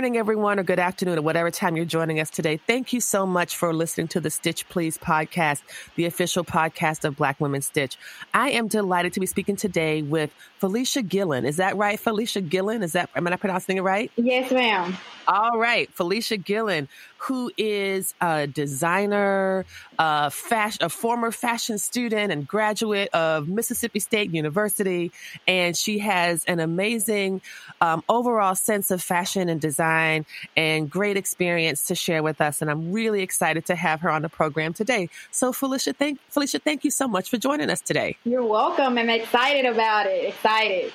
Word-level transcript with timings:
Morning, 0.00 0.16
everyone, 0.16 0.58
or 0.58 0.62
good 0.62 0.78
afternoon, 0.78 1.18
or 1.18 1.20
whatever 1.20 1.50
time 1.50 1.76
you're 1.76 1.84
joining 1.84 2.20
us 2.20 2.30
today. 2.30 2.56
Thank 2.56 2.94
you 2.94 3.02
so 3.02 3.26
much 3.26 3.54
for 3.54 3.74
listening 3.74 4.08
to 4.08 4.20
the 4.20 4.30
Stitch 4.30 4.66
Please 4.70 4.96
podcast, 4.96 5.60
the 5.94 6.06
official 6.06 6.42
podcast 6.42 7.04
of 7.04 7.16
Black 7.16 7.38
Women 7.38 7.60
Stitch. 7.60 7.98
I 8.32 8.48
am 8.48 8.66
delighted 8.66 9.12
to 9.12 9.20
be 9.20 9.26
speaking 9.26 9.56
today 9.56 10.00
with 10.00 10.32
Felicia 10.56 11.02
Gillen. 11.02 11.44
Is 11.44 11.58
that 11.58 11.76
right, 11.76 12.00
Felicia 12.00 12.40
Gillen? 12.40 12.82
Is 12.82 12.94
that, 12.94 13.10
am 13.14 13.26
I 13.28 13.36
pronouncing 13.36 13.76
it 13.76 13.82
right? 13.82 14.10
Yes, 14.16 14.50
ma'am. 14.50 14.96
All 15.28 15.58
right, 15.58 15.92
Felicia 15.92 16.38
Gillen, 16.38 16.88
who 17.18 17.52
is 17.58 18.14
a 18.22 18.46
designer, 18.46 19.66
a, 19.98 20.30
fashion, 20.30 20.82
a 20.82 20.88
former 20.88 21.30
fashion 21.30 21.76
student 21.76 22.32
and 22.32 22.48
graduate 22.48 23.10
of 23.10 23.48
Mississippi 23.48 24.00
State 24.00 24.32
University, 24.32 25.12
and 25.46 25.76
she 25.76 25.98
has 25.98 26.42
an 26.46 26.58
amazing 26.58 27.42
um, 27.82 28.02
overall 28.08 28.54
sense 28.54 28.90
of 28.90 29.02
fashion 29.02 29.50
and 29.50 29.60
design 29.60 29.89
and 30.56 30.90
great 30.90 31.16
experience 31.16 31.84
to 31.84 31.94
share 31.94 32.22
with 32.22 32.40
us. 32.40 32.62
And 32.62 32.70
I'm 32.70 32.92
really 32.92 33.22
excited 33.22 33.66
to 33.66 33.74
have 33.74 34.00
her 34.00 34.10
on 34.10 34.22
the 34.22 34.28
program 34.28 34.72
today. 34.72 35.08
So, 35.30 35.52
Felicia, 35.52 35.92
thank 35.92 36.20
Felicia, 36.28 36.58
thank 36.58 36.84
you 36.84 36.90
so 36.90 37.08
much 37.08 37.30
for 37.30 37.38
joining 37.38 37.70
us 37.70 37.80
today. 37.80 38.16
You're 38.24 38.44
welcome. 38.44 38.98
I'm 38.98 39.10
excited 39.10 39.66
about 39.66 40.06
it. 40.06 40.28
Excited. 40.28 40.92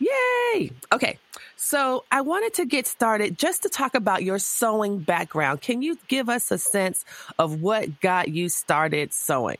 Yay! 0.00 0.72
Okay, 0.92 1.18
so 1.56 2.04
I 2.10 2.22
wanted 2.22 2.54
to 2.54 2.64
get 2.64 2.86
started 2.86 3.36
just 3.36 3.62
to 3.64 3.68
talk 3.68 3.94
about 3.94 4.22
your 4.22 4.38
sewing 4.38 4.98
background. 4.98 5.60
Can 5.60 5.82
you 5.82 5.98
give 6.08 6.30
us 6.30 6.50
a 6.50 6.56
sense 6.56 7.04
of 7.38 7.60
what 7.60 8.00
got 8.00 8.28
you 8.28 8.48
started 8.48 9.12
sewing? 9.12 9.58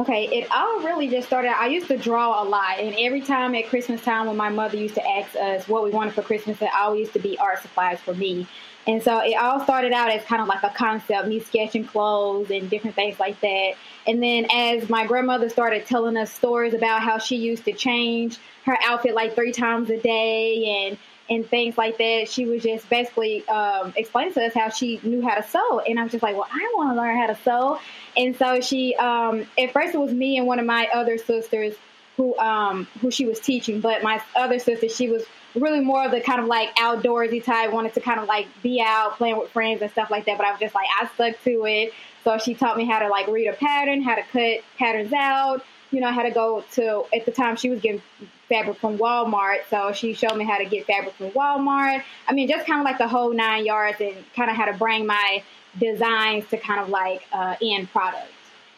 Okay, 0.00 0.28
it 0.32 0.50
all 0.50 0.80
really 0.80 1.08
just 1.08 1.26
started. 1.26 1.50
I 1.50 1.66
used 1.66 1.88
to 1.88 1.98
draw 1.98 2.42
a 2.42 2.44
lot, 2.44 2.78
and 2.78 2.96
every 2.98 3.20
time 3.20 3.54
at 3.54 3.66
Christmas 3.66 4.02
time, 4.02 4.28
when 4.28 4.36
my 4.38 4.48
mother 4.48 4.78
used 4.78 4.94
to 4.94 5.06
ask 5.06 5.36
us 5.36 5.68
what 5.68 5.84
we 5.84 5.90
wanted 5.90 6.14
for 6.14 6.22
Christmas, 6.22 6.62
it 6.62 6.70
always 6.74 7.00
used 7.00 7.12
to 7.12 7.18
be 7.18 7.36
art 7.36 7.60
supplies 7.60 8.00
for 8.00 8.14
me. 8.14 8.46
And 8.86 9.02
so 9.02 9.18
it 9.18 9.34
all 9.34 9.60
started 9.60 9.92
out 9.92 10.10
as 10.10 10.24
kind 10.24 10.40
of 10.40 10.48
like 10.48 10.62
a 10.62 10.70
concept, 10.70 11.28
me 11.28 11.38
sketching 11.38 11.84
clothes 11.84 12.50
and 12.50 12.70
different 12.70 12.96
things 12.96 13.20
like 13.20 13.38
that. 13.42 13.72
And 14.06 14.22
then 14.22 14.46
as 14.50 14.88
my 14.88 15.06
grandmother 15.06 15.50
started 15.50 15.84
telling 15.84 16.16
us 16.16 16.32
stories 16.32 16.72
about 16.72 17.02
how 17.02 17.18
she 17.18 17.36
used 17.36 17.66
to 17.66 17.72
change 17.74 18.38
her 18.64 18.78
outfit 18.82 19.14
like 19.14 19.34
three 19.34 19.52
times 19.52 19.90
a 19.90 19.98
day 19.98 20.86
and 20.88 20.98
and 21.28 21.48
things 21.48 21.78
like 21.78 21.96
that, 21.98 22.28
she 22.28 22.44
was 22.44 22.62
just 22.62 22.88
basically 22.90 23.46
um, 23.48 23.92
explaining 23.96 24.34
to 24.34 24.44
us 24.44 24.52
how 24.52 24.68
she 24.68 24.98
knew 25.04 25.22
how 25.22 25.36
to 25.36 25.42
sew. 25.44 25.78
And 25.78 26.00
I 26.00 26.02
was 26.02 26.10
just 26.10 26.24
like, 26.24 26.34
well, 26.34 26.48
I 26.50 26.72
want 26.76 26.90
to 26.90 27.00
learn 27.00 27.16
how 27.16 27.28
to 27.28 27.38
sew. 27.44 27.78
And 28.16 28.36
so 28.36 28.60
she, 28.60 28.94
um, 28.96 29.46
at 29.58 29.72
first, 29.72 29.94
it 29.94 29.98
was 29.98 30.12
me 30.12 30.38
and 30.38 30.46
one 30.46 30.58
of 30.58 30.66
my 30.66 30.88
other 30.94 31.18
sisters 31.18 31.74
who 32.16 32.36
um, 32.38 32.86
who 33.00 33.10
she 33.10 33.26
was 33.26 33.40
teaching. 33.40 33.80
But 33.80 34.02
my 34.02 34.22
other 34.36 34.58
sister, 34.58 34.88
she 34.88 35.08
was 35.08 35.24
really 35.54 35.80
more 35.80 36.04
of 36.04 36.10
the 36.10 36.20
kind 36.20 36.40
of 36.40 36.46
like 36.46 36.74
outdoorsy 36.76 37.42
type, 37.42 37.72
wanted 37.72 37.94
to 37.94 38.00
kind 38.00 38.20
of 38.20 38.28
like 38.28 38.46
be 38.62 38.82
out 38.84 39.16
playing 39.16 39.38
with 39.38 39.50
friends 39.50 39.82
and 39.82 39.90
stuff 39.90 40.10
like 40.10 40.26
that. 40.26 40.36
But 40.38 40.46
I 40.46 40.50
was 40.50 40.60
just 40.60 40.74
like, 40.74 40.86
I 41.00 41.06
stuck 41.14 41.42
to 41.44 41.66
it. 41.66 41.92
So 42.24 42.38
she 42.38 42.54
taught 42.54 42.76
me 42.76 42.84
how 42.84 42.98
to 42.98 43.08
like 43.08 43.26
read 43.28 43.46
a 43.46 43.54
pattern, 43.54 44.02
how 44.02 44.14
to 44.14 44.22
cut 44.22 44.64
patterns 44.78 45.12
out, 45.12 45.64
you 45.90 46.00
know, 46.00 46.12
how 46.12 46.22
to 46.22 46.30
go 46.30 46.64
to, 46.72 47.04
at 47.14 47.24
the 47.24 47.32
time 47.32 47.56
she 47.56 47.70
was 47.70 47.80
getting 47.80 48.02
fabric 48.48 48.78
from 48.78 48.98
Walmart. 48.98 49.60
So 49.70 49.92
she 49.92 50.12
showed 50.12 50.36
me 50.36 50.44
how 50.44 50.58
to 50.58 50.66
get 50.66 50.86
fabric 50.86 51.14
from 51.14 51.30
Walmart. 51.30 52.02
I 52.28 52.32
mean, 52.32 52.48
just 52.48 52.66
kind 52.66 52.80
of 52.80 52.84
like 52.84 52.98
the 52.98 53.08
whole 53.08 53.32
nine 53.32 53.64
yards 53.64 54.00
and 54.00 54.16
kind 54.36 54.50
of 54.50 54.56
how 54.56 54.66
to 54.66 54.76
bring 54.76 55.06
my 55.06 55.42
designs 55.78 56.46
to 56.48 56.56
kind 56.56 56.80
of 56.80 56.88
like 56.88 57.22
uh, 57.32 57.56
end 57.62 57.90
product. 57.90 58.32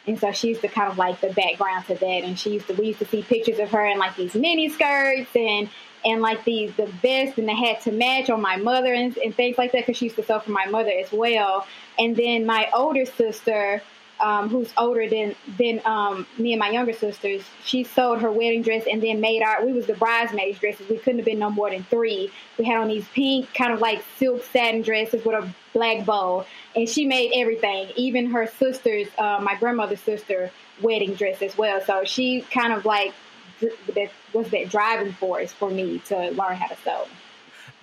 And 0.06 0.19
so 0.19 0.32
she 0.32 0.48
used 0.48 0.62
to 0.62 0.69
kind 0.69 0.91
of 0.91 0.98
like 0.98 1.20
the 1.20 1.32
background 1.32 1.86
to 1.86 1.94
that. 1.94 2.04
And 2.04 2.38
she 2.38 2.54
used 2.54 2.66
to, 2.66 2.75
we 2.75 2.86
used 2.88 2.98
to 2.98 3.06
see 3.06 3.22
pictures 3.22 3.58
of 3.58 3.70
her 3.70 3.86
in 3.86 3.98
like 3.98 4.16
these 4.16 4.34
mini 4.34 4.69
skirts 4.69 5.31
and 5.34 5.69
and 6.04 6.20
like 6.20 6.44
these 6.44 6.75
the 6.75 6.86
vest 6.86 7.38
and 7.38 7.48
the 7.48 7.54
hat 7.54 7.82
to 7.82 7.92
match 7.92 8.28
on 8.28 8.41
my 8.41 8.56
mother 8.56 8.92
and, 8.92 9.16
and 9.19 9.34
things 9.34 9.56
like 9.56 9.70
that 9.70 9.86
because 9.86 9.97
she 9.97 10.06
used 10.06 10.16
to 10.16 10.25
sew 10.25 10.41
for 10.41 10.50
my 10.50 10.66
mother 10.66 10.91
as 10.91 11.12
well. 11.12 11.66
And 11.98 12.16
then 12.16 12.44
my 12.44 12.69
older 12.75 13.06
sister, 13.06 13.82
um, 14.22 14.48
who's 14.48 14.72
older 14.78 15.08
than 15.08 15.34
than 15.58 15.82
um, 15.84 16.26
me 16.38 16.52
and 16.52 16.60
my 16.60 16.70
younger 16.70 16.92
sisters, 16.92 17.42
she 17.64 17.84
sewed 17.84 18.20
her 18.20 18.30
wedding 18.30 18.62
dress 18.62 18.84
and 18.90 19.02
then 19.02 19.20
made 19.20 19.42
our. 19.42 19.66
We 19.66 19.72
was 19.72 19.86
the 19.86 19.94
bridesmaids 19.94 20.60
dresses. 20.60 20.88
We 20.88 20.96
couldn't 20.96 21.18
have 21.18 21.26
been 21.26 21.40
no 21.40 21.50
more 21.50 21.70
than 21.70 21.82
three. 21.84 22.30
We 22.56 22.64
had 22.64 22.78
on 22.78 22.88
these 22.88 23.06
pink 23.08 23.52
kind 23.52 23.72
of 23.72 23.80
like 23.80 24.02
silk 24.18 24.44
satin 24.44 24.82
dresses 24.82 25.24
with 25.24 25.44
a 25.44 25.52
black 25.72 26.06
bow, 26.06 26.46
and 26.76 26.88
she 26.88 27.04
made 27.04 27.32
everything, 27.34 27.90
even 27.96 28.30
her 28.30 28.46
sister's, 28.46 29.08
uh, 29.18 29.40
my 29.42 29.56
grandmother's 29.56 30.00
sister, 30.00 30.50
wedding 30.80 31.14
dress 31.14 31.42
as 31.42 31.58
well. 31.58 31.80
So 31.80 32.04
she 32.04 32.42
kind 32.42 32.72
of 32.72 32.84
like 32.84 33.12
that 33.94 34.10
was 34.32 34.48
that 34.50 34.68
driving 34.68 35.12
force 35.12 35.52
for 35.52 35.70
me 35.70 35.98
to 36.06 36.30
learn 36.30 36.56
how 36.56 36.68
to 36.68 36.76
sew. 36.84 37.06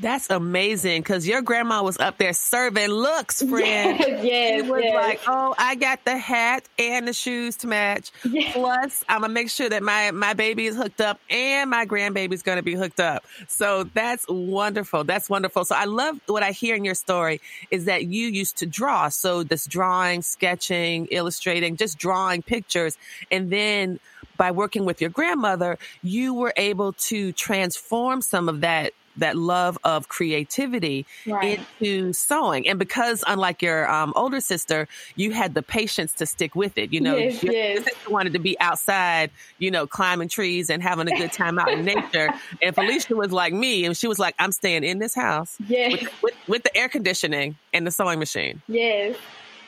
That's 0.02 0.30
amazing 0.30 1.02
because 1.02 1.28
your 1.28 1.42
grandma 1.42 1.84
was 1.84 1.98
up 1.98 2.18
there 2.18 2.32
serving 2.32 2.88
looks, 2.88 3.42
friend. 3.50 4.00
Yes, 4.00 4.24
yes, 4.24 4.64
she 4.64 4.70
was 4.70 4.82
yes. 4.84 4.96
like, 4.96 5.22
"Oh, 5.28 5.54
I 5.58 5.76
got 5.76 6.06
the 6.06 6.18
hat 6.18 6.64
and 6.78 7.08
the 7.08 7.14
shoes 7.14 7.58
to 7.58 7.68
match. 7.68 8.12
Yes. 8.24 8.54
Plus, 8.54 9.04
I'm 9.10 9.22
gonna 9.22 9.34
make 9.34 9.50
sure 9.50 9.68
that 9.68 9.84
my 9.84 10.12
my 10.12 10.34
baby 10.34 10.68
is 10.68 10.76
hooked 10.78 11.02
up 11.02 11.20
and 11.30 11.70
my 11.70 11.86
grandbaby's 11.86 12.44
gonna 12.44 12.64
be 12.64 12.76
hooked 12.76 13.00
up." 13.00 13.26
So 13.48 13.84
that's 13.94 14.26
wonderful. 14.30 15.04
That's 15.04 15.30
wonderful. 15.30 15.66
So 15.66 15.76
I 15.76 15.86
love 15.86 16.20
what 16.28 16.44
I 16.44 16.52
hear 16.52 16.76
in 16.76 16.86
your 16.86 16.96
story 16.96 17.42
is 17.70 17.86
that 17.86 18.06
you 18.06 18.28
used 18.28 18.58
to 18.58 18.66
draw. 18.66 19.10
So 19.10 19.44
this 19.44 19.66
drawing, 19.66 20.22
sketching, 20.22 21.08
illustrating, 21.08 21.76
just 21.76 21.98
drawing 21.98 22.42
pictures, 22.42 22.98
and 23.32 23.52
then 23.52 24.00
by 24.38 24.52
working 24.52 24.86
with 24.86 25.02
your 25.02 25.10
grandmother, 25.10 25.78
you 26.02 26.34
were 26.34 26.54
able 26.56 26.94
to 26.94 27.34
transform 27.34 28.22
some 28.22 28.48
of 28.48 28.62
that 28.62 28.94
that 29.20 29.36
love 29.38 29.78
of 29.84 30.08
creativity 30.08 31.06
Right. 31.26 31.60
into 31.82 32.14
sewing. 32.14 32.68
And 32.68 32.80
because, 32.80 33.24
unlike 33.28 33.62
your 33.62 33.90
um, 33.92 34.14
older 34.16 34.42
sister, 34.42 34.88
you 35.16 35.32
had 35.32 35.54
the 35.56 35.64
patience 35.64 36.14
to 36.16 36.26
stick 36.26 36.56
with 36.56 36.78
it. 36.78 36.92
You 36.94 37.02
know, 37.02 37.18
Yes, 37.18 37.44
your 37.44 37.54
yes. 37.54 37.78
sister 37.78 38.10
wanted 38.10 38.34
to 38.34 38.40
be 38.40 38.60
outside, 38.60 39.32
you 39.58 39.72
know, 39.72 39.88
climbing 39.88 40.30
trees 40.30 40.70
and 40.70 40.82
having 40.84 41.08
a 41.08 41.14
good 41.14 41.32
time 41.32 41.60
out 41.60 41.72
in 41.74 41.84
nature. 41.86 42.32
And 42.62 42.76
Felicia 42.76 43.16
was 43.16 43.32
like 43.32 43.54
me, 43.54 43.86
and 43.86 43.96
she 43.98 44.08
was 44.08 44.20
like, 44.20 44.36
"I'm 44.40 44.52
staying 44.52 44.84
in 44.84 45.00
this 45.00 45.16
house 45.16 45.60
Yes. 45.60 45.92
with, 45.92 46.02
with, 46.22 46.34
with 46.48 46.64
the 46.64 46.76
air 46.78 46.90
conditioning 46.90 47.58
and 47.74 47.86
the 47.88 47.92
sewing 47.92 48.20
machine." 48.20 48.62
Yes. 48.68 49.16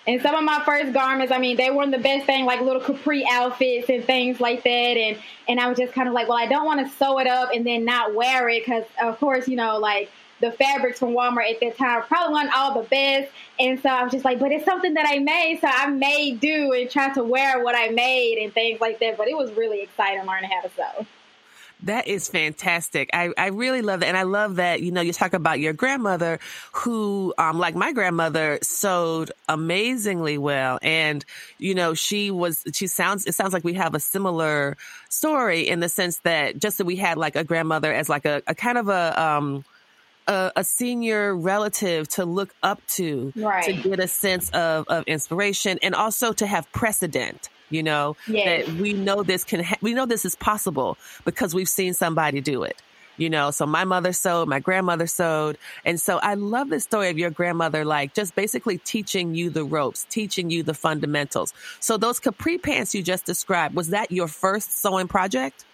And 0.07 0.21
some 0.21 0.33
of 0.33 0.43
my 0.43 0.63
first 0.65 0.93
garments, 0.93 1.31
I 1.31 1.37
mean, 1.37 1.57
they 1.57 1.69
weren't 1.69 1.91
the 1.91 1.99
best 1.99 2.25
thing, 2.25 2.45
like 2.45 2.59
little 2.61 2.81
capri 2.81 3.23
outfits 3.29 3.87
and 3.89 4.03
things 4.03 4.39
like 4.39 4.63
that. 4.63 4.69
And 4.69 5.17
and 5.47 5.59
I 5.59 5.67
was 5.67 5.77
just 5.77 5.93
kind 5.93 6.07
of 6.07 6.13
like, 6.13 6.27
well, 6.27 6.37
I 6.37 6.47
don't 6.47 6.65
want 6.65 6.85
to 6.85 6.95
sew 6.95 7.19
it 7.19 7.27
up 7.27 7.51
and 7.53 7.65
then 7.65 7.85
not 7.85 8.15
wear 8.15 8.49
it 8.49 8.65
because, 8.65 8.85
of 9.01 9.19
course, 9.19 9.47
you 9.47 9.55
know, 9.55 9.77
like 9.77 10.09
the 10.39 10.51
fabrics 10.51 10.99
from 10.99 11.09
Walmart 11.09 11.51
at 11.51 11.59
that 11.59 11.77
time 11.77 12.01
probably 12.03 12.33
weren't 12.33 12.57
all 12.57 12.81
the 12.81 12.87
best. 12.89 13.31
And 13.59 13.79
so 13.79 13.89
I 13.89 14.03
was 14.03 14.11
just 14.11 14.25
like, 14.25 14.39
but 14.39 14.51
it's 14.51 14.65
something 14.65 14.95
that 14.95 15.05
I 15.07 15.19
made, 15.19 15.59
so 15.61 15.67
I 15.71 15.87
may 15.87 16.31
do 16.31 16.73
and 16.73 16.89
try 16.89 17.13
to 17.13 17.23
wear 17.23 17.63
what 17.63 17.75
I 17.75 17.89
made 17.89 18.39
and 18.43 18.51
things 18.51 18.81
like 18.81 18.99
that. 18.99 19.17
But 19.17 19.27
it 19.27 19.37
was 19.37 19.51
really 19.51 19.81
exciting 19.81 20.25
learning 20.25 20.49
how 20.49 20.61
to 20.61 20.69
sew. 20.75 21.05
That 21.83 22.07
is 22.07 22.29
fantastic. 22.29 23.09
I, 23.11 23.33
I 23.37 23.47
really 23.47 23.81
love 23.81 24.01
that. 24.01 24.07
And 24.07 24.17
I 24.17 24.23
love 24.23 24.57
that, 24.57 24.81
you 24.81 24.91
know, 24.91 25.01
you 25.01 25.13
talk 25.13 25.33
about 25.33 25.59
your 25.59 25.73
grandmother 25.73 26.39
who, 26.73 27.33
um, 27.39 27.57
like 27.57 27.73
my 27.75 27.91
grandmother 27.91 28.59
sewed 28.61 29.31
amazingly 29.49 30.37
well. 30.37 30.77
And, 30.83 31.25
you 31.57 31.73
know, 31.73 31.95
she 31.95 32.29
was, 32.29 32.63
she 32.73 32.85
sounds, 32.85 33.25
it 33.25 33.33
sounds 33.33 33.51
like 33.51 33.63
we 33.63 33.73
have 33.73 33.95
a 33.95 33.99
similar 33.99 34.77
story 35.09 35.67
in 35.67 35.79
the 35.79 35.89
sense 35.89 36.19
that 36.19 36.59
just 36.59 36.77
that 36.77 36.85
we 36.85 36.97
had 36.97 37.17
like 37.17 37.35
a 37.35 37.43
grandmother 37.43 37.91
as 37.91 38.07
like 38.09 38.25
a, 38.25 38.43
a 38.45 38.53
kind 38.53 38.77
of 38.77 38.87
a, 38.87 39.19
um, 39.19 39.65
a, 40.27 40.51
a 40.57 40.63
senior 40.63 41.35
relative 41.35 42.07
to 42.09 42.25
look 42.25 42.53
up 42.61 42.85
to, 42.89 43.33
Right. 43.35 43.63
to 43.63 43.73
get 43.73 43.99
a 43.99 44.07
sense 44.07 44.51
of, 44.51 44.87
of 44.87 45.05
inspiration 45.07 45.79
and 45.81 45.95
also 45.95 46.31
to 46.33 46.45
have 46.45 46.71
precedent 46.71 47.49
you 47.71 47.83
know 47.83 48.15
Yes. 48.27 48.67
that 48.67 48.75
we 48.75 48.93
know 48.93 49.23
this 49.23 49.43
can 49.43 49.63
ha- 49.63 49.77
we 49.81 49.93
know 49.93 50.05
this 50.05 50.25
is 50.25 50.35
possible 50.35 50.97
because 51.25 51.55
we've 51.55 51.69
seen 51.69 51.93
somebody 51.93 52.41
do 52.41 52.63
it 52.63 52.81
you 53.17 53.29
know, 53.29 53.51
so 53.51 53.67
my 53.67 53.83
mother 53.83 54.13
sewed, 54.13 54.47
my 54.47 54.59
grandmother 54.59 55.05
sewed. 55.05 55.59
And 55.85 56.01
so 56.01 56.17
I 56.17 56.33
love 56.33 56.69
the 56.69 56.79
story 56.79 57.09
of 57.09 57.19
your 57.19 57.29
grandmother, 57.29 57.85
like 57.85 58.15
just 58.15 58.35
basically 58.35 58.79
teaching 58.79 59.35
you 59.35 59.51
the 59.51 59.63
ropes, 59.63 60.07
teaching 60.09 60.49
you 60.49 60.63
the 60.63 60.73
fundamentals. 60.73 61.53
So 61.79 61.97
those 61.97 62.19
capri 62.19 62.57
pants 62.57 62.95
you 62.95 63.03
just 63.03 63.25
described, 63.25 63.75
was 63.75 63.89
that 63.89 64.11
your 64.11 64.27
first 64.27 64.81
sewing 64.81 65.07
project? 65.07 65.65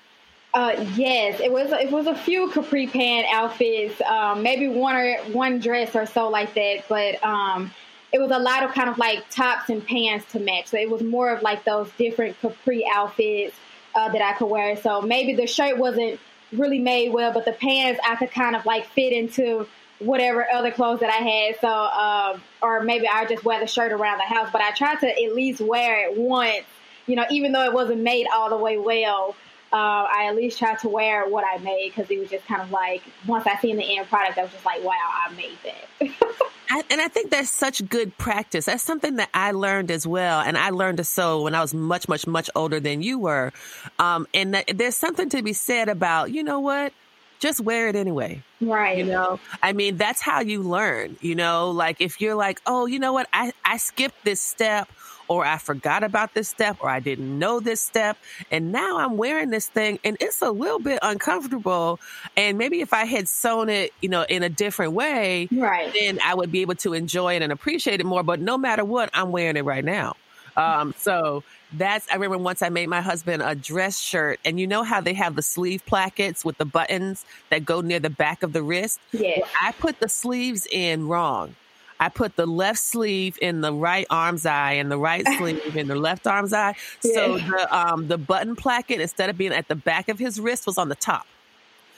Uh, 0.53 0.85
yes, 0.95 1.39
it 1.39 1.51
was. 1.51 1.71
It 1.71 1.91
was 1.91 2.07
a 2.07 2.15
few 2.15 2.49
capri 2.51 2.87
pant 2.87 3.27
outfits, 3.31 4.01
um, 4.01 4.41
maybe 4.43 4.67
one 4.67 4.95
or 4.95 5.17
one 5.31 5.59
dress 5.59 5.95
or 5.95 6.05
so 6.05 6.29
like 6.29 6.53
that. 6.55 6.85
But 6.89 7.23
um, 7.23 7.71
it 8.11 8.19
was 8.19 8.31
a 8.31 8.39
lot 8.39 8.63
of 8.63 8.71
kind 8.71 8.89
of 8.89 8.97
like 8.97 9.29
tops 9.29 9.69
and 9.69 9.85
pants 9.85 10.31
to 10.31 10.39
match. 10.39 10.67
So 10.67 10.77
it 10.77 10.89
was 10.89 11.01
more 11.01 11.29
of 11.31 11.41
like 11.41 11.65
those 11.65 11.89
different 11.97 12.39
capri 12.41 12.85
outfits 12.91 13.55
uh, 13.95 14.09
that 14.09 14.21
I 14.21 14.33
could 14.33 14.47
wear. 14.47 14.77
So 14.77 15.01
maybe 15.01 15.35
the 15.35 15.47
shirt 15.47 15.77
wasn't 15.77 16.19
really 16.51 16.79
made 16.79 17.11
well, 17.11 17.33
but 17.33 17.45
the 17.45 17.51
pants 17.51 17.99
I 18.07 18.15
could 18.15 18.31
kind 18.31 18.55
of 18.55 18.65
like 18.65 18.85
fit 18.87 19.11
into 19.11 19.67
whatever 19.99 20.47
other 20.49 20.71
clothes 20.71 21.01
that 21.01 21.09
I 21.09 21.23
had. 21.23 21.59
So, 21.59 21.67
uh, 21.67 22.39
or 22.61 22.81
maybe 22.83 23.07
I 23.07 23.25
just 23.25 23.43
wear 23.43 23.59
the 23.59 23.67
shirt 23.67 23.91
around 23.91 24.19
the 24.19 24.23
house. 24.23 24.49
But 24.51 24.61
I 24.61 24.71
tried 24.71 24.99
to 24.99 25.09
at 25.09 25.35
least 25.35 25.59
wear 25.59 26.07
it 26.07 26.17
once, 26.17 26.65
you 27.07 27.15
know, 27.15 27.25
even 27.29 27.51
though 27.51 27.63
it 27.63 27.73
wasn't 27.73 28.01
made 28.01 28.27
all 28.33 28.49
the 28.49 28.57
way 28.57 28.77
well 28.77 29.35
uh, 29.71 30.07
I 30.09 30.27
at 30.29 30.35
least 30.35 30.59
tried 30.59 30.79
to 30.79 30.89
wear 30.89 31.27
what 31.27 31.43
I 31.43 31.57
made 31.57 31.91
because 31.93 32.09
it 32.09 32.19
was 32.19 32.29
just 32.29 32.45
kind 32.45 32.61
of 32.61 32.71
like 32.71 33.03
once 33.25 33.45
I 33.45 33.57
seen 33.57 33.75
the 33.75 33.97
end 33.97 34.07
product, 34.07 34.37
I 34.37 34.43
was 34.43 34.51
just 34.51 34.65
like, 34.65 34.81
wow, 34.83 34.93
I 34.93 35.33
made 35.33 35.57
that. 35.63 36.51
I, 36.69 36.83
and 36.89 37.01
I 37.01 37.07
think 37.07 37.31
that's 37.31 37.49
such 37.49 37.87
good 37.87 38.17
practice. 38.17 38.65
That's 38.65 38.83
something 38.83 39.15
that 39.17 39.29
I 39.33 39.51
learned 39.51 39.91
as 39.91 40.05
well. 40.05 40.41
And 40.41 40.57
I 40.57 40.69
learned 40.71 40.97
to 40.97 41.03
sew 41.03 41.43
when 41.43 41.55
I 41.55 41.61
was 41.61 41.73
much, 41.73 42.07
much, 42.07 42.27
much 42.27 42.49
older 42.55 42.79
than 42.79 43.01
you 43.01 43.19
were. 43.19 43.53
Um, 43.99 44.27
and 44.33 44.53
that, 44.53 44.65
there's 44.75 44.95
something 44.95 45.29
to 45.29 45.41
be 45.41 45.53
said 45.53 45.89
about, 45.89 46.31
you 46.31 46.43
know 46.43 46.59
what? 46.59 46.93
Just 47.39 47.61
wear 47.61 47.87
it 47.87 47.95
anyway. 47.95 48.41
Right. 48.59 48.97
You 48.97 49.05
know, 49.05 49.39
I 49.61 49.73
mean, 49.73 49.97
that's 49.97 50.21
how 50.21 50.41
you 50.41 50.63
learn, 50.63 51.17
you 51.21 51.35
know, 51.35 51.69
like 51.69 52.01
if 52.01 52.19
you're 52.19 52.35
like, 52.35 52.61
oh, 52.65 52.87
you 52.87 52.97
know 52.97 53.13
what? 53.13 53.27
I, 53.31 53.53
I 53.63 53.77
skipped 53.77 54.23
this 54.23 54.41
step 54.41 54.89
or 55.27 55.45
I 55.45 55.57
forgot 55.57 56.03
about 56.03 56.33
this 56.33 56.49
step, 56.49 56.77
or 56.79 56.89
I 56.89 56.99
didn't 56.99 57.37
know 57.37 57.59
this 57.59 57.81
step. 57.81 58.17
And 58.51 58.71
now 58.71 58.99
I'm 58.99 59.17
wearing 59.17 59.49
this 59.49 59.67
thing 59.67 59.99
and 60.03 60.17
it's 60.19 60.41
a 60.41 60.51
little 60.51 60.79
bit 60.79 60.99
uncomfortable. 61.01 61.99
And 62.35 62.57
maybe 62.57 62.81
if 62.81 62.93
I 62.93 63.05
had 63.05 63.27
sewn 63.27 63.69
it, 63.69 63.93
you 64.01 64.09
know, 64.09 64.23
in 64.23 64.43
a 64.43 64.49
different 64.49 64.93
way, 64.93 65.47
right. 65.51 65.91
then 65.93 66.19
I 66.23 66.35
would 66.35 66.51
be 66.51 66.61
able 66.61 66.75
to 66.75 66.93
enjoy 66.93 67.35
it 67.35 67.41
and 67.41 67.51
appreciate 67.51 67.99
it 67.99 68.05
more. 68.05 68.23
But 68.23 68.39
no 68.39 68.57
matter 68.57 68.85
what, 68.85 69.09
I'm 69.13 69.31
wearing 69.31 69.57
it 69.57 69.65
right 69.65 69.83
now. 69.83 70.15
Um, 70.55 70.95
so 70.97 71.43
that's, 71.73 72.07
I 72.09 72.15
remember 72.15 72.39
once 72.39 72.63
I 72.63 72.69
made 72.69 72.89
my 72.89 73.01
husband 73.01 73.43
a 73.43 73.53
dress 73.53 73.99
shirt 73.99 74.39
and 74.43 74.59
you 74.59 74.65
know 74.65 74.81
how 74.81 75.01
they 75.01 75.13
have 75.13 75.35
the 75.35 75.43
sleeve 75.43 75.85
plackets 75.85 76.43
with 76.43 76.57
the 76.57 76.65
buttons 76.65 77.25
that 77.51 77.63
go 77.63 77.81
near 77.81 77.99
the 77.99 78.09
back 78.09 78.41
of 78.41 78.53
the 78.53 78.63
wrist? 78.63 78.99
Yes. 79.11 79.47
I 79.61 79.71
put 79.73 79.99
the 79.99 80.09
sleeves 80.09 80.67
in 80.71 81.07
wrong. 81.07 81.55
I 81.99 82.09
put 82.09 82.35
the 82.35 82.45
left 82.45 82.79
sleeve 82.79 83.37
in 83.41 83.61
the 83.61 83.73
right 83.73 84.05
arm's 84.09 84.45
eye 84.45 84.73
and 84.73 84.91
the 84.91 84.97
right 84.97 85.25
sleeve 85.37 85.75
in 85.75 85.87
the 85.87 85.95
left 85.95 86.27
arm's 86.27 86.53
eye. 86.53 86.75
Yeah. 87.03 87.13
So 87.13 87.37
the 87.37 87.77
um, 87.77 88.07
the 88.07 88.17
button 88.17 88.55
placket, 88.55 89.01
instead 89.01 89.29
of 89.29 89.37
being 89.37 89.53
at 89.53 89.67
the 89.67 89.75
back 89.75 90.09
of 90.09 90.19
his 90.19 90.39
wrist, 90.39 90.65
was 90.65 90.77
on 90.77 90.89
the 90.89 90.95
top. 90.95 91.25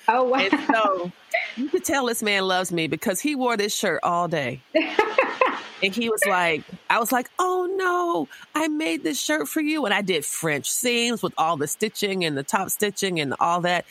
Oh 0.08 0.24
wow! 0.24 0.40
And 0.40 0.60
so 0.74 1.12
you 1.56 1.70
could 1.70 1.84
tell 1.84 2.06
this 2.06 2.24
man 2.24 2.48
loves 2.48 2.72
me 2.72 2.88
because 2.88 3.20
he 3.20 3.36
wore 3.36 3.58
this 3.58 3.76
shirt 3.76 4.00
all 4.02 4.28
day. 4.28 4.62
and 5.84 5.94
he 5.94 6.10
was 6.10 6.26
like, 6.26 6.64
I 6.90 7.00
was 7.00 7.12
like, 7.12 7.30
oh 7.38 7.68
no, 7.78 8.28
I 8.56 8.68
made 8.68 9.04
this 9.04 9.22
shirt 9.22 9.48
for 9.48 9.62
you. 9.62 9.86
And 9.86 9.94
I 9.94 10.02
did 10.02 10.26
French 10.26 10.70
seams 10.70 11.22
with 11.22 11.34
all 11.38 11.58
the 11.58 11.68
stitching 11.68 12.26
and 12.26 12.38
the 12.38 12.44
top 12.44 12.70
stitching 12.70 13.20
and 13.20 13.36
all 13.40 13.62
that. 13.62 13.86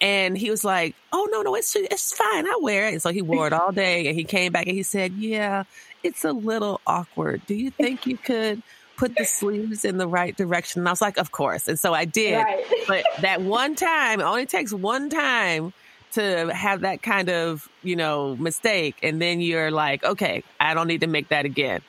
And 0.00 0.36
he 0.36 0.50
was 0.50 0.64
like, 0.64 0.94
"Oh 1.12 1.28
no, 1.30 1.42
no, 1.42 1.54
it's 1.54 1.76
it's 1.76 2.12
fine. 2.12 2.46
I 2.46 2.58
wear 2.60 2.88
it." 2.88 2.92
And 2.92 3.02
so 3.02 3.10
he 3.10 3.22
wore 3.22 3.46
it 3.46 3.52
all 3.52 3.72
day. 3.72 4.06
And 4.06 4.16
he 4.16 4.24
came 4.24 4.52
back 4.52 4.66
and 4.66 4.76
he 4.76 4.82
said, 4.82 5.12
"Yeah, 5.12 5.64
it's 6.02 6.24
a 6.24 6.32
little 6.32 6.80
awkward. 6.86 7.42
Do 7.46 7.54
you 7.54 7.70
think 7.70 8.06
you 8.06 8.16
could?" 8.16 8.62
put 9.00 9.16
the 9.16 9.24
sleeves 9.24 9.86
in 9.86 9.96
the 9.96 10.06
right 10.06 10.36
direction. 10.36 10.82
And 10.82 10.88
I 10.88 10.92
was 10.92 11.00
like, 11.00 11.16
of 11.16 11.32
course. 11.32 11.68
And 11.68 11.80
so 11.80 11.94
I 11.94 12.04
did. 12.04 12.36
Right. 12.36 12.64
but 12.86 13.04
that 13.22 13.40
one 13.40 13.74
time, 13.74 14.20
it 14.20 14.24
only 14.24 14.44
takes 14.44 14.74
one 14.74 15.08
time 15.08 15.72
to 16.12 16.52
have 16.52 16.82
that 16.82 17.00
kind 17.00 17.30
of, 17.30 17.66
you 17.82 17.96
know, 17.96 18.36
mistake. 18.36 18.96
And 19.02 19.20
then 19.20 19.40
you're 19.40 19.70
like, 19.70 20.04
okay, 20.04 20.44
I 20.60 20.74
don't 20.74 20.86
need 20.86 21.00
to 21.00 21.06
make 21.06 21.28
that 21.28 21.46
again. 21.46 21.80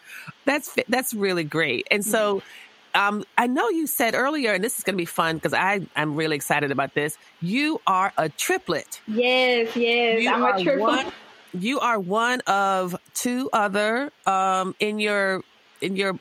That's, 0.45 0.73
that's 0.87 1.13
really 1.13 1.43
great. 1.43 1.85
And 1.91 2.05
so 2.05 2.37
mm-hmm. 2.37 2.45
Um, 2.93 3.23
I 3.38 3.47
know 3.47 3.69
you 3.69 3.88
said 3.88 4.15
earlier, 4.15 4.53
and 4.53 4.63
this 4.63 4.77
is 4.77 4.83
going 4.83 4.95
to 4.95 5.01
be 5.01 5.05
fun 5.05 5.35
because 5.35 5.53
I 5.53 5.85
I'm 5.95 6.15
really 6.15 6.35
excited 6.35 6.71
about 6.71 6.93
this. 6.93 7.17
You 7.41 7.81
are 7.88 8.13
a 8.17 8.29
triplet. 8.29 9.01
Yes, 9.07 9.75
yes, 9.75 10.23
you 10.23 10.29
I'm 10.29 10.43
a 10.43 10.61
triplet. 10.61 10.79
One, 10.79 11.13
you 11.53 11.79
are 11.79 11.99
one 11.99 12.41
of 12.41 12.95
two 13.13 13.49
other 13.53 14.11
um, 14.25 14.75
in 14.79 14.99
your 14.99 15.43
in 15.81 15.95
your. 15.95 16.19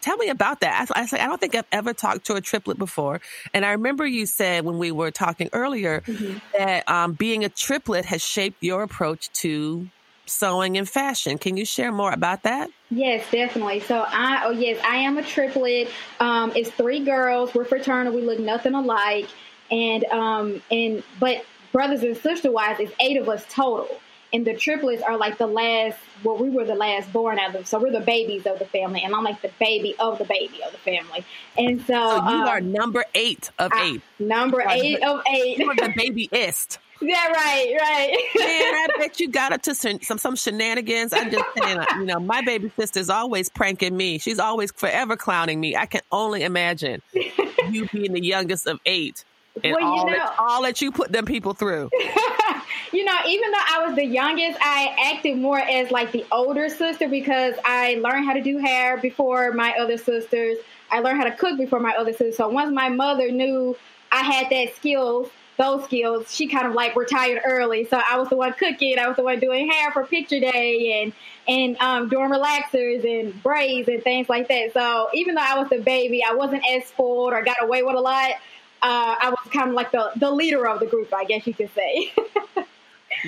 Tell 0.00 0.16
me 0.16 0.28
about 0.28 0.60
that. 0.60 0.88
I, 0.94 1.02
I, 1.02 1.24
I 1.24 1.26
don't 1.26 1.40
think 1.40 1.54
I've 1.54 1.66
ever 1.72 1.92
talked 1.92 2.24
to 2.26 2.34
a 2.34 2.40
triplet 2.40 2.78
before, 2.78 3.20
and 3.52 3.64
I 3.64 3.72
remember 3.72 4.06
you 4.06 4.24
said 4.24 4.64
when 4.64 4.78
we 4.78 4.92
were 4.92 5.10
talking 5.10 5.48
earlier 5.52 6.00
mm-hmm. 6.00 6.38
that 6.56 6.88
um, 6.88 7.14
being 7.14 7.44
a 7.44 7.48
triplet 7.48 8.04
has 8.06 8.22
shaped 8.22 8.62
your 8.62 8.82
approach 8.82 9.30
to 9.40 9.88
sewing 10.26 10.78
and 10.78 10.88
fashion. 10.88 11.38
Can 11.38 11.56
you 11.56 11.64
share 11.64 11.92
more 11.92 12.12
about 12.12 12.44
that? 12.44 12.70
Yes, 12.90 13.24
definitely. 13.30 13.80
So 13.80 14.04
I, 14.06 14.42
oh 14.46 14.50
yes, 14.50 14.80
I 14.84 14.96
am 14.96 15.16
a 15.16 15.22
triplet. 15.22 15.88
Um, 16.18 16.52
it's 16.56 16.70
three 16.70 17.00
girls. 17.04 17.54
We're 17.54 17.64
fraternal. 17.64 18.12
We 18.12 18.22
look 18.22 18.40
nothing 18.40 18.74
alike, 18.74 19.28
and 19.70 20.04
um, 20.06 20.62
and 20.72 21.04
but 21.20 21.44
brothers 21.72 22.02
and 22.02 22.16
sister 22.16 22.50
wise, 22.50 22.80
it's 22.80 22.92
eight 23.00 23.16
of 23.16 23.28
us 23.28 23.44
total. 23.48 23.88
And 24.32 24.46
the 24.46 24.54
triplets 24.54 25.02
are 25.02 25.16
like 25.16 25.38
the 25.38 25.46
last. 25.46 25.98
Well, 26.22 26.36
we 26.36 26.50
were 26.50 26.64
the 26.64 26.74
last 26.74 27.12
born 27.12 27.38
out 27.38 27.54
of, 27.54 27.66
so 27.66 27.78
we're 27.80 27.92
the 27.92 28.00
babies 28.00 28.46
of 28.46 28.58
the 28.58 28.64
family, 28.64 29.02
and 29.02 29.14
I'm 29.14 29.24
like 29.24 29.40
the 29.40 29.50
baby 29.60 29.94
of 29.98 30.18
the 30.18 30.24
baby 30.24 30.60
of 30.64 30.72
the 30.72 30.78
family. 30.78 31.24
And 31.56 31.80
so, 31.82 31.94
so 31.94 32.16
you 32.16 32.20
um, 32.20 32.48
are 32.48 32.60
number 32.60 33.04
eight 33.14 33.50
of 33.58 33.72
eight. 33.72 34.02
number 34.18 34.64
eight 34.68 35.02
of 35.02 35.22
eight. 35.32 35.58
You 35.58 35.70
are 35.70 35.76
the 35.76 35.92
babyist. 35.96 36.78
Yeah, 37.02 37.28
right, 37.28 37.74
right. 37.80 38.16
Man, 38.36 38.74
I 38.74 38.86
bet 38.98 39.20
you 39.20 39.28
got 39.28 39.52
up 39.52 39.62
to 39.62 39.74
some 40.00 40.00
some 40.00 40.36
shenanigans. 40.36 41.12
I'm 41.12 41.30
just 41.30 41.44
saying, 41.58 41.78
you 41.98 42.04
know, 42.04 42.20
my 42.20 42.42
baby 42.42 42.70
sister's 42.76 43.08
always 43.08 43.48
pranking 43.48 43.96
me. 43.96 44.18
She's 44.18 44.38
always 44.38 44.72
forever 44.72 45.16
clowning 45.16 45.60
me. 45.60 45.76
I 45.76 45.86
can 45.86 46.02
only 46.12 46.42
imagine 46.42 47.00
you 47.12 47.88
being 47.92 48.12
the 48.12 48.22
youngest 48.22 48.66
of 48.66 48.78
eight 48.84 49.24
and 49.64 49.76
well, 49.78 49.84
all, 49.84 50.06
know, 50.06 50.12
that, 50.12 50.36
all 50.38 50.62
that 50.62 50.80
you 50.80 50.92
put 50.92 51.10
them 51.10 51.24
people 51.24 51.54
through. 51.54 51.90
you 52.92 53.04
know, 53.04 53.16
even 53.26 53.50
though 53.50 53.64
I 53.68 53.84
was 53.86 53.96
the 53.96 54.04
youngest, 54.04 54.58
I 54.60 55.12
acted 55.12 55.38
more 55.38 55.58
as 55.58 55.90
like 55.90 56.12
the 56.12 56.24
older 56.30 56.68
sister 56.68 57.08
because 57.08 57.54
I 57.64 57.94
learned 58.02 58.26
how 58.26 58.34
to 58.34 58.42
do 58.42 58.58
hair 58.58 58.98
before 58.98 59.52
my 59.52 59.74
other 59.80 59.96
sisters. 59.96 60.58
I 60.90 61.00
learned 61.00 61.18
how 61.18 61.24
to 61.24 61.34
cook 61.36 61.58
before 61.58 61.80
my 61.80 61.94
other 61.98 62.12
sisters. 62.12 62.36
So 62.36 62.48
once 62.48 62.72
my 62.72 62.88
mother 62.88 63.30
knew 63.30 63.76
I 64.12 64.22
had 64.22 64.50
that 64.50 64.76
skills 64.76 65.28
those 65.60 65.84
skills, 65.84 66.34
she 66.34 66.48
kind 66.48 66.66
of 66.66 66.72
like 66.72 66.96
retired 66.96 67.42
early. 67.44 67.84
So 67.84 68.00
I 68.08 68.18
was 68.18 68.30
the 68.30 68.36
one 68.36 68.54
cooking, 68.54 68.98
I 68.98 69.06
was 69.06 69.16
the 69.16 69.22
one 69.22 69.38
doing 69.40 69.70
hair 69.70 69.92
for 69.92 70.04
picture 70.04 70.40
day 70.40 71.02
and 71.02 71.12
and 71.46 71.76
um, 71.78 72.08
doing 72.08 72.30
relaxers 72.30 73.04
and 73.04 73.40
braids 73.42 73.88
and 73.88 74.02
things 74.02 74.28
like 74.28 74.48
that. 74.48 74.72
So 74.72 75.08
even 75.12 75.34
though 75.34 75.44
I 75.44 75.58
was 75.58 75.68
the 75.68 75.78
baby, 75.80 76.24
I 76.24 76.34
wasn't 76.34 76.62
as 76.68 76.86
spoiled 76.86 77.34
or 77.34 77.42
got 77.42 77.62
away 77.62 77.82
with 77.82 77.94
a 77.94 78.00
lot. 78.00 78.32
Uh, 78.82 79.14
I 79.20 79.28
was 79.28 79.52
kind 79.52 79.68
of 79.68 79.74
like 79.74 79.92
the 79.92 80.10
the 80.16 80.30
leader 80.30 80.66
of 80.66 80.80
the 80.80 80.86
group, 80.86 81.12
I 81.12 81.24
guess 81.24 81.46
you 81.46 81.52
could 81.52 81.70
say. 81.74 82.12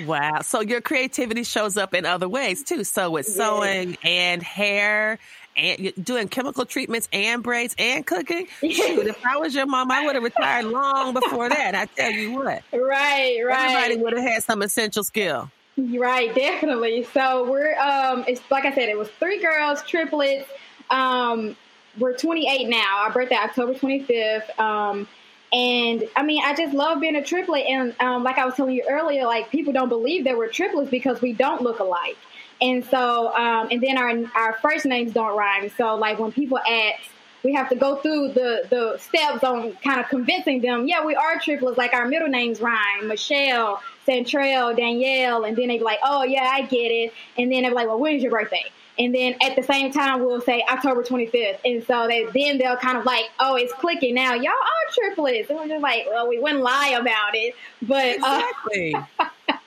wow! 0.05 0.41
So 0.41 0.61
your 0.61 0.81
creativity 0.81 1.43
shows 1.43 1.77
up 1.77 1.93
in 1.93 2.05
other 2.05 2.29
ways 2.29 2.63
too. 2.63 2.83
So 2.83 3.11
with 3.11 3.27
sewing 3.27 3.97
and 4.03 4.41
hair 4.41 5.19
and 5.55 5.93
doing 6.03 6.27
chemical 6.27 6.65
treatments 6.65 7.07
and 7.13 7.43
braids 7.43 7.75
and 7.77 8.05
cooking. 8.05 8.47
Shoot, 8.61 9.07
if 9.07 9.25
I 9.25 9.37
was 9.37 9.53
your 9.53 9.65
mom, 9.65 9.91
I 9.91 10.05
would 10.05 10.15
have 10.15 10.23
retired 10.23 10.65
long 10.65 11.13
before 11.13 11.49
that. 11.49 11.75
I 11.75 11.85
tell 11.85 12.11
you 12.11 12.33
what. 12.33 12.63
Right, 12.71 13.39
right. 13.43 13.75
Everybody 13.75 13.97
would 13.97 14.13
have 14.13 14.23
had 14.23 14.43
some 14.43 14.61
essential 14.61 15.03
skill. 15.03 15.51
Right, 15.77 16.33
definitely. 16.35 17.07
So 17.13 17.49
we're 17.49 17.77
um 17.79 18.25
it's 18.27 18.41
like 18.51 18.65
I 18.65 18.73
said, 18.73 18.89
it 18.89 18.97
was 18.97 19.09
three 19.19 19.41
girls, 19.41 19.81
triplets. 19.83 20.47
Um 20.89 21.55
we're 21.99 22.15
28 22.17 22.69
now. 22.69 23.03
Our 23.03 23.11
birthday 23.11 23.35
October 23.35 23.73
25th. 23.73 24.59
Um 24.59 25.07
and 25.53 26.09
I 26.15 26.23
mean, 26.23 26.41
I 26.43 26.55
just 26.55 26.73
love 26.73 26.99
being 26.99 27.15
a 27.15 27.23
triplet. 27.23 27.65
And 27.67 27.95
um, 27.99 28.23
like 28.23 28.39
I 28.39 28.45
was 28.45 28.55
telling 28.55 28.75
you 28.75 28.85
earlier, 28.89 29.25
like 29.25 29.51
people 29.51 29.71
don't 29.71 29.89
believe 29.89 30.23
that 30.23 30.35
we're 30.35 30.47
triplets 30.47 30.89
because 30.89 31.21
we 31.21 31.31
don't 31.31 31.61
look 31.61 31.79
alike. 31.79 32.17
And 32.59 32.83
so, 32.85 33.31
um, 33.35 33.67
and 33.69 33.81
then 33.81 33.97
our 33.97 34.31
our 34.35 34.53
first 34.61 34.85
names 34.85 35.13
don't 35.13 35.37
rhyme. 35.37 35.69
So, 35.77 35.95
like 35.95 36.17
when 36.17 36.31
people 36.31 36.57
ask, 36.57 37.01
we 37.43 37.53
have 37.53 37.69
to 37.69 37.75
go 37.75 37.97
through 37.97 38.29
the 38.29 38.63
the 38.69 38.97
steps 38.97 39.43
on 39.43 39.73
kind 39.83 39.99
of 39.99 40.07
convincing 40.09 40.61
them. 40.61 40.87
Yeah, 40.87 41.05
we 41.05 41.13
are 41.13 41.37
triplets. 41.39 41.77
Like 41.77 41.93
our 41.93 42.07
middle 42.07 42.29
names 42.29 42.59
rhyme: 42.59 43.07
Michelle, 43.07 43.79
Centrell, 44.07 44.73
Danielle. 44.73 45.43
And 45.43 45.55
then 45.55 45.67
they 45.67 45.77
be 45.77 45.83
like, 45.83 45.99
"Oh 46.03 46.23
yeah, 46.23 46.49
I 46.51 46.63
get 46.63 46.87
it." 46.87 47.13
And 47.37 47.51
then 47.51 47.61
they're 47.61 47.73
like, 47.73 47.87
"Well, 47.87 47.99
when's 47.99 48.23
your 48.23 48.31
birthday?" 48.31 48.71
And 48.97 49.13
then 49.13 49.35
at 49.41 49.55
the 49.55 49.63
same 49.63 49.91
time 49.91 50.23
we'll 50.23 50.41
say 50.41 50.63
October 50.69 51.03
25th, 51.03 51.59
and 51.65 51.83
so 51.85 52.07
they, 52.07 52.25
then 52.33 52.57
they'll 52.57 52.77
kind 52.77 52.97
of 52.97 53.05
like, 53.05 53.25
oh, 53.39 53.55
it's 53.55 53.73
clicking 53.73 54.15
now. 54.15 54.33
Y'all 54.33 54.51
are 54.51 54.93
triplets, 54.93 55.49
and 55.49 55.59
we're 55.59 55.67
just 55.67 55.81
like, 55.81 56.05
well, 56.07 56.27
we 56.27 56.39
wouldn't 56.39 56.61
lie 56.61 56.97
about 56.99 57.35
it, 57.35 57.55
but 57.81 58.15
exactly. 58.15 58.95
Uh, 58.95 59.25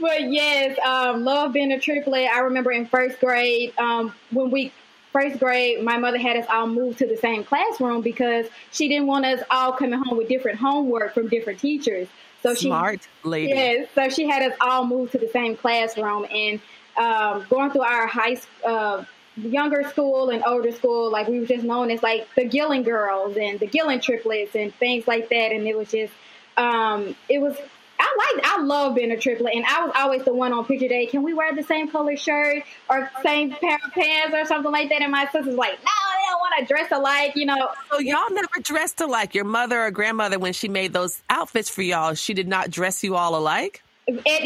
but 0.00 0.30
yes, 0.30 0.78
um, 0.84 1.24
love 1.24 1.52
being 1.52 1.72
a 1.72 1.80
triplet. 1.80 2.28
I 2.30 2.40
remember 2.40 2.70
in 2.70 2.86
first 2.86 3.20
grade 3.20 3.78
um, 3.78 4.14
when 4.30 4.50
we 4.50 4.72
first 5.12 5.38
grade, 5.38 5.82
my 5.82 5.98
mother 5.98 6.18
had 6.18 6.36
us 6.36 6.46
all 6.48 6.66
move 6.66 6.96
to 6.98 7.06
the 7.06 7.16
same 7.16 7.44
classroom 7.44 8.00
because 8.00 8.46
she 8.70 8.88
didn't 8.88 9.06
want 9.06 9.24
us 9.26 9.42
all 9.50 9.72
coming 9.72 10.00
home 10.00 10.16
with 10.16 10.28
different 10.28 10.58
homework 10.58 11.14
from 11.14 11.28
different 11.28 11.58
teachers. 11.58 12.08
So 12.42 12.54
smart 12.54 13.02
she, 13.02 13.28
lady. 13.28 13.48
Yes, 13.48 13.88
so 13.94 14.08
she 14.08 14.26
had 14.26 14.50
us 14.50 14.56
all 14.60 14.86
move 14.86 15.10
to 15.12 15.18
the 15.18 15.28
same 15.28 15.56
classroom 15.56 16.26
and 16.30 16.60
um, 16.96 17.46
going 17.48 17.70
through 17.70 17.82
our 17.82 18.06
high 18.06 18.36
uh, 18.66 19.04
younger 19.36 19.88
school 19.88 20.30
and 20.30 20.42
older 20.44 20.72
school, 20.72 21.10
like 21.10 21.28
we 21.28 21.40
were 21.40 21.46
just 21.46 21.64
known 21.64 21.90
as 21.90 22.02
like 22.02 22.26
the 22.36 22.44
Gillen 22.44 22.82
girls 22.82 23.36
and 23.36 23.58
the 23.58 23.66
Gillen 23.66 24.00
triplets 24.00 24.54
and 24.54 24.74
things 24.74 25.06
like 25.06 25.28
that. 25.30 25.52
And 25.52 25.66
it 25.66 25.76
was 25.76 25.90
just, 25.90 26.12
um, 26.56 27.14
it 27.28 27.40
was 27.40 27.56
I 28.00 28.34
like 28.34 28.46
I 28.46 28.62
love 28.62 28.94
being 28.94 29.10
a 29.10 29.16
triplet, 29.16 29.54
and 29.54 29.64
I 29.66 29.84
was 29.84 29.92
always 29.94 30.24
the 30.24 30.32
one 30.32 30.52
on 30.52 30.64
picture 30.64 30.88
day. 30.88 31.06
Can 31.06 31.22
we 31.22 31.34
wear 31.34 31.54
the 31.54 31.62
same 31.62 31.90
color 31.90 32.16
shirt 32.16 32.62
or 32.88 33.10
same 33.22 33.50
pair 33.50 33.78
of 33.84 33.92
pants 33.92 34.34
or 34.34 34.44
something 34.46 34.72
like 34.72 34.88
that? 34.88 35.02
And 35.02 35.12
my 35.12 35.26
sister's 35.26 35.54
like, 35.54 35.78
No, 35.82 35.90
I 35.90 36.30
don't 36.30 36.40
want 36.40 36.54
to 36.60 36.74
dress 36.74 36.90
alike, 36.90 37.36
you 37.36 37.44
know. 37.44 37.68
So 37.90 37.98
y'all 37.98 38.30
never 38.30 38.48
dressed 38.62 39.00
alike. 39.00 39.34
Your 39.34 39.44
mother 39.44 39.82
or 39.82 39.90
grandmother, 39.90 40.38
when 40.38 40.54
she 40.54 40.68
made 40.68 40.94
those 40.94 41.22
outfits 41.28 41.68
for 41.68 41.82
y'all, 41.82 42.14
she 42.14 42.32
did 42.32 42.48
not 42.48 42.70
dress 42.70 43.04
you 43.04 43.16
all 43.16 43.36
alike. 43.36 43.82
At, 44.08 44.42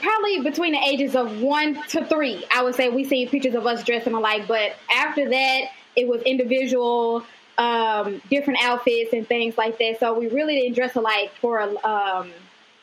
probably 0.00 0.40
between 0.42 0.72
the 0.72 0.82
ages 0.84 1.16
of 1.16 1.40
one 1.40 1.82
to 1.88 2.04
three, 2.06 2.44
I 2.50 2.62
would 2.62 2.74
say 2.74 2.90
we 2.90 3.04
see 3.04 3.26
pictures 3.26 3.54
of 3.54 3.66
us 3.66 3.82
dressing 3.82 4.12
alike. 4.12 4.46
But 4.46 4.72
after 4.94 5.28
that, 5.30 5.62
it 5.96 6.06
was 6.06 6.20
individual 6.22 7.24
um, 7.58 8.20
different 8.30 8.60
outfits 8.62 9.12
and 9.12 9.26
things 9.26 9.56
like 9.56 9.78
that. 9.78 10.00
So 10.00 10.18
we 10.18 10.28
really 10.28 10.60
didn't 10.60 10.74
dress 10.74 10.96
alike 10.96 11.32
for 11.40 11.60
um, 11.86 12.30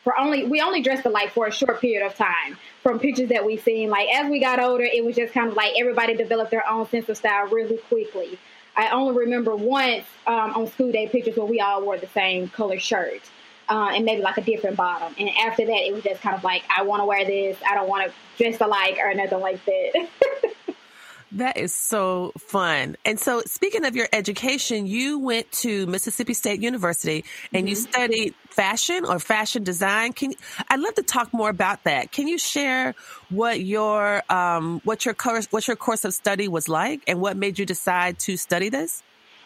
for 0.04 0.20
only 0.20 0.46
we 0.46 0.62
only 0.62 0.82
dressed 0.82 1.06
alike 1.06 1.32
for 1.32 1.48
a 1.48 1.52
short 1.52 1.82
period 1.82 2.06
of 2.06 2.16
time 2.16 2.58
from 2.82 3.00
pictures 3.00 3.30
that 3.30 3.46
we 3.46 3.58
seen. 3.58 3.90
Like 3.90 4.10
as 4.14 4.30
we 4.30 4.40
got 4.40 4.60
older, 4.60 4.84
it 4.84 5.04
was 5.04 5.16
just 5.16 5.34
kind 5.34 5.50
of 5.50 5.56
like 5.56 5.74
everybody 5.80 6.16
developed 6.16 6.52
their 6.52 6.68
own 6.68 6.88
sense 6.90 7.10
of 7.10 7.18
style 7.18 7.48
really 7.48 7.78
quickly. 7.78 8.40
I 8.76 8.90
only 8.90 9.18
remember 9.18 9.56
once 9.56 10.06
um, 10.26 10.54
on 10.56 10.68
school 10.68 10.92
day 10.92 11.08
pictures 11.08 11.36
where 11.36 11.46
we 11.46 11.60
all 11.60 11.84
wore 11.84 11.98
the 11.98 12.08
same 12.08 12.48
color 12.48 12.80
shirt. 12.80 13.22
Uh, 13.72 13.90
and 13.96 14.04
maybe 14.04 14.22
like 14.22 14.38
a 14.38 14.42
different 14.42 14.76
bottom. 14.76 15.16
And 15.18 15.30
after 15.30 15.66
that, 15.66 15.88
it 15.88 15.94
was 15.94 16.04
just 16.04 16.20
kind 16.20 16.36
of 16.36 16.44
like, 16.44 16.62
I 16.76 16.84
want 16.84 17.00
to 17.00 17.06
wear 17.06 17.24
this. 17.24 17.58
I 17.66 17.74
don't 17.74 17.88
want 17.88 18.12
to 18.12 18.44
dress 18.44 18.60
alike 18.60 18.98
or 19.02 19.14
nothing 19.14 19.40
like 19.40 19.64
that. 19.64 20.10
That 21.34 21.56
is 21.56 21.74
so 21.74 22.34
fun. 22.38 22.98
And 23.06 23.18
so, 23.18 23.42
speaking 23.46 23.86
of 23.86 23.96
your 23.96 24.08
education, 24.12 24.86
you 24.86 25.18
went 25.20 25.50
to 25.54 25.86
Mississippi 25.88 26.34
State 26.34 26.62
University 26.62 27.24
and 27.54 27.62
mm-hmm. 27.62 27.68
you 27.70 27.76
studied 27.76 28.36
fashion 28.50 29.06
or 29.06 29.18
fashion 29.18 29.64
design. 29.64 30.12
Can 30.12 30.34
I'd 30.68 30.82
love 30.82 30.96
to 30.96 31.04
talk 31.04 31.34
more 31.34 31.50
about 31.50 31.86
that. 31.86 32.12
Can 32.12 32.28
you 32.28 32.38
share 32.38 32.96
what 33.30 33.62
your 33.62 34.24
um, 34.30 34.82
what 34.84 35.06
your 35.06 35.14
course 35.14 35.48
what 35.52 35.70
your 35.70 35.78
course 35.78 36.04
of 36.04 36.14
study 36.14 36.50
was 36.50 36.68
like 36.68 37.02
and 37.08 37.22
what 37.22 37.38
made 37.38 37.58
you 37.58 37.66
decide 37.66 38.20
to 38.20 38.36
study 38.36 38.68
this? 38.68 39.02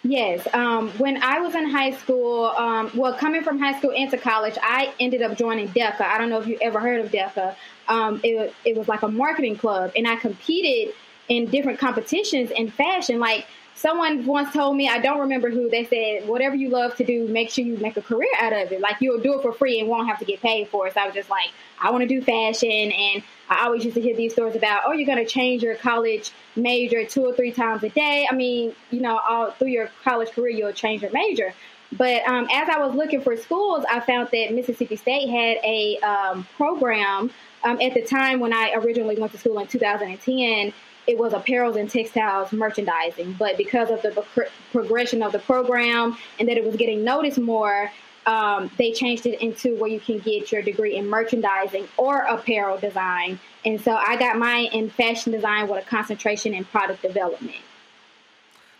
Yes. 0.07 0.47
Um, 0.53 0.89
when 0.99 1.21
I 1.23 1.39
was 1.39 1.55
in 1.55 1.67
high 1.67 1.89
school, 1.89 2.45
um, 2.45 2.91
well, 2.93 3.15
coming 3.15 3.41
from 3.41 3.57
high 3.57 3.75
school 3.79 3.89
into 3.89 4.19
college, 4.19 4.55
I 4.61 4.93
ended 4.99 5.23
up 5.23 5.35
joining 5.35 5.67
DECA. 5.69 6.01
I 6.01 6.19
don't 6.19 6.29
know 6.29 6.39
if 6.39 6.45
you 6.45 6.59
ever 6.61 6.79
heard 6.79 7.03
of 7.03 7.11
DECA. 7.11 7.55
Um, 7.87 8.21
it, 8.23 8.53
it 8.63 8.77
was 8.77 8.87
like 8.87 9.01
a 9.01 9.07
marketing 9.07 9.57
club, 9.57 9.91
and 9.95 10.07
I 10.07 10.15
competed 10.15 10.93
in 11.27 11.47
different 11.47 11.79
competitions 11.79 12.51
in 12.51 12.69
fashion. 12.69 13.19
Like 13.19 13.47
someone 13.75 14.25
once 14.25 14.53
told 14.53 14.75
me, 14.75 14.89
I 14.89 14.99
don't 14.99 15.19
remember 15.19 15.49
who, 15.49 15.69
they 15.69 15.85
said, 15.85 16.27
whatever 16.27 16.55
you 16.55 16.69
love 16.69 16.95
to 16.95 17.03
do, 17.03 17.27
make 17.27 17.49
sure 17.49 17.63
you 17.63 17.77
make 17.77 17.97
a 17.97 18.01
career 18.01 18.29
out 18.39 18.53
of 18.53 18.71
it. 18.71 18.79
Like 18.79 18.97
you'll 19.01 19.19
do 19.19 19.37
it 19.37 19.41
for 19.41 19.51
free 19.51 19.79
and 19.79 19.89
won't 19.89 20.07
have 20.07 20.19
to 20.19 20.25
get 20.25 20.41
paid 20.41 20.69
for 20.69 20.87
it. 20.87 20.93
So 20.93 21.01
I 21.01 21.05
was 21.05 21.13
just 21.13 21.29
like, 21.29 21.49
I 21.79 21.91
want 21.91 22.01
to 22.01 22.07
do 22.07 22.21
fashion. 22.21 22.69
And 22.91 23.23
I 23.49 23.65
always 23.65 23.83
used 23.83 23.95
to 23.95 24.01
hear 24.01 24.15
these 24.15 24.31
stories 24.33 24.55
about, 24.55 24.83
oh, 24.85 24.93
you're 24.93 25.05
going 25.05 25.23
to 25.23 25.29
change 25.29 25.61
your 25.61 25.75
college 25.75 26.31
major 26.55 27.05
two 27.05 27.25
or 27.25 27.33
three 27.33 27.51
times 27.51 27.83
a 27.83 27.89
day. 27.89 28.27
I 28.29 28.33
mean, 28.33 28.73
you 28.91 29.01
know, 29.01 29.19
all 29.19 29.51
through 29.51 29.69
your 29.69 29.91
college 30.03 30.31
career, 30.31 30.49
you'll 30.49 30.71
change 30.71 31.01
your 31.01 31.11
major. 31.11 31.53
But 31.91 32.27
um, 32.27 32.47
as 32.51 32.67
I 32.69 32.79
was 32.79 32.95
looking 32.95 33.21
for 33.21 33.37
schools, 33.37 33.85
I 33.89 33.99
found 33.99 34.29
that 34.31 34.53
Mississippi 34.53 34.95
State 34.95 35.29
had 35.29 35.57
a 35.63 35.97
um, 35.99 36.47
program 36.55 37.29
um, 37.63 37.79
at 37.81 37.93
the 37.93 38.01
time 38.01 38.39
when 38.39 38.53
I 38.53 38.73
originally 38.75 39.17
went 39.17 39.31
to 39.33 39.37
school 39.37 39.59
in 39.59 39.67
2010 39.67 40.73
it 41.07 41.17
was 41.17 41.33
apparel 41.33 41.75
and 41.77 41.89
textiles 41.89 42.51
merchandising. 42.51 43.33
But 43.33 43.57
because 43.57 43.89
of 43.89 44.01
the 44.01 44.11
pro- 44.11 44.45
progression 44.71 45.21
of 45.21 45.31
the 45.31 45.39
program 45.39 46.17
and 46.39 46.49
that 46.49 46.57
it 46.57 46.65
was 46.65 46.75
getting 46.75 47.03
noticed 47.03 47.39
more, 47.39 47.91
um, 48.25 48.71
they 48.77 48.91
changed 48.91 49.25
it 49.25 49.41
into 49.41 49.75
where 49.75 49.89
you 49.89 49.99
can 49.99 50.19
get 50.19 50.51
your 50.51 50.61
degree 50.61 50.95
in 50.95 51.07
merchandising 51.07 51.87
or 51.97 52.17
apparel 52.17 52.77
design. 52.77 53.39
And 53.63 53.79
so 53.79 53.95
I 53.95 54.17
got 54.17 54.37
mine 54.37 54.69
in 54.71 54.89
fashion 54.89 55.31
design 55.31 55.67
with 55.67 55.83
a 55.83 55.87
concentration 55.87 56.53
in 56.53 56.65
product 56.65 57.01
development. 57.01 57.57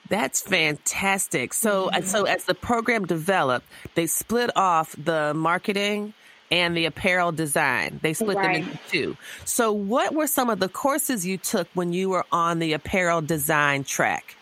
That's 0.08 0.42
fantastic. 0.42 1.54
So, 1.54 1.90
mm-hmm. 1.90 2.06
so 2.06 2.26
as 2.26 2.46
the 2.46 2.54
program 2.54 3.06
developed, 3.06 3.68
they 3.96 4.08
split 4.08 4.56
off 4.56 4.96
the 4.98 5.34
marketing 5.34 6.14
and 6.52 6.76
the 6.76 6.86
apparel 6.86 7.32
design. 7.32 8.00
They 8.02 8.14
split 8.14 8.38
right. 8.38 8.64
them 8.64 8.72
into 8.72 8.80
two. 8.90 9.18
So, 9.46 9.72
what 9.72 10.14
were 10.14 10.28
some 10.28 10.50
of 10.50 10.60
the 10.60 10.70
courses 10.70 11.26
you 11.26 11.38
took 11.38 11.68
when 11.74 11.94
you 11.94 12.10
were 12.10 12.26
on 12.32 12.60
the 12.60 12.74
apparel 12.74 13.22
design 13.22 13.84
track? 13.84 14.36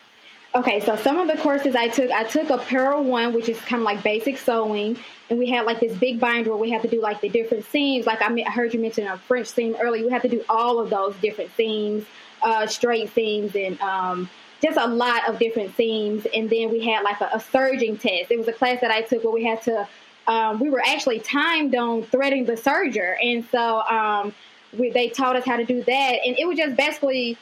Okay, 0.56 0.82
so 0.82 0.96
some 0.98 1.18
of 1.18 1.28
the 1.28 1.42
courses 1.42 1.76
I 1.76 1.88
took, 1.88 2.12
I 2.12 2.26
took 2.26 2.52
apparel 2.52 3.04
one, 3.04 3.34
which 3.34 3.50
is 3.50 3.60
kind 3.62 3.82
of 3.82 3.86
like 3.86 4.04
basic 4.04 4.38
sewing, 4.38 5.00
and 5.32 5.40
we 5.40 5.50
had 5.50 5.66
like 5.66 5.80
this 5.80 5.98
big 5.98 6.20
binder 6.20 6.52
where 6.52 6.60
we 6.60 6.70
had 6.70 6.84
to 6.84 6.88
do 6.88 7.02
like 7.02 7.22
the 7.22 7.30
different 7.30 7.66
seams. 7.66 8.06
Like 8.06 8.22
I 8.22 8.30
heard 8.52 8.72
you 8.72 8.80
mention 8.80 9.08
a 9.08 9.18
French 9.18 9.48
seam 9.48 9.76
earlier, 9.82 10.06
we 10.06 10.12
had 10.12 10.22
to 10.22 10.30
do 10.30 10.44
all 10.48 10.80
of 10.80 10.92
those 10.92 11.16
different 11.24 11.50
seams, 11.56 12.06
uh, 12.44 12.68
straight 12.68 13.12
seams, 13.16 13.56
and 13.56 13.82
um, 13.82 14.30
just 14.62 14.78
a 14.78 14.86
lot 14.86 15.28
of 15.28 15.40
different 15.40 15.76
seams. 15.76 16.28
And 16.32 16.52
then 16.52 16.70
we 16.70 16.86
had 16.86 17.02
like 17.02 17.20
a, 17.20 17.32
a 17.34 17.40
serging 17.40 17.98
test. 17.98 18.30
It 18.30 18.38
was 18.38 18.48
a 18.48 18.54
class 18.54 18.80
that 18.82 18.92
I 18.92 19.02
took 19.02 19.24
where 19.24 19.34
we 19.34 19.44
had 19.44 19.64
to 19.64 19.88
um, 20.28 20.60
we 20.60 20.70
were 20.70 20.82
actually 20.86 21.20
timed 21.20 21.76
on 21.76 22.04
threading 22.04 22.46
the 22.46 22.54
serger, 22.54 23.16
and 23.22 23.46
so 23.52 23.82
um, 23.82 24.34
we, 24.78 24.90
they 24.90 25.10
taught 25.10 25.36
us 25.36 25.46
how 25.46 25.58
to 25.58 25.66
do 25.66 25.84
that, 25.84 26.20
and 26.26 26.38
it 26.38 26.48
was 26.48 26.58
just 26.58 26.76
basically 26.76 27.38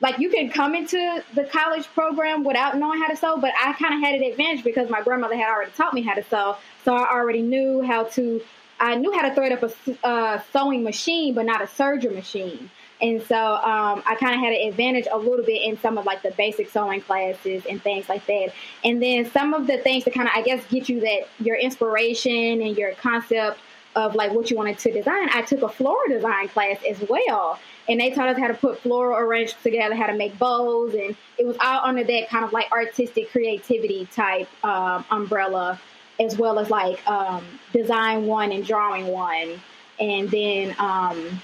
like 0.00 0.18
you 0.18 0.28
can 0.28 0.50
come 0.50 0.74
into 0.74 1.24
the 1.34 1.44
college 1.44 1.86
program 1.88 2.44
without 2.44 2.76
knowing 2.76 3.00
how 3.00 3.08
to 3.08 3.16
sew, 3.16 3.38
but 3.38 3.52
I 3.58 3.72
kind 3.72 3.94
of 3.94 4.00
had 4.00 4.14
an 4.14 4.22
advantage 4.24 4.62
because 4.62 4.90
my 4.90 5.02
grandmother 5.02 5.36
had 5.36 5.48
already 5.48 5.70
taught 5.72 5.94
me 5.94 6.02
how 6.02 6.14
to 6.14 6.22
sew, 6.24 6.56
so 6.84 6.94
I 6.94 7.10
already 7.10 7.42
knew 7.42 7.82
how 7.82 8.04
to. 8.04 8.42
I 8.78 8.94
knew 8.96 9.10
how 9.10 9.26
to 9.26 9.34
thread 9.34 9.52
up 9.52 9.62
a 9.62 10.06
uh, 10.06 10.42
sewing 10.52 10.84
machine, 10.84 11.32
but 11.32 11.46
not 11.46 11.62
a 11.62 11.64
serger 11.64 12.14
machine. 12.14 12.70
And 13.00 13.22
so 13.22 13.36
um, 13.36 14.02
I 14.06 14.16
kind 14.18 14.34
of 14.34 14.40
had 14.40 14.52
an 14.52 14.68
advantage 14.68 15.06
a 15.12 15.18
little 15.18 15.44
bit 15.44 15.62
in 15.62 15.78
some 15.78 15.98
of 15.98 16.06
like 16.06 16.22
the 16.22 16.30
basic 16.30 16.70
sewing 16.70 17.02
classes 17.02 17.64
and 17.68 17.82
things 17.82 18.08
like 18.08 18.24
that. 18.26 18.52
And 18.84 19.02
then 19.02 19.30
some 19.30 19.52
of 19.52 19.66
the 19.66 19.78
things 19.78 20.04
to 20.04 20.10
kind 20.10 20.28
of, 20.28 20.34
I 20.34 20.42
guess, 20.42 20.64
get 20.66 20.88
you 20.88 21.00
that 21.00 21.28
your 21.38 21.56
inspiration 21.56 22.62
and 22.62 22.76
your 22.76 22.92
concept 22.92 23.58
of 23.96 24.14
like 24.14 24.32
what 24.32 24.50
you 24.50 24.56
wanted 24.56 24.78
to 24.78 24.92
design. 24.92 25.28
I 25.32 25.42
took 25.42 25.62
a 25.62 25.68
floral 25.68 26.08
design 26.08 26.48
class 26.48 26.78
as 26.88 27.02
well. 27.08 27.58
And 27.88 28.00
they 28.00 28.10
taught 28.10 28.28
us 28.28 28.38
how 28.38 28.48
to 28.48 28.54
put 28.54 28.80
floral 28.80 29.16
arrangements 29.18 29.62
together, 29.62 29.94
how 29.94 30.06
to 30.06 30.16
make 30.16 30.38
bows. 30.38 30.94
And 30.94 31.16
it 31.38 31.46
was 31.46 31.56
all 31.60 31.80
under 31.84 32.02
that 32.02 32.28
kind 32.28 32.44
of 32.44 32.52
like 32.52 32.70
artistic 32.72 33.30
creativity 33.30 34.06
type 34.06 34.48
um, 34.64 35.04
umbrella, 35.10 35.80
as 36.18 36.36
well 36.36 36.58
as 36.58 36.68
like 36.68 37.06
um, 37.06 37.44
design 37.72 38.26
one 38.26 38.52
and 38.52 38.66
drawing 38.66 39.06
one. 39.06 39.60
And 40.00 40.30
then 40.30 40.74
um, 40.78 41.40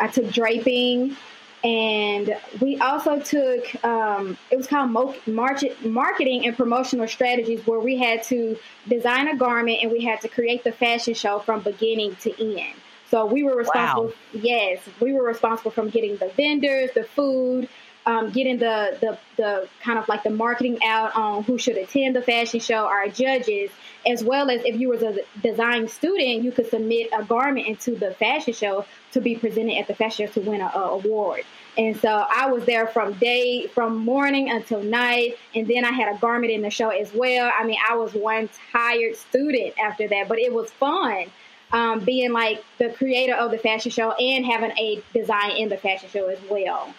I 0.00 0.08
took 0.08 0.30
draping, 0.32 1.16
and 1.62 2.36
we 2.60 2.78
also 2.78 3.20
took 3.20 3.84
um, 3.84 4.38
it 4.50 4.56
was 4.56 4.66
called 4.66 4.90
marketing 5.26 6.46
and 6.46 6.56
promotional 6.56 7.06
strategies, 7.06 7.66
where 7.66 7.80
we 7.80 7.98
had 7.98 8.22
to 8.24 8.58
design 8.88 9.28
a 9.28 9.36
garment 9.36 9.78
and 9.82 9.92
we 9.92 10.02
had 10.02 10.20
to 10.22 10.28
create 10.28 10.64
the 10.64 10.72
fashion 10.72 11.14
show 11.14 11.38
from 11.38 11.60
beginning 11.60 12.16
to 12.22 12.58
end. 12.58 12.74
So 13.10 13.26
we 13.26 13.42
were 13.42 13.56
responsible. 13.56 14.06
Wow. 14.06 14.12
Yes, 14.32 14.80
we 15.00 15.12
were 15.12 15.24
responsible 15.24 15.72
from 15.72 15.90
getting 15.90 16.16
the 16.16 16.28
vendors, 16.28 16.90
the 16.94 17.04
food, 17.04 17.68
um, 18.06 18.30
getting 18.30 18.58
the, 18.58 18.96
the 19.00 19.18
the 19.36 19.68
kind 19.82 19.98
of 19.98 20.08
like 20.08 20.22
the 20.22 20.30
marketing 20.30 20.78
out 20.84 21.14
on 21.14 21.44
who 21.44 21.58
should 21.58 21.76
attend 21.76 22.16
the 22.16 22.22
fashion 22.22 22.60
show, 22.60 22.86
our 22.86 23.08
judges, 23.08 23.70
as 24.06 24.24
well 24.24 24.50
as 24.50 24.64
if 24.64 24.78
you 24.80 24.88
was 24.88 25.02
a 25.02 25.18
design 25.42 25.86
student, 25.88 26.42
you 26.42 26.52
could 26.52 26.68
submit 26.68 27.10
a 27.16 27.24
garment 27.24 27.66
into 27.66 27.94
the 27.94 28.12
fashion 28.14 28.54
show 28.54 28.84
to 29.12 29.20
be 29.20 29.36
presented 29.36 29.76
at 29.78 29.86
the 29.86 29.94
fashion 29.94 30.26
show 30.26 30.32
to 30.32 30.40
win 30.40 30.60
an 30.60 30.70
award. 30.74 31.42
And 31.78 31.96
so 31.96 32.08
I 32.08 32.50
was 32.50 32.64
there 32.64 32.86
from 32.86 33.12
day, 33.14 33.66
from 33.68 33.98
morning 33.98 34.50
until 34.50 34.82
night. 34.82 35.38
And 35.54 35.68
then 35.68 35.84
I 35.84 35.92
had 35.92 36.14
a 36.14 36.18
garment 36.18 36.52
in 36.52 36.62
the 36.62 36.70
show 36.70 36.88
as 36.88 37.12
well. 37.14 37.50
I 37.56 37.64
mean, 37.64 37.78
I 37.88 37.94
was 37.94 38.12
one 38.12 38.48
tired 38.72 39.16
student 39.16 39.78
after 39.78 40.08
that, 40.08 40.28
but 40.28 40.38
it 40.38 40.52
was 40.52 40.70
fun. 40.72 41.26
Um, 41.72 42.00
being 42.00 42.32
like 42.32 42.64
the 42.78 42.90
creator 42.90 43.34
of 43.34 43.52
the 43.52 43.58
fashion 43.58 43.92
show 43.92 44.10
and 44.10 44.44
having 44.44 44.72
a 44.72 45.00
design 45.14 45.52
in 45.52 45.68
the 45.68 45.76
fashion 45.76 46.08
show 46.10 46.26
as 46.26 46.38
well. 46.50 46.92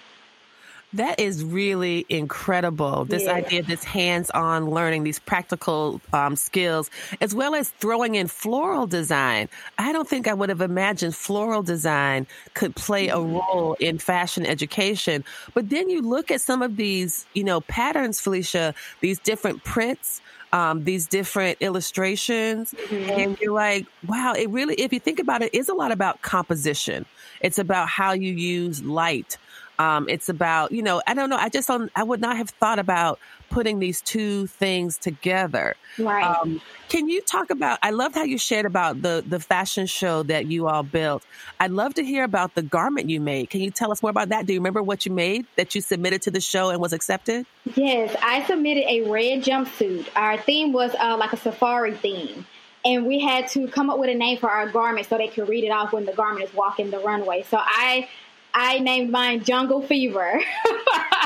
That 0.94 1.20
is 1.22 1.44
really 1.44 2.06
incredible. 2.10 3.06
This 3.06 3.26
Yeah. 3.26 3.36
idea, 3.36 3.64
this 3.64 3.84
hands-on 3.86 4.70
learning, 4.70 5.04
these 5.04 5.20
practical 5.20 6.02
um, 6.12 6.36
skills, 6.36 6.90
as 7.22 7.34
well 7.34 7.56
as 7.56 7.70
throwing 7.80 8.16
in 8.16 8.28
floral 8.28 8.88
design. 8.88 9.48
I 9.78 9.94
don't 9.94 10.08
think 10.10 10.28
I 10.28 10.34
would 10.34 10.50
have 10.50 10.60
imagined 10.60 11.16
floral 11.16 11.64
design 11.64 12.28
could 12.56 12.76
play 12.76 13.08
a 13.08 13.20
role 13.20 13.78
in 13.80 14.00
fashion 14.00 14.46
education. 14.46 15.24
But 15.54 15.70
then 15.70 15.90
you 15.90 16.02
look 16.02 16.30
at 16.30 16.42
some 16.42 16.62
of 16.62 16.76
these, 16.76 17.26
you 17.34 17.46
know, 17.46 17.62
patterns, 17.62 18.20
Felicia, 18.20 18.74
these 19.00 19.20
different 19.20 19.64
prints. 19.64 20.22
Um, 20.54 20.84
these 20.84 21.08
different 21.08 21.58
illustrations, 21.62 22.76
and 23.16 23.38
you're 23.40 23.54
like, 23.54 23.88
wow, 24.04 24.34
it 24.34 24.50
really, 24.50 24.76
if 24.76 24.92
you 24.92 25.00
think 25.00 25.20
about 25.20 25.42
it, 25.42 25.54
is 25.54 25.70
a 25.70 25.74
lot 25.74 25.94
about 25.94 26.22
composition. 26.24 27.06
It's 27.40 27.58
about 27.58 27.88
how 27.88 28.12
you 28.12 28.34
use 28.34 28.84
light. 28.84 29.38
Um, 29.80 30.08
it's 30.10 30.30
about, 30.30 30.72
you 30.72 30.84
know, 30.84 31.02
I 31.08 31.14
don't 31.14 31.30
know. 31.30 31.38
I 31.38 31.50
just 31.50 31.68
don't, 31.68 31.92
I 31.96 32.04
would 32.04 32.22
not 32.22 32.38
have 32.38 32.50
thought 32.50 32.80
about 32.80 33.20
putting 33.50 33.80
these 33.80 34.02
two 34.02 34.48
things 34.48 34.98
together. 34.98 35.76
Right. 35.98 36.24
Um, 36.24 36.62
can 36.90 37.08
you 37.08 37.22
talk 37.22 37.50
about? 37.50 37.80
I 37.82 37.92
loved 37.92 38.16
how 38.16 38.24
you 38.24 38.38
shared 38.38 38.66
about 38.66 39.02
the 39.02 39.24
the 39.28 39.40
fashion 39.40 39.86
show 39.86 40.24
that 40.24 40.46
you 40.46 40.68
all 40.68 40.84
built. 40.84 41.24
I'd 41.60 41.72
love 41.72 41.94
to 41.96 42.04
hear 42.04 42.24
about 42.24 42.56
the 42.56 42.62
garment 42.62 43.10
you 43.10 43.20
made. 43.20 43.50
Can 43.50 43.62
you 43.62 43.72
tell 43.72 43.92
us 43.92 44.02
more 44.02 44.10
about 44.10 44.30
that? 44.30 44.46
Do 44.46 44.54
you 44.54 44.60
remember 44.60 44.82
what 44.82 45.06
you 45.06 45.12
made 45.12 45.46
that 45.58 45.76
you 45.76 45.82
submitted 45.82 46.22
to 46.24 46.32
the 46.32 46.42
show 46.42 46.70
and 46.70 46.80
was 46.80 46.94
accepted? 46.94 47.46
Yes, 47.76 48.16
I 48.22 48.44
submitted 48.46 48.86
a 48.88 49.10
red 49.10 49.44
jumpsuit. 49.44 50.08
Our 50.16 50.38
theme 50.38 50.74
was 50.74 50.96
uh, 51.00 51.18
like 51.18 51.34
a 51.34 51.38
safari 51.38 51.94
theme. 51.96 52.46
And 52.84 53.06
we 53.06 53.20
had 53.20 53.48
to 53.50 53.68
come 53.68 53.92
up 53.92 54.00
with 54.00 54.10
a 54.10 54.16
name 54.16 54.40
for 54.40 54.50
our 54.50 54.68
garment 54.68 55.08
so 55.08 55.18
they 55.18 55.28
could 55.28 55.48
read 55.48 55.64
it 55.64 55.70
off 55.70 55.94
when 55.94 56.06
the 56.06 56.14
garment 56.14 56.50
is 56.50 56.54
walking 56.56 56.90
the 56.90 56.98
runway. 57.00 57.44
So 57.44 57.58
I 57.60 58.10
I 58.54 58.80
named 58.80 59.12
mine 59.12 59.44
Jungle 59.44 59.82
Fever. 59.82 60.42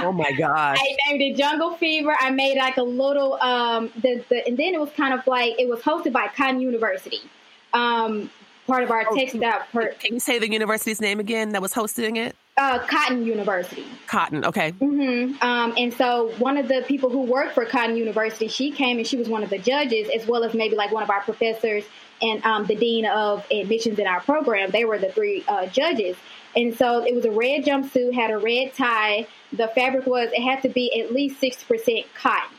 Oh 0.02 0.12
my 0.12 0.32
gosh! 0.38 0.78
I 0.82 0.96
named 1.10 1.22
it 1.22 1.38
Jungle 1.38 1.76
Fever. 1.78 2.16
I 2.20 2.30
made 2.30 2.58
like 2.58 2.78
a 2.78 2.84
little 2.84 3.36
um 3.42 3.92
the, 3.96 4.24
the 4.30 4.48
and 4.48 4.58
then 4.58 4.74
it 4.74 4.80
was 4.80 4.90
kind 4.92 5.14
of 5.14 5.26
like 5.28 5.60
it 5.60 5.68
was 5.70 5.80
hosted 5.82 6.12
by 6.14 6.28
Cotton 6.36 6.60
University. 6.60 7.22
Um 7.74 8.30
part 8.68 8.84
of 8.84 8.90
our 8.92 9.06
Oh, 9.10 9.16
textile 9.16 9.62
per, 9.72 9.90
Can 9.94 10.16
you 10.16 10.20
say 10.20 10.40
the 10.40 10.52
university's 10.52 11.00
name 11.00 11.20
again 11.20 11.50
that 11.52 11.62
was 11.62 11.72
hosting 11.74 12.16
it? 12.18 12.36
uh, 12.58 12.80
Cotton 12.88 13.26
University. 13.26 13.86
Cotton. 14.08 14.46
Okay. 14.46 14.72
hmm 14.72 15.34
Um, 15.42 15.74
and 15.78 15.94
so 15.94 16.32
one 16.40 16.56
of 16.58 16.68
the 16.70 16.84
people 16.88 17.10
who 17.10 17.22
worked 17.24 17.54
for 17.54 17.66
Cotton 17.66 17.98
University, 17.98 18.48
she 18.48 18.72
came 18.72 18.98
and 18.98 19.06
she 19.06 19.18
was 19.18 19.28
one 19.28 19.44
of 19.44 19.50
the 19.50 19.58
judges, 19.60 20.10
as 20.16 20.26
well 20.26 20.44
as 20.46 20.54
maybe 20.54 20.76
like 20.78 20.92
one 20.94 21.04
of 21.04 21.10
our 21.10 21.20
professors 21.22 21.84
and 22.22 22.44
um, 22.46 22.66
the 22.66 22.76
dean 22.76 23.06
of 23.06 23.46
admissions 23.52 24.00
in 24.00 24.08
our 24.08 24.22
program. 24.22 24.72
They 24.72 24.86
were 24.86 24.98
the 24.98 25.12
three 25.12 25.44
uh, 25.50 25.66
judges. 25.68 26.16
And 26.56 26.76
so 26.78 27.04
it 27.04 27.14
was 27.14 27.26
a 27.26 27.32
red 27.32 27.66
jumpsuit, 27.66 28.14
had 28.14 28.32
a 28.32 28.38
red 28.38 28.74
tie. 28.74 29.28
The 29.52 29.68
fabric 29.70 30.06
was 30.06 30.30
it 30.32 30.42
had 30.42 30.62
to 30.62 30.70
be 30.70 31.02
at 31.02 31.12
least 31.12 31.40
sixty 31.40 31.66
percent 31.66 32.06
cotton. 32.16 32.58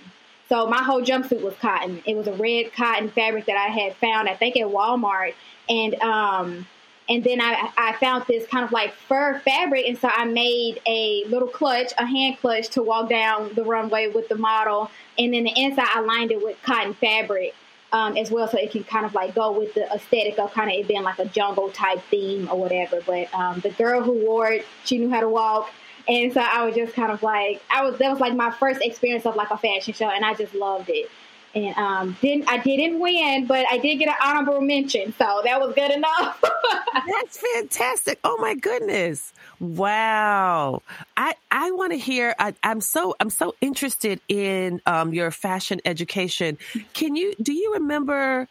So 0.49 0.67
my 0.67 0.83
whole 0.83 1.03
jumpsuit 1.03 1.43
was 1.43 1.55
cotton. 1.55 2.03
It 2.07 2.17
was 2.17 2.29
a 2.29 2.33
red 2.35 2.73
cotton 2.73 3.11
fabric 3.11 3.47
that 3.47 3.57
I 3.57 3.73
had 3.73 3.97
found, 3.97 4.29
I 4.29 4.35
think, 4.37 4.57
at 4.57 4.67
Walmart, 4.67 5.35
and 5.69 5.95
um, 6.03 6.67
and 7.09 7.25
then 7.25 7.41
I, 7.41 7.71
I 7.77 7.93
found 7.95 8.25
this 8.29 8.47
kind 8.47 8.65
of 8.65 8.71
like 8.71 8.93
fur 8.93 9.41
fabric, 9.41 9.87
and 9.89 9.99
so 9.99 10.09
I 10.13 10.25
made 10.25 10.81
a 10.87 11.25
little 11.29 11.49
clutch, 11.49 11.93
a 11.99 12.07
hand 12.07 12.39
clutch, 12.39 12.69
to 12.71 12.83
walk 12.83 13.09
down 13.09 13.55
the 13.55 13.65
runway 13.65 14.09
with 14.09 14.29
the 14.29 14.37
model, 14.37 14.91
and 15.19 15.35
then 15.35 15.45
the 15.45 15.53
inside 15.57 15.89
I 15.89 16.01
lined 16.01 16.33
it 16.33 16.43
with 16.43 16.61
cotton 16.63 16.95
fabric 16.95 17.55
um, 17.93 18.17
as 18.17 18.31
well, 18.31 18.49
so 18.49 18.59
it 18.59 18.71
can 18.71 18.85
kind 18.85 19.07
of 19.07 19.15
like 19.15 19.35
go 19.35 19.53
with 19.53 19.75
the 19.75 19.91
aesthetic 19.93 20.39
of 20.39 20.53
kind 20.53 20.71
of 20.71 20.77
it 20.77 20.89
being 20.89 21.03
like 21.03 21.19
a 21.19 21.27
jungle 21.27 21.71
type 21.71 22.03
theme 22.11 22.49
or 22.51 22.59
whatever. 22.59 23.01
But 23.07 23.33
um, 23.35 23.61
the 23.61 23.71
girl 23.71 24.03
who 24.03 24.13
wore 24.13 24.51
it, 24.51 24.67
she 24.85 24.99
knew 24.99 25.11
how 25.11 25.21
to 25.21 25.29
walk. 25.29 25.71
And 26.09 26.33
so 26.33 26.41
I 26.41 26.65
was 26.65 26.75
just 26.77 26.95
kind 26.95 27.11
of 27.11 27.23
like, 27.23 27.61
I 27.69 27.83
was 27.83 27.99
that 27.99 28.11
was 28.11 28.21
like 28.21 28.35
my 28.35 28.51
first 28.51 28.81
experience 28.81 29.27
of 29.27 29.35
like 29.35 29.51
a 29.51 29.59
fashion 29.59 29.95
show, 29.95 30.09
and 30.09 30.25
I 30.25 30.35
just 30.35 30.55
loved 30.55 30.89
it. 30.89 31.11
And 31.57 31.75
um, 31.79 32.17
didn't 32.21 32.49
I 32.49 32.59
didn't 32.59 33.01
win, 33.01 33.47
but 33.47 33.65
I 33.71 33.79
did 33.79 33.97
get 33.97 34.09
an 34.09 34.15
honorable 34.23 34.61
mention, 34.61 35.15
so 35.19 35.41
that 35.43 35.59
was 35.59 35.75
good 35.75 35.91
enough. 35.91 36.39
That's 37.07 37.39
fantastic. 37.55 38.19
Oh 38.25 38.37
my 38.39 38.55
goodness. 38.55 39.33
Wow. 39.59 40.83
I, 41.17 41.33
I 41.51 41.71
want 41.71 41.93
to 41.93 41.99
hear, 41.99 42.35
I, 42.39 42.53
I'm 42.63 42.83
so, 42.83 43.17
I'm 43.21 43.31
so 43.31 43.55
interested 43.63 44.21
in 44.29 44.83
um, 44.85 45.15
your 45.15 45.31
fashion 45.31 45.81
education. 45.87 46.59
Can 46.93 47.17
you, 47.17 47.35
do 47.41 47.55
you 47.55 47.73
remember 47.75 48.49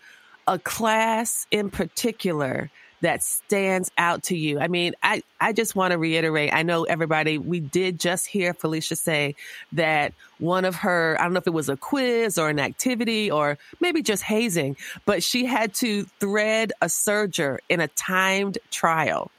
a 0.47 0.57
class 0.57 1.45
in 1.51 1.69
particular 1.69 2.71
that 3.05 3.21
stands 3.21 3.91
out 3.99 4.23
to 4.23 4.35
you? 4.35 4.59
I 4.59 4.67
mean, 4.67 4.95
I, 5.03 5.21
I 5.39 5.53
just 5.53 5.75
want 5.75 5.91
to 5.91 5.97
reiterate. 5.99 6.51
I 6.51 6.63
know 6.63 6.85
everybody, 6.85 7.37
we 7.37 7.59
did 7.59 7.99
just 7.99 8.25
hear 8.25 8.51
Felicia 8.55 8.95
say 8.95 9.35
that 9.73 10.13
one 10.39 10.65
of 10.65 10.73
her, 10.77 11.15
I 11.19 11.23
don't 11.23 11.33
know 11.33 11.37
if 11.37 11.45
it 11.45 11.53
was 11.53 11.69
a 11.69 11.77
quiz 11.77 12.39
or 12.39 12.49
an 12.49 12.59
activity 12.59 13.29
or 13.29 13.59
maybe 13.79 14.01
just 14.01 14.23
hazing, 14.23 14.75
but 15.05 15.21
she 15.21 15.45
had 15.45 15.75
to 15.75 16.05
thread 16.19 16.73
a 16.81 16.87
serger 16.87 17.59
in 17.69 17.79
a 17.79 17.87
timed 17.89 18.57
trial. 18.71 19.29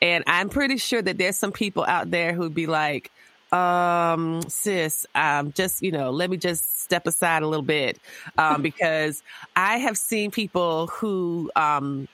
And 0.00 0.24
I'm 0.26 0.48
pretty 0.48 0.78
sure 0.78 1.02
that 1.02 1.18
there's 1.18 1.38
some 1.38 1.52
people 1.52 1.84
out 1.84 2.10
there 2.10 2.32
who'd 2.32 2.54
be 2.54 2.66
like, 2.66 3.10
um, 3.52 4.40
sis, 4.48 5.06
um, 5.14 5.52
just, 5.52 5.82
you 5.82 5.92
know, 5.92 6.10
let 6.10 6.30
me 6.30 6.38
just 6.38 6.80
step 6.80 7.06
aside 7.06 7.42
a 7.42 7.46
little 7.46 7.64
bit. 7.64 7.98
Um, 8.38 8.62
because 8.70 9.22
I 9.54 9.76
have 9.76 9.98
seen 9.98 10.30
people 10.30 10.86
who, 10.86 11.50
um, 11.54 12.08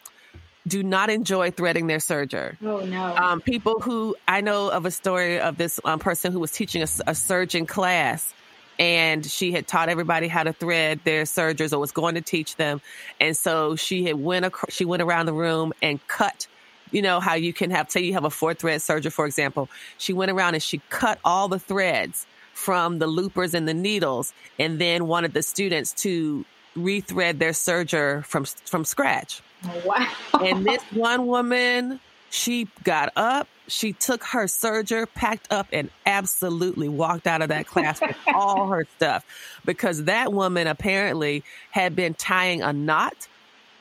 do 0.71 0.83
not 0.83 1.11
enjoy 1.11 1.51
threading 1.51 1.89
their 1.89 1.99
serger. 1.99 2.57
oh 2.63 2.81
no! 2.87 3.17
Um, 3.17 3.41
people 3.41 3.81
who 3.81 4.17
I 4.29 4.41
know 4.41 4.71
of 4.71 4.87
a 4.87 4.91
story 4.91 5.41
of 5.41 5.59
this 5.59 5.81
um, 5.85 5.99
person 5.99 6.33
who 6.33 6.39
was 6.39 6.53
teaching 6.53 6.81
a, 6.81 6.91
a 7.07 7.13
serger 7.13 7.67
class, 7.67 8.33
and 8.79 9.27
she 9.27 9.51
had 9.53 9.67
taught 9.67 9.89
everybody 9.89 10.29
how 10.29 10.45
to 10.45 10.53
thread 10.53 11.01
their 11.05 11.27
sergers, 11.27 11.73
or 11.73 11.81
was 11.81 11.91
going 11.93 12.15
to 12.15 12.21
teach 12.21 12.57
them, 12.57 12.81
and 13.21 13.37
so 13.37 13.77
she 13.77 14.05
had 14.05 14.15
went 14.15 14.47
ac- 14.47 14.71
she 14.71 14.85
went 14.85 15.03
around 15.03 15.27
the 15.27 15.35
room 15.35 15.73
and 15.83 15.99
cut. 16.07 16.47
You 16.93 17.03
know 17.03 17.21
how 17.21 17.35
you 17.35 17.53
can 17.53 17.71
have 17.71 17.91
say 17.91 18.01
you 18.01 18.15
have 18.15 18.25
a 18.25 18.31
four 18.31 18.55
thread 18.55 18.81
serger, 18.81 19.13
for 19.13 19.27
example. 19.27 19.69
She 19.99 20.13
went 20.13 20.31
around 20.31 20.55
and 20.55 20.63
she 20.63 20.81
cut 20.89 21.19
all 21.25 21.49
the 21.49 21.59
threads 21.59 22.27
from 22.55 22.99
the 22.99 23.07
loopers 23.07 23.55
and 23.55 23.67
the 23.67 23.75
needles, 23.75 24.33
and 24.59 24.79
then 24.81 25.07
wanted 25.09 25.35
the 25.35 25.43
students 25.43 25.93
to 26.05 26.45
rethread 26.77 27.39
their 27.39 27.53
serger 27.53 28.25
from 28.25 28.45
from 28.45 28.85
scratch. 28.85 29.43
Wow! 29.85 30.09
And 30.45 30.65
this 30.65 30.83
one 30.93 31.27
woman, 31.27 32.01
she 32.31 32.69
got 32.85 33.13
up, 33.17 33.49
she 33.67 33.93
took 33.93 34.25
her 34.25 34.45
serger, 34.45 35.07
packed 35.15 35.53
up, 35.53 35.69
and 35.73 35.91
absolutely 36.07 36.89
walked 36.89 37.27
out 37.27 37.43
of 37.43 37.49
that 37.49 37.67
class 37.67 38.01
with 38.01 38.17
all 38.35 38.69
her 38.69 38.87
stuff 38.97 39.25
because 39.65 40.05
that 40.05 40.33
woman 40.33 40.67
apparently 40.67 41.45
had 41.71 41.95
been 41.95 42.15
tying 42.15 42.63
a 42.63 42.73
knot 42.73 43.29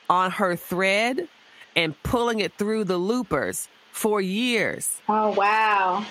on 0.09 0.31
her 0.31 0.55
thread 0.55 1.27
and 1.75 2.01
pulling 2.03 2.39
it 2.39 2.53
through 2.53 2.83
the 2.83 2.97
loopers 2.97 3.67
for 3.91 4.21
years. 4.21 5.01
oh 5.07 5.31
wow! 5.31 6.05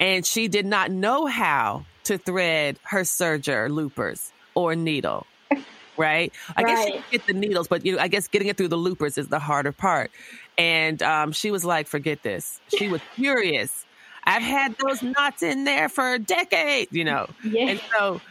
And 0.00 0.24
she 0.24 0.48
did 0.48 0.66
not 0.66 0.90
know 0.90 1.26
how 1.26 1.84
to 2.04 2.18
thread 2.18 2.78
her 2.84 3.00
serger 3.00 3.68
loopers 3.68 4.32
or 4.54 4.74
needle. 4.74 5.26
Right? 5.98 6.32
I 6.56 6.62
guess 6.64 6.84
she 6.84 6.92
Right. 6.94 7.04
get 7.10 7.22
the 7.26 7.34
needles, 7.34 7.68
but 7.68 7.84
you 7.84 7.96
know, 7.96 7.98
I 8.02 8.08
guess 8.08 8.28
getting 8.28 8.48
it 8.48 8.56
through 8.56 8.68
the 8.68 8.76
loopers 8.76 9.18
is 9.18 9.28
the 9.28 9.40
harder 9.40 9.72
part. 9.72 10.12
And 10.56 11.02
um, 11.02 11.32
she 11.32 11.50
was 11.50 11.64
like, 11.64 11.88
forget 11.88 12.22
this. 12.22 12.60
She 12.68 12.88
was 12.88 13.00
furious. 13.16 13.86
I've 14.24 14.42
had 14.42 14.72
those 14.86 15.02
knots 15.02 15.42
in 15.42 15.64
there 15.64 15.88
for 15.88 16.14
a 16.14 16.18
decade, 16.18 16.88
you 16.90 17.04
know. 17.04 17.26
Yeah. 17.42 17.70
And 17.70 17.80
so 17.98 18.22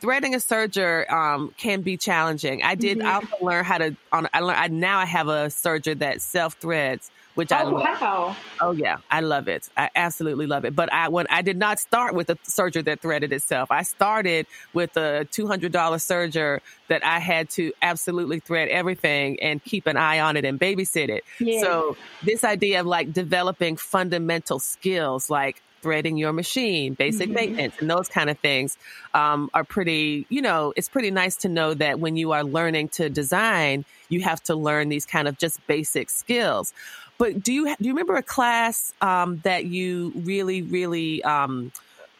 threading 0.00 0.34
a 0.34 0.38
serger 0.38 1.10
um, 1.10 1.50
can 1.56 1.82
be 1.82 1.96
challenging. 1.96 2.62
I 2.62 2.74
did 2.74 2.98
Mhm. 2.98 3.04
I 3.04 3.14
also 3.14 3.28
learned 3.40 3.66
how 3.66 3.78
to 3.78 3.96
on 4.12 4.28
I 4.32 4.40
learned 4.40 4.58
I 4.60 4.68
now 4.68 4.98
I 4.98 5.06
have 5.06 5.28
a 5.28 5.46
serger 5.46 5.98
that 5.98 6.20
self 6.22 6.54
threads, 6.60 7.10
which 7.40 7.52
I 7.52 7.64
oh 7.64 7.70
love. 7.70 7.88
wow! 8.00 8.36
Oh 8.60 8.72
yeah, 8.72 8.98
I 9.10 9.20
love 9.20 9.48
it. 9.48 9.68
I 9.76 9.88
absolutely 9.94 10.46
love 10.46 10.64
it. 10.66 10.74
But 10.76 10.92
I 10.92 11.08
when 11.08 11.26
I 11.30 11.42
did 11.42 11.56
not 11.56 11.78
start 11.78 12.14
with 12.14 12.28
a 12.30 12.36
serger 12.48 12.84
that 12.84 13.00
threaded 13.00 13.32
itself. 13.32 13.70
I 13.70 13.82
started 13.82 14.46
with 14.74 14.96
a 14.96 15.26
two 15.32 15.46
hundred 15.46 15.72
dollar 15.72 15.96
serger 15.96 16.60
that 16.88 17.04
I 17.04 17.18
had 17.20 17.48
to 17.56 17.72
absolutely 17.82 18.40
thread 18.40 18.68
everything 18.68 19.38
and 19.40 19.62
keep 19.64 19.86
an 19.86 19.96
eye 19.96 20.20
on 20.20 20.36
it 20.36 20.44
and 20.44 20.60
babysit 20.60 21.08
it. 21.08 21.24
Yeah. 21.40 21.60
So 21.62 21.96
this 22.22 22.44
idea 22.44 22.80
of 22.80 22.86
like 22.86 23.12
developing 23.12 23.76
fundamental 23.76 24.58
skills 24.60 25.30
like 25.30 25.62
threading 25.82 26.18
your 26.18 26.34
machine, 26.34 26.94
basic 26.94 27.30
Mhm. 27.30 27.34
maintenance, 27.34 27.74
and 27.80 27.88
those 27.90 28.06
kind 28.08 28.28
of 28.28 28.38
things 28.40 28.76
um, 29.14 29.48
are 29.54 29.64
pretty, 29.64 30.26
you 30.28 30.42
know, 30.42 30.74
it's 30.76 30.90
pretty 30.90 31.10
nice 31.10 31.36
to 31.38 31.48
know 31.48 31.72
that 31.72 31.98
when 31.98 32.16
you 32.16 32.32
are 32.32 32.44
learning 32.44 32.90
to 32.90 33.08
design, 33.08 33.84
you 34.10 34.20
have 34.20 34.42
to 34.42 34.54
learn 34.54 34.90
these 34.90 35.06
kind 35.06 35.26
of 35.26 35.38
just 35.38 35.58
basic 35.66 36.10
skills. 36.10 36.74
But 37.20 37.42
do 37.42 37.52
you 37.52 37.66
do 37.66 37.84
you 37.86 37.90
remember 37.90 38.16
a 38.16 38.22
class 38.22 38.94
um, 39.02 39.40
that 39.44 39.66
you 39.66 40.10
really, 40.16 40.62
really 40.62 41.22
um, 41.22 41.70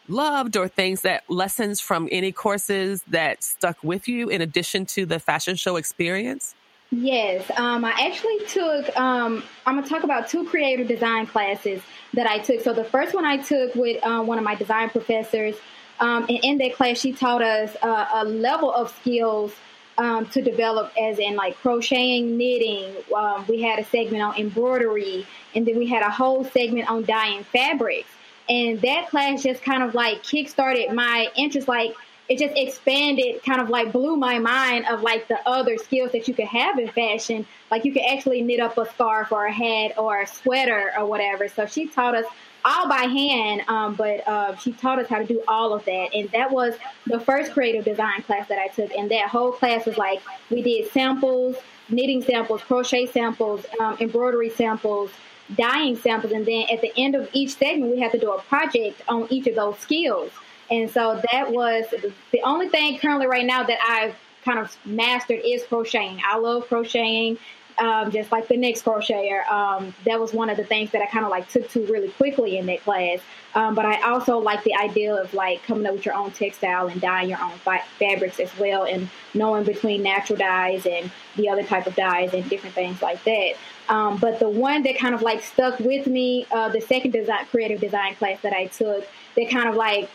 loved, 0.08 0.58
or 0.58 0.68
things 0.68 1.00
that 1.00 1.22
lessons 1.30 1.80
from 1.80 2.06
any 2.12 2.32
courses 2.32 3.02
that 3.08 3.42
stuck 3.42 3.82
with 3.82 4.08
you 4.08 4.28
in 4.28 4.42
addition 4.42 4.84
to 4.86 5.06
the 5.06 5.18
fashion 5.18 5.56
show 5.56 5.76
experience? 5.76 6.54
Yes, 6.90 7.50
um, 7.56 7.82
I 7.82 7.92
actually 7.92 8.44
took. 8.46 8.94
Um, 8.94 9.42
I'm 9.64 9.76
gonna 9.76 9.88
talk 9.88 10.04
about 10.04 10.28
two 10.28 10.44
creative 10.44 10.86
design 10.86 11.26
classes 11.26 11.80
that 12.12 12.26
I 12.26 12.38
took. 12.38 12.60
So 12.60 12.74
the 12.74 12.84
first 12.84 13.14
one 13.14 13.24
I 13.24 13.38
took 13.38 13.74
with 13.74 14.04
um, 14.04 14.26
one 14.26 14.36
of 14.36 14.44
my 14.44 14.54
design 14.54 14.90
professors, 14.90 15.56
um, 15.98 16.26
and 16.28 16.40
in 16.42 16.58
that 16.58 16.74
class 16.74 16.98
she 16.98 17.14
taught 17.14 17.40
us 17.40 17.74
uh, 17.80 18.06
a 18.12 18.26
level 18.26 18.70
of 18.70 18.94
skills 19.00 19.54
um, 20.00 20.24
to 20.30 20.40
develop, 20.40 20.90
as 20.98 21.18
in 21.18 21.36
like 21.36 21.58
crocheting, 21.58 22.38
knitting. 22.38 22.96
Um, 23.14 23.44
we 23.46 23.60
had 23.60 23.78
a 23.78 23.84
segment 23.84 24.22
on 24.22 24.34
embroidery, 24.38 25.26
and 25.54 25.66
then 25.66 25.78
we 25.78 25.86
had 25.86 26.02
a 26.02 26.10
whole 26.10 26.42
segment 26.42 26.90
on 26.90 27.04
dyeing 27.04 27.44
fabrics. 27.44 28.08
And 28.48 28.80
that 28.80 29.10
class 29.10 29.42
just 29.42 29.62
kind 29.62 29.82
of 29.82 29.94
like 29.94 30.22
kickstarted 30.22 30.92
my 30.94 31.28
interest, 31.36 31.68
like 31.68 31.94
it 32.30 32.38
just 32.38 32.56
expanded, 32.56 33.42
kind 33.44 33.60
of 33.60 33.68
like 33.68 33.92
blew 33.92 34.16
my 34.16 34.38
mind 34.38 34.86
of 34.86 35.02
like 35.02 35.28
the 35.28 35.38
other 35.46 35.76
skills 35.76 36.12
that 36.12 36.26
you 36.26 36.32
could 36.32 36.46
have 36.46 36.78
in 36.78 36.88
fashion. 36.88 37.46
Like 37.70 37.84
you 37.84 37.92
could 37.92 38.04
actually 38.08 38.40
knit 38.40 38.58
up 38.58 38.78
a 38.78 38.86
scarf 38.86 39.30
or 39.32 39.44
a 39.44 39.52
hat 39.52 39.98
or 39.98 40.22
a 40.22 40.26
sweater 40.26 40.92
or 40.96 41.04
whatever. 41.04 41.46
So 41.46 41.66
she 41.66 41.88
taught 41.88 42.14
us 42.14 42.24
all 42.64 42.88
by 42.88 43.04
hand, 43.04 43.62
um, 43.68 43.94
but 43.94 44.26
uh, 44.26 44.56
she 44.56 44.72
taught 44.72 44.98
us 44.98 45.08
how 45.08 45.18
to 45.18 45.26
do 45.26 45.42
all 45.48 45.72
of 45.72 45.84
that. 45.84 46.08
And 46.14 46.30
that 46.30 46.50
was 46.50 46.74
the 47.06 47.20
first 47.20 47.52
creative 47.52 47.84
design 47.84 48.22
class 48.22 48.48
that 48.48 48.58
I 48.58 48.68
took. 48.68 48.92
And 48.92 49.10
that 49.10 49.28
whole 49.28 49.52
class 49.52 49.86
was 49.86 49.96
like 49.96 50.20
we 50.50 50.62
did 50.62 50.90
samples, 50.92 51.56
knitting 51.88 52.22
samples, 52.22 52.62
crochet 52.62 53.06
samples, 53.06 53.64
um, 53.80 53.96
embroidery 54.00 54.50
samples, 54.50 55.10
dyeing 55.56 55.96
samples, 55.96 56.32
and 56.32 56.46
then 56.46 56.66
at 56.72 56.80
the 56.80 56.92
end 56.96 57.14
of 57.14 57.28
each 57.32 57.56
segment, 57.56 57.92
we 57.92 58.00
had 58.00 58.12
to 58.12 58.18
do 58.18 58.32
a 58.32 58.40
project 58.42 59.02
on 59.08 59.26
each 59.30 59.46
of 59.46 59.54
those 59.54 59.78
skills. 59.78 60.30
And 60.70 60.88
so 60.88 61.20
that 61.32 61.50
was 61.50 61.86
the 62.30 62.42
only 62.42 62.68
thing 62.68 62.98
currently 62.98 63.26
right 63.26 63.44
now 63.44 63.64
that 63.64 63.78
I've 63.82 64.14
kind 64.44 64.58
of 64.58 64.76
mastered 64.84 65.40
is 65.44 65.64
crocheting. 65.64 66.20
I 66.24 66.38
love 66.38 66.68
crocheting. 66.68 67.38
Um, 67.78 68.10
just 68.10 68.30
like 68.30 68.46
the 68.48 68.56
next 68.56 68.84
crocheter, 68.84 69.48
um, 69.50 69.94
that 70.04 70.20
was 70.20 70.34
one 70.34 70.50
of 70.50 70.58
the 70.58 70.64
things 70.64 70.90
that 70.90 71.00
I 71.00 71.06
kind 71.06 71.24
of 71.24 71.30
like 71.30 71.48
took 71.48 71.68
to 71.70 71.80
really 71.86 72.10
quickly 72.10 72.58
in 72.58 72.66
that 72.66 72.82
class. 72.82 73.20
Um, 73.54 73.74
but 73.74 73.86
I 73.86 74.02
also 74.02 74.38
like 74.38 74.62
the 74.64 74.74
idea 74.74 75.14
of 75.14 75.32
like 75.32 75.62
coming 75.62 75.86
up 75.86 75.94
with 75.94 76.04
your 76.04 76.14
own 76.14 76.30
textile 76.30 76.88
and 76.88 77.00
dyeing 77.00 77.30
your 77.30 77.40
own 77.40 77.52
fabrics 77.98 78.38
as 78.38 78.50
well, 78.58 78.84
and 78.84 79.08
knowing 79.32 79.64
between 79.64 80.02
natural 80.02 80.38
dyes 80.38 80.84
and 80.86 81.10
the 81.36 81.48
other 81.48 81.62
type 81.62 81.86
of 81.86 81.96
dyes 81.96 82.34
and 82.34 82.48
different 82.50 82.74
things 82.74 83.00
like 83.00 83.22
that. 83.24 83.54
Um, 83.88 84.18
but 84.18 84.38
the 84.38 84.48
one 84.48 84.82
that 84.84 84.98
kind 84.98 85.14
of 85.14 85.22
like 85.22 85.42
stuck 85.42 85.78
with 85.80 86.06
me, 86.06 86.46
uh, 86.52 86.68
the 86.68 86.80
second 86.80 87.12
design 87.12 87.46
creative 87.50 87.80
design 87.80 88.14
class 88.14 88.40
that 88.42 88.52
I 88.52 88.66
took, 88.66 89.06
that 89.36 89.50
kind 89.50 89.68
of 89.68 89.74
like 89.74 90.10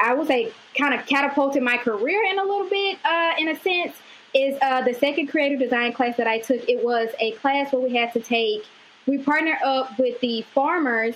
I 0.00 0.14
would 0.14 0.26
say 0.26 0.52
kind 0.76 0.92
of 0.92 1.06
catapulted 1.06 1.62
my 1.62 1.76
career 1.76 2.22
in 2.24 2.38
a 2.38 2.42
little 2.42 2.68
bit, 2.68 2.98
uh, 3.04 3.32
in 3.38 3.48
a 3.48 3.56
sense, 3.60 3.94
is 4.34 4.58
uh, 4.60 4.82
the 4.82 4.94
second 4.94 5.28
creative 5.28 5.58
design 5.58 5.92
class 5.92 6.16
that 6.16 6.26
I 6.26 6.38
took. 6.38 6.68
It 6.68 6.84
was 6.84 7.08
a 7.20 7.32
class 7.32 7.72
where 7.72 7.82
we 7.82 7.96
had 7.96 8.12
to 8.14 8.20
take, 8.20 8.66
we 9.06 9.18
partnered 9.18 9.58
up 9.64 9.98
with 9.98 10.20
the 10.20 10.42
farmers 10.54 11.14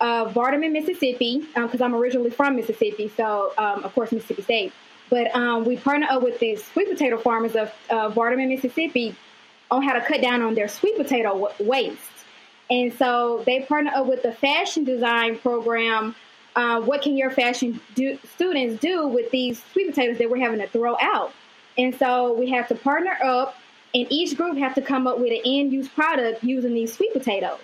of 0.00 0.34
Vardaman, 0.34 0.72
Mississippi, 0.72 1.46
because 1.54 1.80
um, 1.80 1.94
I'm 1.94 2.00
originally 2.00 2.30
from 2.30 2.56
Mississippi, 2.56 3.10
so 3.16 3.52
um, 3.56 3.84
of 3.84 3.94
course, 3.94 4.12
Mississippi 4.12 4.42
State. 4.42 4.72
But 5.08 5.34
um, 5.34 5.64
we 5.64 5.76
partnered 5.76 6.10
up 6.10 6.22
with 6.22 6.38
the 6.40 6.56
sweet 6.56 6.88
potato 6.88 7.18
farmers 7.18 7.54
of 7.54 7.72
uh, 7.90 8.10
Vardaman, 8.10 8.48
Mississippi 8.48 9.14
on 9.70 9.82
how 9.82 9.94
to 9.94 10.00
cut 10.00 10.20
down 10.20 10.42
on 10.42 10.54
their 10.54 10.68
sweet 10.68 10.96
potato 10.96 11.50
waste. 11.60 12.00
And 12.70 12.92
so 12.94 13.42
they 13.46 13.60
partnered 13.60 13.94
up 13.94 14.06
with 14.06 14.22
the 14.22 14.32
fashion 14.32 14.84
design 14.84 15.38
program 15.38 16.14
uh, 16.54 16.80
what 16.80 17.02
can 17.02 17.16
your 17.16 17.30
fashion 17.30 17.80
do, 17.94 18.18
students 18.34 18.80
do 18.80 19.06
with 19.06 19.30
these 19.30 19.62
sweet 19.72 19.88
potatoes 19.88 20.18
that 20.18 20.28
we're 20.28 20.38
having 20.38 20.60
to 20.60 20.68
throw 20.68 20.96
out? 21.00 21.32
And 21.78 21.94
so 21.94 22.32
we 22.34 22.50
have 22.50 22.68
to 22.68 22.74
partner 22.74 23.16
up, 23.24 23.56
and 23.94 24.06
each 24.10 24.36
group 24.36 24.56
have 24.58 24.74
to 24.74 24.82
come 24.82 25.06
up 25.06 25.18
with 25.18 25.32
an 25.32 25.40
end 25.44 25.72
use 25.72 25.88
product 25.88 26.42
using 26.44 26.74
these 26.74 26.92
sweet 26.94 27.12
potatoes. 27.12 27.60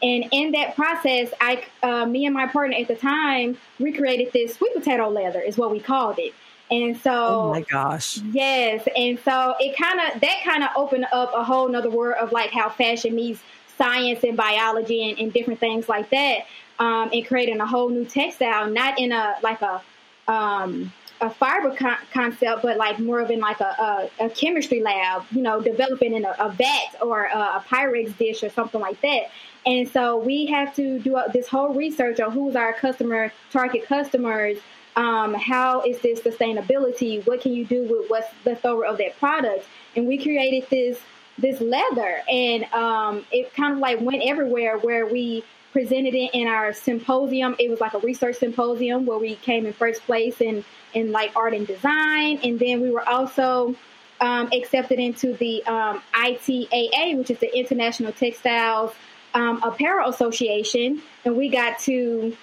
And 0.00 0.26
in 0.30 0.52
that 0.52 0.76
process, 0.76 1.32
I, 1.40 1.64
uh, 1.82 2.06
me 2.06 2.24
and 2.24 2.34
my 2.34 2.46
partner 2.46 2.76
at 2.76 2.86
the 2.86 2.94
time, 2.94 3.58
recreated 3.80 4.32
this 4.32 4.54
sweet 4.54 4.72
potato 4.74 5.08
leather, 5.08 5.40
is 5.40 5.58
what 5.58 5.72
we 5.72 5.80
called 5.80 6.18
it. 6.18 6.34
And 6.70 6.96
so, 6.98 7.10
oh 7.12 7.50
my 7.50 7.62
gosh, 7.62 8.18
yes. 8.18 8.86
And 8.94 9.18
so 9.20 9.54
it 9.58 9.76
kind 9.76 9.98
of 10.00 10.20
that 10.20 10.40
kind 10.44 10.62
of 10.62 10.70
opened 10.76 11.06
up 11.12 11.32
a 11.34 11.42
whole 11.42 11.66
nother 11.68 11.90
world 11.90 12.16
of 12.20 12.30
like 12.30 12.50
how 12.50 12.68
fashion 12.68 13.14
meets 13.14 13.40
science 13.78 14.22
and 14.22 14.36
biology 14.36 15.08
and, 15.08 15.18
and 15.18 15.32
different 15.32 15.60
things 15.60 15.88
like 15.88 16.10
that 16.10 16.40
um, 16.78 17.10
and 17.12 17.26
creating 17.26 17.60
a 17.60 17.66
whole 17.66 17.88
new 17.88 18.04
textile, 18.04 18.70
not 18.70 18.98
in 18.98 19.12
a 19.12 19.36
like 19.42 19.62
a 19.62 19.80
um, 20.28 20.92
a 21.20 21.30
fiber 21.30 21.74
con- 21.74 21.98
concept, 22.12 22.62
but 22.62 22.76
like 22.76 22.98
more 22.98 23.20
of 23.20 23.30
in 23.30 23.40
like 23.40 23.60
a, 23.60 24.10
a, 24.20 24.26
a 24.26 24.30
chemistry 24.30 24.80
lab, 24.80 25.24
you 25.30 25.42
know, 25.42 25.60
developing 25.60 26.14
in 26.14 26.24
a, 26.24 26.34
a 26.38 26.50
vat 26.50 27.02
or 27.02 27.24
a, 27.24 27.38
a, 27.38 27.64
Pyrex 27.68 28.16
dish 28.16 28.42
or 28.42 28.50
something 28.50 28.80
like 28.80 29.00
that. 29.00 29.30
And 29.66 29.88
so 29.88 30.16
we 30.16 30.46
have 30.46 30.74
to 30.76 30.98
do 31.00 31.20
this 31.32 31.48
whole 31.48 31.74
research 31.74 32.20
on 32.20 32.32
who's 32.32 32.56
our 32.56 32.72
customer, 32.72 33.32
target 33.50 33.86
customers, 33.86 34.58
um, 34.96 35.34
how 35.34 35.82
is 35.82 36.00
this 36.00 36.20
sustainability, 36.20 37.26
what 37.26 37.40
can 37.40 37.52
you 37.52 37.64
do 37.64 37.82
with 37.82 38.08
what's 38.08 38.28
left 38.44 38.64
over 38.64 38.84
of 38.84 38.98
that 38.98 39.18
product. 39.18 39.66
And 39.96 40.06
we 40.06 40.18
created 40.18 40.68
this 40.70 41.00
this 41.40 41.60
leather, 41.60 42.20
and 42.28 42.64
um, 42.72 43.24
it 43.30 43.54
kind 43.54 43.72
of 43.72 43.78
like 43.78 44.00
went 44.00 44.22
everywhere 44.24 44.76
where 44.78 45.06
we 45.06 45.44
presented 45.78 46.12
it 46.12 46.30
in 46.34 46.48
our 46.48 46.72
symposium. 46.72 47.54
It 47.60 47.70
was 47.70 47.80
like 47.80 47.94
a 47.94 48.00
research 48.00 48.38
symposium 48.38 49.06
where 49.06 49.16
we 49.16 49.36
came 49.36 49.64
in 49.64 49.72
first 49.72 50.02
place 50.02 50.40
in 50.40 50.64
in 50.92 51.12
like 51.12 51.36
art 51.36 51.54
and 51.54 51.68
design, 51.68 52.40
and 52.42 52.58
then 52.58 52.80
we 52.80 52.90
were 52.90 53.08
also 53.08 53.76
um, 54.20 54.48
accepted 54.52 54.98
into 54.98 55.34
the 55.34 55.62
um, 55.66 56.02
ITAA, 56.14 57.16
which 57.16 57.30
is 57.30 57.38
the 57.38 57.56
International 57.56 58.10
Textiles 58.10 58.92
um, 59.34 59.62
Apparel 59.62 60.10
Association, 60.10 61.00
and 61.24 61.36
we 61.36 61.48
got 61.48 61.78
to 61.80 62.36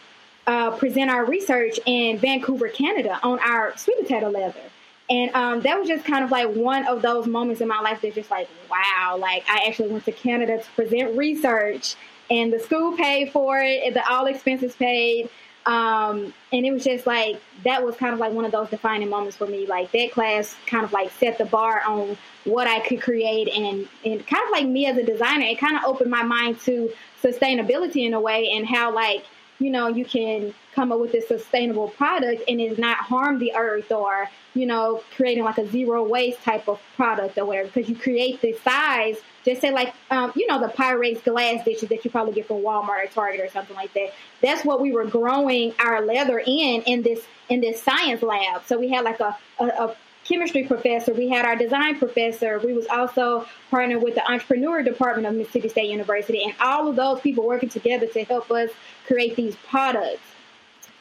uh, 0.48 0.72
present 0.72 1.12
our 1.12 1.26
research 1.26 1.78
in 1.86 2.18
Vancouver, 2.18 2.70
Canada, 2.70 3.20
on 3.22 3.40
our 3.40 3.76
sweet 3.76 4.00
potato 4.00 4.30
leather. 4.30 4.62
And 5.10 5.36
um, 5.36 5.62
that 5.62 5.78
was 5.78 5.88
just 5.88 6.04
kind 6.04 6.24
of 6.24 6.32
like 6.32 6.50
one 6.50 6.88
of 6.88 7.02
those 7.02 7.28
moments 7.28 7.62
in 7.62 7.68
my 7.68 7.80
life 7.80 8.00
that's 8.02 8.16
just 8.16 8.32
like, 8.32 8.50
wow, 8.70 9.18
like 9.20 9.44
I 9.48 9.66
actually 9.68 9.90
went 9.90 10.06
to 10.06 10.12
Canada 10.12 10.58
to 10.58 10.70
present 10.72 11.16
research 11.16 11.96
and 12.30 12.52
the 12.52 12.60
school 12.60 12.98
paid 12.98 13.32
for 13.32 13.60
it, 13.60 13.94
the 13.94 14.08
all 14.10 14.26
expenses 14.26 14.76
paid. 14.76 15.30
Um, 15.66 16.32
and 16.54 16.64
it 16.66 16.72
was 16.72 16.84
just 16.84 17.08
like 17.08 17.42
that 17.64 17.84
was 17.84 17.96
kind 17.96 18.14
of 18.14 18.20
like 18.20 18.34
one 18.34 18.46
of 18.46 18.52
those 18.52 18.70
defining 18.70 19.10
moments 19.10 19.36
for 19.36 19.48
me. 19.48 19.66
Like 19.66 19.92
that 19.92 20.12
class 20.12 20.56
kind 20.68 20.84
of 20.84 20.94
like 20.94 21.12
set 21.12 21.40
the 21.40 21.46
bar 21.46 21.82
on 21.88 22.18
what 22.44 22.68
I 22.68 22.82
could 22.82 23.02
create, 23.02 23.50
and 23.50 23.88
and 24.06 24.26
kind 24.28 24.44
of 24.44 24.52
like 24.52 24.68
me 24.68 24.86
as 24.86 24.98
a 24.98 25.04
designer, 25.04 25.46
it 25.46 25.58
kind 25.58 25.76
of 25.76 25.84
opened 25.86 26.12
my 26.12 26.22
mind 26.22 26.60
to 26.62 26.92
sustainability 27.24 28.06
in 28.06 28.14
a 28.14 28.20
way, 28.20 28.52
and 28.52 28.68
how 28.68 28.94
like 28.94 29.26
you 29.60 29.70
know 29.70 29.88
you 29.88 30.06
can 30.06 30.54
come 30.74 30.92
up 30.92 31.00
with 31.00 31.14
a 31.14 31.22
sustainable 31.22 31.90
product 31.90 32.44
and 32.48 32.60
it 32.60 32.78
not 32.78 32.98
harm 32.98 33.40
the 33.40 33.54
earth 33.56 33.92
or 33.92 34.30
you 34.54 34.66
know 34.66 35.02
creating 35.16 35.44
like 35.44 35.58
a 35.58 35.68
zero 35.68 36.04
waste 36.04 36.42
type 36.42 36.68
of 36.68 36.80
product 36.96 37.38
or 37.38 37.46
whatever 37.46 37.68
because 37.68 37.90
you 37.90 37.96
create 37.96 38.42
the 38.42 38.54
size 38.64 39.18
just 39.46 39.62
say 39.62 39.72
like 39.72 39.94
um, 40.10 40.34
you 40.36 40.48
know 40.48 40.60
the 40.60 40.68
Pyrex 40.68 41.24
glass 41.24 41.64
dishes 41.64 41.90
that 41.90 42.04
you 42.04 42.10
probably 42.10 42.34
get 42.34 42.48
from 42.48 42.58
Walmart 42.58 43.06
or 43.06 43.08
Target 43.08 43.42
or 43.42 43.48
something 43.50 43.76
like 43.76 43.94
that. 43.94 44.12
That's 44.42 44.66
what 44.66 44.82
we 44.82 44.92
were 44.92 45.06
growing 45.06 45.74
our 45.80 46.02
leather 46.02 46.40
in 46.40 46.82
in 46.82 47.04
this 47.04 47.24
in 47.48 47.62
this 47.62 47.82
science 47.82 48.24
lab. 48.24 48.64
So 48.66 48.80
we 48.80 48.90
had 48.90 49.06
like 49.06 49.20
a, 49.20 49.38
a, 49.60 49.66
a 49.66 49.96
chemistry 50.26 50.64
professor, 50.64 51.14
we 51.14 51.30
had 51.30 51.46
our 51.46 51.56
design 51.56 51.98
professor, 51.98 52.60
we 52.60 52.74
was 52.74 52.88
also 52.88 53.46
partnered 53.70 54.02
with 54.02 54.16
the 54.16 54.30
entrepreneur 54.30 54.84
department 54.84 55.28
of 55.28 55.36
Mississippi 55.36 55.70
State 55.70 55.90
University, 55.90 56.44
and 56.44 56.54
all 56.60 56.88
of 56.88 56.96
those 56.96 57.22
people 57.22 57.46
working 57.46 57.70
together 57.70 58.08
to 58.08 58.24
help 58.26 58.52
us 58.52 58.72
create 59.06 59.36
these 59.36 59.56
products, 59.68 60.24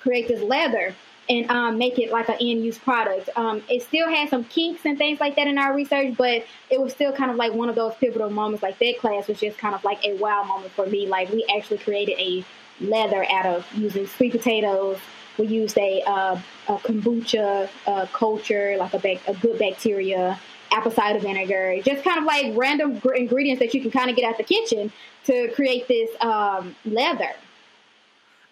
create 0.00 0.28
this 0.28 0.42
leather 0.42 0.94
and 1.28 1.50
um, 1.50 1.78
make 1.78 1.98
it 1.98 2.10
like 2.12 2.28
an 2.28 2.36
end 2.40 2.64
use 2.64 2.78
product. 2.78 3.30
Um, 3.36 3.62
it 3.68 3.82
still 3.82 4.08
had 4.08 4.28
some 4.28 4.44
kinks 4.44 4.84
and 4.84 4.98
things 4.98 5.20
like 5.20 5.36
that 5.36 5.46
in 5.46 5.56
our 5.56 5.74
research, 5.74 6.14
but 6.18 6.44
it 6.70 6.80
was 6.80 6.92
still 6.92 7.12
kind 7.12 7.30
of 7.30 7.38
like 7.38 7.54
one 7.54 7.70
of 7.70 7.74
those 7.74 7.94
pivotal 7.94 8.28
moments. 8.28 8.62
Like 8.62 8.78
that 8.78 8.98
class 8.98 9.28
was 9.28 9.40
just 9.40 9.56
kind 9.56 9.74
of 9.74 9.82
like 9.84 10.04
a 10.04 10.14
wow 10.16 10.44
moment 10.44 10.72
for 10.72 10.86
me. 10.86 11.06
Like 11.06 11.30
we 11.30 11.46
actually 11.56 11.78
created 11.78 12.18
a 12.18 12.44
leather 12.80 13.24
out 13.30 13.46
of 13.46 13.66
using 13.74 14.06
sweet 14.06 14.32
potatoes. 14.32 14.98
We 15.38 15.46
used 15.46 15.76
a, 15.78 16.02
uh, 16.02 16.40
a 16.68 16.76
kombucha 16.78 17.68
uh, 17.86 18.06
culture, 18.12 18.76
like 18.78 18.94
a, 18.94 19.20
a 19.26 19.34
good 19.34 19.58
bacteria, 19.58 20.38
apple 20.70 20.90
cider 20.90 21.18
vinegar, 21.18 21.80
just 21.84 22.04
kind 22.04 22.18
of 22.18 22.24
like 22.24 22.56
random 22.56 23.00
ingredients 23.14 23.60
that 23.60 23.74
you 23.74 23.82
can 23.82 23.90
kind 23.90 24.10
of 24.10 24.16
get 24.16 24.24
out 24.24 24.38
the 24.38 24.44
kitchen 24.44 24.92
to 25.24 25.50
create 25.54 25.88
this 25.88 26.10
um, 26.20 26.74
leather. 26.84 27.30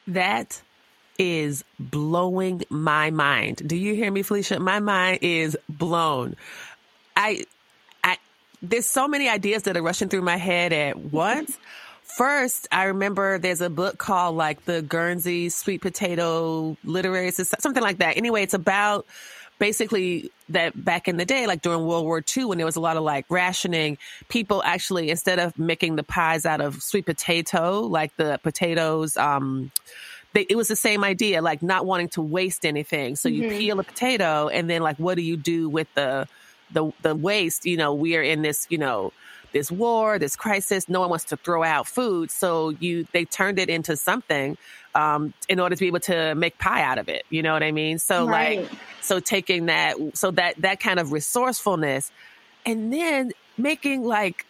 That 0.07 0.63
is 1.19 1.65
blowing 1.79 2.63
my 2.71 3.11
mind. 3.11 3.63
Do 3.67 3.77
you 3.77 3.95
hear 3.95 4.11
me, 4.11 4.23
Felicia? 4.23 4.59
My 4.59 4.81
mind 4.81 5.19
is 5.23 5.57
blown. 5.69 6.37
I, 7.17 7.45
I, 8.03 8.19
there's 8.61 8.87
so 8.87 9.07
many 9.07 9.29
ideas 9.29 9.65
that 9.65 9.77
are 9.77 9.83
rushing 9.83 10.09
through 10.09 10.23
my 10.23 10.37
head 10.37 10.73
at 10.73 10.97
once. 11.13 11.59
First, 12.17 12.69
I 12.71 12.85
remember 12.85 13.39
there's 13.39 13.63
a 13.63 13.71
book 13.71 13.97
called 13.97 14.37
like 14.37 14.65
the 14.67 14.83
Guernsey 14.83 15.49
Sweet 15.49 15.81
Potato 15.81 16.77
Literary 16.85 17.31
Society, 17.31 17.63
something 17.63 17.83
like 17.83 17.99
that. 17.99 18.19
Anyway, 18.19 18.43
it's 18.43 18.53
about 18.55 19.07
basically 19.59 20.31
that 20.51 20.85
back 20.85 21.09
in 21.09 21.17
the 21.17 21.25
day, 21.25 21.47
like 21.47 21.63
during 21.63 21.87
World 21.87 22.05
War 22.05 22.23
II, 22.37 22.47
when 22.47 22.59
there 22.59 22.67
was 22.67 22.77
a 22.77 22.81
lot 22.81 22.97
of 22.97 23.03
like 23.03 23.25
rationing, 23.31 23.97
people 24.29 24.63
actually 24.65 25.09
instead 25.09 25.39
of 25.39 25.59
making 25.59 25.97
the 25.97 26.03
pies 26.03 26.45
out 26.45 26.61
of 26.61 26.83
sweet 26.83 27.07
potato, 27.07 27.81
like 27.81 28.15
the 28.17 28.39
potatoes, 28.43 29.17
um, 29.17 29.71
they, 30.35 30.43
it 30.51 30.57
was 30.57 30.69
the 30.69 30.77
same 30.77 31.05
idea, 31.05 31.41
like 31.41 31.63
not 31.63 31.87
wanting 31.87 32.09
to 32.11 32.23
waste 32.23 32.67
anything. 32.67 33.17
So 33.17 33.29
you 33.29 33.45
mm-hmm. 33.45 33.59
peel 33.59 33.81
a 33.81 33.85
potato, 33.85 34.49
and 34.49 34.69
then 34.69 34.83
like, 34.83 34.99
what 34.99 35.15
do 35.15 35.23
you 35.23 35.37
do 35.37 35.69
with 35.69 35.89
the 35.95 36.27
the 36.73 36.93
the 37.03 37.15
waste? 37.15 37.65
You 37.65 37.77
know, 37.77 37.95
we 37.95 38.17
are 38.17 38.23
in 38.23 38.43
this, 38.43 38.67
you 38.69 38.79
know, 38.79 39.13
this 39.53 39.71
war, 39.71 40.19
this 40.19 40.37
crisis. 40.37 40.89
No 40.89 41.01
one 41.01 41.11
wants 41.11 41.27
to 41.27 41.37
throw 41.37 41.63
out 41.63 41.87
food, 41.87 42.31
so 42.31 42.71
you 42.71 43.07
they 43.13 43.25
turned 43.25 43.59
it 43.59 43.69
into 43.69 43.97
something 43.97 44.57
um, 44.95 45.33
in 45.49 45.61
order 45.61 45.75
to 45.75 45.81
be 45.81 45.87
able 45.87 46.01
to 46.01 46.35
make 46.35 46.59
pie 46.59 46.83
out 46.83 46.99
of 46.99 47.09
it. 47.09 47.25
You 47.31 47.43
know 47.43 47.53
what 47.53 47.63
I 47.63 47.73
mean? 47.73 47.99
So 47.99 48.27
right. 48.27 48.61
like, 48.61 48.71
so 49.01 49.21
taking 49.21 49.67
that, 49.67 49.97
so 50.15 50.31
that 50.33 50.57
that 50.59 50.81
kind 50.81 50.99
of 50.99 51.13
resourcefulness, 51.13 52.11
and 52.67 52.93
then 52.93 53.33
making 53.57 54.05
like 54.05 54.47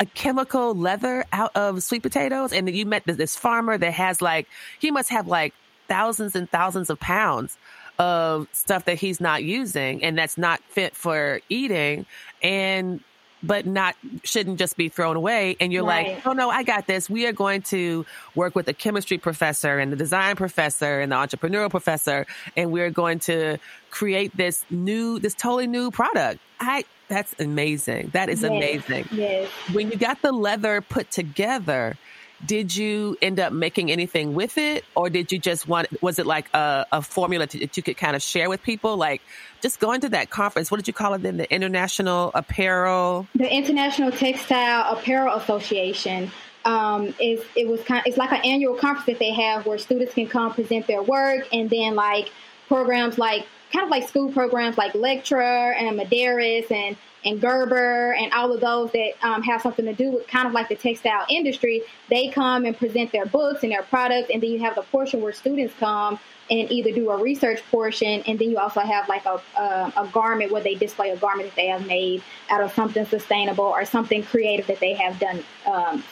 a 0.00 0.06
chemical 0.06 0.74
leather 0.74 1.24
out 1.32 1.54
of 1.56 1.82
sweet 1.82 2.02
potatoes. 2.02 2.52
And 2.52 2.68
you 2.68 2.86
met 2.86 3.04
this 3.04 3.36
farmer 3.36 3.76
that 3.76 3.92
has 3.92 4.22
like, 4.22 4.46
he 4.78 4.90
must 4.90 5.10
have 5.10 5.26
like 5.26 5.54
thousands 5.88 6.36
and 6.36 6.48
thousands 6.50 6.90
of 6.90 7.00
pounds 7.00 7.56
of 7.98 8.46
stuff 8.52 8.84
that 8.84 8.96
he's 8.98 9.20
not 9.20 9.42
using 9.42 10.04
and 10.04 10.16
that's 10.16 10.38
not 10.38 10.60
fit 10.68 10.94
for 10.94 11.40
eating. 11.48 12.06
And 12.42 13.00
but 13.42 13.66
not 13.66 13.96
shouldn't 14.24 14.58
just 14.58 14.76
be 14.76 14.88
thrown 14.88 15.16
away. 15.16 15.56
And 15.60 15.72
you're 15.72 15.84
right. 15.84 16.14
like, 16.14 16.26
oh 16.26 16.32
no, 16.32 16.50
I 16.50 16.62
got 16.62 16.86
this. 16.86 17.08
We 17.08 17.26
are 17.26 17.32
going 17.32 17.62
to 17.62 18.04
work 18.34 18.54
with 18.54 18.66
the 18.66 18.74
chemistry 18.74 19.18
professor 19.18 19.78
and 19.78 19.92
the 19.92 19.96
design 19.96 20.36
professor 20.36 21.00
and 21.00 21.12
the 21.12 21.16
entrepreneurial 21.16 21.70
professor, 21.70 22.26
and 22.56 22.72
we're 22.72 22.90
going 22.90 23.18
to 23.20 23.58
create 23.90 24.36
this 24.36 24.64
new, 24.70 25.18
this 25.18 25.34
totally 25.34 25.66
new 25.66 25.90
product. 25.90 26.40
I 26.60 26.84
that's 27.08 27.34
amazing. 27.38 28.10
That 28.12 28.28
is 28.28 28.42
yes. 28.42 28.50
amazing. 28.50 29.08
Yes. 29.12 29.48
When 29.72 29.90
you 29.90 29.96
got 29.96 30.20
the 30.20 30.32
leather 30.32 30.82
put 30.82 31.10
together, 31.10 31.96
did 32.44 32.74
you 32.74 33.16
end 33.20 33.40
up 33.40 33.52
making 33.52 33.90
anything 33.90 34.34
with 34.34 34.58
it? 34.58 34.84
Or 34.94 35.10
did 35.10 35.32
you 35.32 35.38
just 35.38 35.66
want 35.66 35.88
was 36.02 36.18
it 36.18 36.26
like 36.26 36.48
a, 36.54 36.86
a 36.92 37.02
formula 37.02 37.46
to, 37.46 37.58
that 37.58 37.76
you 37.76 37.82
could 37.82 37.96
kind 37.96 38.14
of 38.14 38.22
share 38.22 38.48
with 38.48 38.62
people? 38.62 38.96
Like 38.96 39.22
just 39.60 39.80
going 39.80 40.00
to 40.02 40.08
that 40.10 40.30
conference. 40.30 40.70
What 40.70 40.78
did 40.78 40.86
you 40.86 40.94
call 40.94 41.14
it 41.14 41.22
then? 41.22 41.36
The 41.36 41.52
international 41.52 42.30
apparel? 42.34 43.26
The 43.34 43.52
international 43.52 44.12
textile 44.12 44.96
apparel 44.96 45.36
association. 45.36 46.30
Um, 46.64 47.14
is 47.20 47.42
it 47.56 47.66
was 47.66 47.82
kind 47.84 48.00
of, 48.00 48.06
it's 48.06 48.18
like 48.18 48.32
an 48.32 48.42
annual 48.44 48.74
conference 48.74 49.06
that 49.06 49.18
they 49.18 49.30
have 49.32 49.64
where 49.64 49.78
students 49.78 50.12
can 50.12 50.26
come 50.26 50.52
present 50.52 50.86
their 50.86 51.02
work 51.02 51.46
and 51.52 51.70
then 51.70 51.94
like 51.94 52.30
programs 52.66 53.16
like 53.16 53.46
kind 53.72 53.84
of 53.84 53.90
like 53.90 54.08
school 54.08 54.30
programs 54.32 54.78
like 54.78 54.92
Lectra 54.92 55.74
and 55.76 55.98
Modaris 55.98 56.70
and 56.70 56.96
and 57.24 57.40
Gerber 57.40 58.14
and 58.14 58.32
all 58.32 58.52
of 58.52 58.60
those 58.60 58.92
that 58.92 59.12
um, 59.22 59.42
have 59.42 59.60
something 59.60 59.84
to 59.84 59.92
do 59.92 60.12
with 60.12 60.28
kind 60.28 60.46
of 60.46 60.52
like 60.52 60.68
the 60.68 60.76
textile 60.76 61.26
industry, 61.28 61.82
they 62.08 62.28
come 62.28 62.64
and 62.64 62.76
present 62.78 63.10
their 63.10 63.26
books 63.26 63.64
and 63.64 63.72
their 63.72 63.82
products, 63.82 64.30
and 64.32 64.40
then 64.40 64.50
you 64.50 64.60
have 64.60 64.76
the 64.76 64.82
portion 64.82 65.20
where 65.20 65.32
students 65.32 65.74
come 65.80 66.18
and 66.48 66.70
either 66.70 66.92
do 66.92 67.10
a 67.10 67.20
research 67.20 67.60
portion, 67.70 68.22
and 68.26 68.38
then 68.38 68.50
you 68.50 68.56
also 68.56 68.80
have 68.80 69.08
like 69.08 69.26
a 69.26 69.40
a, 69.58 69.92
a 69.96 70.08
garment 70.12 70.52
where 70.52 70.62
they 70.62 70.74
display 70.74 71.10
a 71.10 71.16
garment 71.16 71.48
that 71.48 71.56
they 71.56 71.66
have 71.66 71.86
made 71.86 72.22
out 72.50 72.62
of 72.62 72.72
something 72.72 73.04
sustainable 73.04 73.64
or 73.64 73.84
something 73.84 74.22
creative 74.22 74.66
that 74.66 74.80
they 74.80 74.94
have 74.94 75.18
done 75.18 75.42
um, 75.66 76.04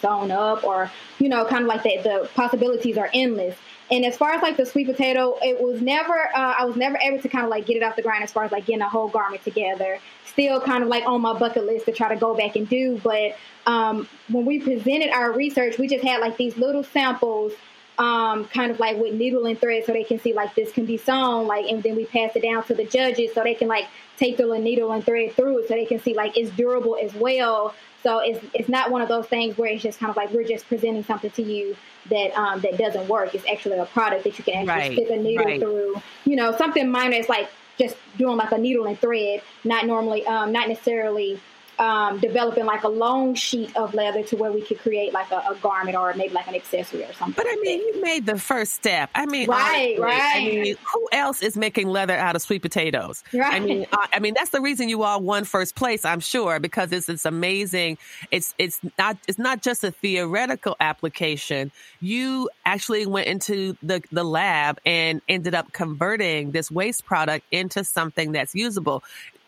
sewn 0.00 0.30
up, 0.30 0.64
or 0.64 0.90
you 1.18 1.28
know, 1.28 1.44
kind 1.44 1.62
of 1.62 1.68
like 1.68 1.82
that. 1.84 2.02
The 2.02 2.28
possibilities 2.34 2.96
are 2.96 3.10
endless. 3.12 3.56
And 3.90 4.04
as 4.04 4.16
far 4.16 4.32
as 4.32 4.42
like 4.42 4.56
the 4.56 4.64
sweet 4.64 4.86
potato, 4.86 5.36
it 5.42 5.62
was 5.62 5.80
never 5.82 6.28
uh, 6.34 6.54
I 6.58 6.64
was 6.64 6.76
never 6.76 6.96
able 6.98 7.20
to 7.20 7.28
kind 7.28 7.44
of 7.44 7.50
like 7.50 7.66
get 7.66 7.76
it 7.76 7.82
off 7.82 7.96
the 7.96 8.02
ground 8.02 8.24
as 8.24 8.32
far 8.32 8.44
as 8.44 8.52
like 8.52 8.66
getting 8.66 8.82
a 8.82 8.88
whole 8.88 9.08
garment 9.08 9.44
together 9.44 9.98
still 10.34 10.60
kind 10.60 10.82
of 10.82 10.88
like 10.88 11.06
on 11.06 11.20
my 11.20 11.32
bucket 11.38 11.64
list 11.64 11.86
to 11.86 11.92
try 11.92 12.08
to 12.08 12.16
go 12.16 12.34
back 12.34 12.56
and 12.56 12.68
do. 12.68 13.00
But 13.02 13.36
um, 13.66 14.08
when 14.28 14.44
we 14.44 14.58
presented 14.58 15.10
our 15.10 15.32
research, 15.32 15.78
we 15.78 15.88
just 15.88 16.04
had 16.04 16.20
like 16.20 16.36
these 16.36 16.56
little 16.56 16.82
samples, 16.82 17.52
um, 17.98 18.44
kind 18.46 18.72
of 18.72 18.80
like 18.80 18.96
with 18.98 19.14
needle 19.14 19.46
and 19.46 19.58
thread, 19.58 19.84
so 19.86 19.92
they 19.92 20.04
can 20.04 20.18
see 20.18 20.32
like 20.32 20.54
this 20.54 20.72
can 20.72 20.84
be 20.84 20.96
sewn. 20.96 21.46
Like, 21.46 21.66
and 21.66 21.82
then 21.82 21.96
we 21.96 22.06
pass 22.06 22.34
it 22.34 22.42
down 22.42 22.64
to 22.64 22.74
the 22.74 22.84
judges 22.84 23.32
so 23.32 23.42
they 23.42 23.54
can 23.54 23.68
like 23.68 23.86
take 24.16 24.36
the 24.36 24.46
needle 24.58 24.92
and 24.92 25.04
thread 25.04 25.32
through 25.34 25.60
it, 25.60 25.68
so 25.68 25.74
they 25.74 25.86
can 25.86 26.00
see 26.00 26.14
like 26.14 26.36
it's 26.36 26.50
durable 26.50 26.96
as 27.00 27.14
well. 27.14 27.74
So 28.02 28.18
it's 28.18 28.44
it's 28.52 28.68
not 28.68 28.90
one 28.90 29.02
of 29.02 29.08
those 29.08 29.26
things 29.26 29.56
where 29.56 29.70
it's 29.70 29.82
just 29.82 30.00
kind 30.00 30.10
of 30.10 30.16
like 30.16 30.30
we're 30.32 30.44
just 30.44 30.66
presenting 30.66 31.04
something 31.04 31.30
to 31.30 31.42
you 31.42 31.76
that 32.10 32.36
um, 32.36 32.60
that 32.60 32.78
doesn't 32.78 33.08
work. 33.08 33.34
It's 33.34 33.44
actually 33.50 33.78
a 33.78 33.86
product 33.86 34.24
that 34.24 34.38
you 34.38 34.44
can 34.44 34.68
actually 34.68 34.96
right, 34.96 35.06
stick 35.06 35.10
a 35.10 35.22
needle 35.22 35.44
right. 35.44 35.60
through. 35.60 36.02
You 36.24 36.36
know, 36.36 36.56
something 36.56 36.88
minor. 36.90 37.16
is 37.16 37.28
like 37.28 37.48
just 37.78 37.96
doing 38.18 38.36
like 38.36 38.52
a 38.52 38.58
needle 38.58 38.86
and 38.86 38.98
thread, 38.98 39.42
not 39.64 39.86
normally, 39.86 40.26
um, 40.26 40.52
not 40.52 40.68
necessarily 40.68 41.40
um, 41.78 42.20
developing 42.20 42.64
like 42.66 42.84
a 42.84 42.88
long 42.88 43.34
sheet 43.34 43.74
of 43.76 43.94
leather 43.94 44.22
to 44.24 44.36
where 44.36 44.52
we 44.52 44.62
could 44.62 44.78
create 44.78 45.12
like 45.12 45.30
a, 45.30 45.38
a, 45.50 45.56
garment 45.60 45.96
or 45.96 46.12
maybe 46.14 46.32
like 46.34 46.46
an 46.46 46.54
accessory 46.54 47.02
or 47.02 47.12
something. 47.14 47.34
But 47.36 47.46
I 47.48 47.56
mean, 47.62 47.80
you 47.80 48.02
made 48.02 48.26
the 48.26 48.38
first 48.38 48.74
step. 48.74 49.10
I 49.14 49.26
mean, 49.26 49.48
right, 49.48 49.96
honestly, 49.98 50.00
right. 50.00 50.32
I 50.36 50.44
mean, 50.44 50.76
who 50.92 51.08
else 51.12 51.42
is 51.42 51.56
making 51.56 51.88
leather 51.88 52.16
out 52.16 52.36
of 52.36 52.42
sweet 52.42 52.62
potatoes? 52.62 53.24
Right. 53.32 53.54
I 53.54 53.60
mean, 53.60 53.86
I, 53.92 54.08
I 54.14 54.18
mean 54.20 54.34
that's 54.34 54.50
the 54.50 54.60
reason 54.60 54.88
you 54.88 55.02
all 55.02 55.20
won 55.20 55.44
first 55.44 55.74
place, 55.74 56.04
I'm 56.04 56.20
sure, 56.20 56.60
because 56.60 56.92
it's 56.92 57.08
it's 57.08 57.24
amazing. 57.24 57.98
It's 58.30 58.54
it's 58.58 58.80
not 58.98 59.16
it's 59.26 59.38
not 59.38 59.62
just 59.62 59.82
a 59.84 59.90
theoretical 59.90 60.76
application. 60.80 61.72
You 62.00 62.50
actually 62.64 63.06
went 63.06 63.26
into 63.26 63.76
the 63.82 64.02
the 64.12 64.24
lab 64.24 64.78
and 64.86 65.20
ended 65.28 65.54
up 65.54 65.72
converting 65.72 66.52
this 66.52 66.70
waste 66.70 67.04
product 67.04 67.46
into 67.50 67.84
something 67.84 68.32
that's 68.32 68.54
usable 68.54 69.02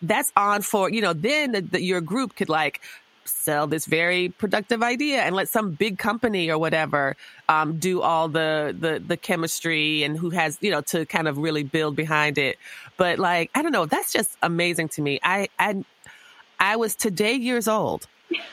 that's 0.08 0.32
on 0.36 0.62
for, 0.62 0.90
you 0.90 1.00
know, 1.00 1.12
then 1.12 1.52
the, 1.52 1.60
the, 1.60 1.82
your 1.82 2.00
group 2.00 2.36
could 2.36 2.48
like 2.48 2.80
sell 3.28 3.66
this 3.66 3.86
very 3.86 4.28
productive 4.28 4.82
idea 4.82 5.22
and 5.22 5.34
let 5.34 5.48
some 5.48 5.72
big 5.72 5.98
company 5.98 6.50
or 6.50 6.58
whatever 6.58 7.16
um, 7.48 7.78
do 7.78 8.00
all 8.02 8.28
the, 8.28 8.74
the 8.78 9.02
the 9.04 9.16
chemistry 9.16 10.02
and 10.02 10.16
who 10.16 10.30
has 10.30 10.58
you 10.60 10.70
know 10.70 10.80
to 10.80 11.06
kind 11.06 11.28
of 11.28 11.38
really 11.38 11.62
build 11.62 11.96
behind 11.96 12.38
it. 12.38 12.58
But 12.96 13.18
like 13.18 13.50
i 13.54 13.62
don't 13.62 13.72
know 13.72 13.86
that's 13.86 14.12
just 14.12 14.36
amazing 14.42 14.88
to 14.90 15.02
me. 15.02 15.20
I 15.22 15.48
i, 15.58 15.84
I 16.58 16.76
was 16.76 16.94
today 16.94 17.34
years 17.34 17.68
old 17.68 18.06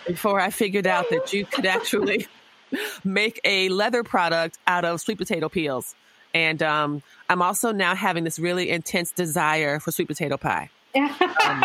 before 0.05 0.39
i 0.39 0.49
figured 0.49 0.85
out 0.85 1.09
that 1.09 1.33
you 1.33 1.45
could 1.45 1.65
actually 1.65 2.27
make 3.03 3.39
a 3.43 3.69
leather 3.69 4.03
product 4.03 4.57
out 4.67 4.85
of 4.85 5.01
sweet 5.01 5.17
potato 5.17 5.49
peels. 5.49 5.95
And 6.33 6.61
um, 6.63 7.01
i'm 7.29 7.41
also 7.41 7.71
now 7.71 7.95
having 7.95 8.23
this 8.23 8.39
really 8.39 8.69
intense 8.69 9.11
desire 9.11 9.79
for 9.79 9.91
sweet 9.91 10.07
potato 10.07 10.37
pie 10.37 10.69
um, 10.95 11.63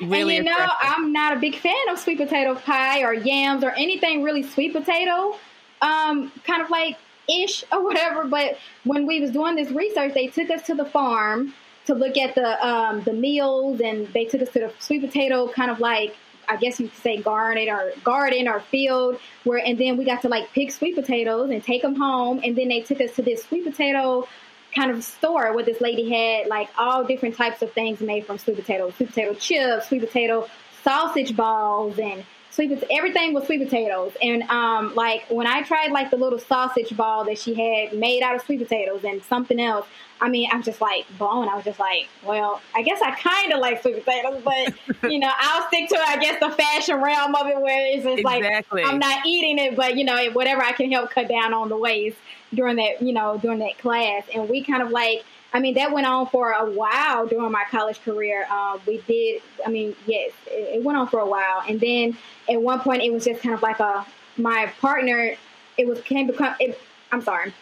really 0.02 0.36
and 0.36 0.46
you 0.46 0.52
know, 0.52 0.68
I'm 0.80 1.12
not 1.12 1.36
a 1.36 1.40
big 1.40 1.56
fan 1.56 1.88
of 1.90 1.98
sweet 1.98 2.18
potato 2.18 2.54
pie 2.54 3.02
or 3.02 3.14
yams 3.14 3.64
or 3.64 3.70
anything 3.70 4.22
really 4.22 4.42
sweet 4.42 4.72
potato, 4.72 5.38
um, 5.80 6.30
kind 6.44 6.62
of 6.62 6.70
like 6.70 6.98
ish 7.28 7.64
or 7.72 7.82
whatever. 7.82 8.24
But 8.24 8.58
when 8.84 9.06
we 9.06 9.20
was 9.20 9.30
doing 9.30 9.56
this 9.56 9.70
research, 9.70 10.14
they 10.14 10.26
took 10.28 10.50
us 10.50 10.66
to 10.66 10.74
the 10.74 10.84
farm 10.84 11.54
to 11.86 11.94
look 11.94 12.16
at 12.16 12.34
the 12.34 12.66
um, 12.66 13.02
the 13.02 13.12
meals, 13.12 13.80
and 13.80 14.06
they 14.08 14.24
took 14.24 14.42
us 14.42 14.50
to 14.50 14.60
the 14.60 14.72
sweet 14.78 15.00
potato 15.00 15.48
kind 15.48 15.70
of 15.70 15.80
like 15.80 16.14
I 16.48 16.56
guess 16.56 16.80
you 16.80 16.88
could 16.88 16.98
say 16.98 17.22
garden 17.22 17.68
or 17.68 17.92
garden 18.04 18.48
or 18.48 18.60
field 18.60 19.18
where 19.44 19.64
and 19.64 19.78
then 19.78 19.96
we 19.96 20.04
got 20.04 20.22
to 20.22 20.28
like 20.28 20.52
pick 20.52 20.70
sweet 20.70 20.94
potatoes 20.94 21.50
and 21.50 21.62
take 21.62 21.82
them 21.82 21.94
home 21.94 22.40
and 22.42 22.56
then 22.56 22.68
they 22.68 22.80
took 22.80 23.00
us 23.00 23.14
to 23.16 23.22
this 23.22 23.44
sweet 23.44 23.64
potato 23.64 24.26
kind 24.74 24.90
of 24.90 25.04
store 25.04 25.54
where 25.54 25.64
this 25.64 25.80
lady 25.80 26.08
had 26.10 26.48
like 26.48 26.68
all 26.78 27.04
different 27.04 27.36
types 27.36 27.62
of 27.62 27.72
things 27.72 28.00
made 28.00 28.26
from 28.26 28.38
sweet 28.38 28.56
potato, 28.56 28.90
sweet 28.90 29.08
potato 29.08 29.34
chips, 29.34 29.88
sweet 29.88 30.00
potato 30.00 30.48
sausage 30.82 31.36
balls, 31.36 31.98
and 31.98 32.24
sweet 32.50 32.68
potato, 32.68 32.86
everything 32.90 33.34
was 33.34 33.44
sweet 33.46 33.62
potatoes. 33.62 34.12
And 34.22 34.42
um, 34.44 34.94
like 34.94 35.24
when 35.28 35.46
I 35.46 35.62
tried 35.62 35.92
like 35.92 36.10
the 36.10 36.16
little 36.16 36.38
sausage 36.38 36.96
ball 36.96 37.24
that 37.24 37.38
she 37.38 37.54
had 37.54 37.98
made 37.98 38.22
out 38.22 38.34
of 38.34 38.42
sweet 38.42 38.58
potatoes 38.58 39.04
and 39.04 39.22
something 39.24 39.60
else, 39.60 39.86
I 40.20 40.28
mean, 40.28 40.48
I 40.52 40.56
was 40.56 40.66
just 40.66 40.80
like 40.80 41.04
blown. 41.18 41.48
I 41.48 41.56
was 41.56 41.64
just 41.64 41.80
like, 41.80 42.08
well, 42.24 42.60
I 42.74 42.82
guess 42.82 43.00
I 43.02 43.10
kind 43.12 43.52
of 43.52 43.58
like 43.58 43.82
sweet 43.82 44.04
potatoes, 44.04 44.42
but 44.44 45.10
you 45.10 45.18
know, 45.18 45.32
I'll 45.36 45.66
stick 45.68 45.88
to 45.90 45.98
I 45.98 46.18
guess 46.18 46.38
the 46.40 46.50
fashion 46.50 47.00
realm 47.02 47.34
of 47.34 47.46
it, 47.48 47.60
where 47.60 47.94
it's 47.94 48.04
just 48.04 48.18
exactly. 48.18 48.82
like 48.82 48.92
I'm 48.92 48.98
not 48.98 49.26
eating 49.26 49.58
it, 49.58 49.76
but 49.76 49.96
you 49.96 50.04
know, 50.04 50.30
whatever 50.30 50.62
I 50.62 50.72
can 50.72 50.90
help 50.90 51.10
cut 51.10 51.28
down 51.28 51.52
on 51.52 51.68
the 51.68 51.76
waste 51.76 52.16
during 52.54 52.76
that, 52.76 53.02
you 53.02 53.12
know, 53.12 53.38
during 53.38 53.58
that 53.60 53.78
class. 53.78 54.24
And 54.34 54.48
we 54.48 54.62
kind 54.62 54.82
of 54.82 54.90
like, 54.90 55.24
I 55.52 55.60
mean, 55.60 55.74
that 55.74 55.92
went 55.92 56.06
on 56.06 56.26
for 56.28 56.52
a 56.52 56.70
while 56.70 57.26
during 57.26 57.50
my 57.52 57.64
college 57.70 58.00
career. 58.02 58.46
Um, 58.50 58.80
we 58.86 58.98
did, 59.06 59.42
I 59.66 59.70
mean, 59.70 59.94
yes, 60.06 60.32
it, 60.46 60.76
it, 60.76 60.84
went 60.84 60.96
on 60.98 61.08
for 61.08 61.20
a 61.20 61.26
while. 61.26 61.62
And 61.68 61.80
then 61.80 62.16
at 62.48 62.60
one 62.60 62.80
point, 62.80 63.02
it 63.02 63.12
was 63.12 63.24
just 63.24 63.42
kind 63.42 63.54
of 63.54 63.62
like 63.62 63.80
a, 63.80 64.06
my 64.36 64.72
partner, 64.80 65.34
it 65.76 65.86
was, 65.86 66.00
came 66.02 66.26
become, 66.26 66.54
it, 66.58 66.78
I'm 67.10 67.20
sorry. 67.20 67.52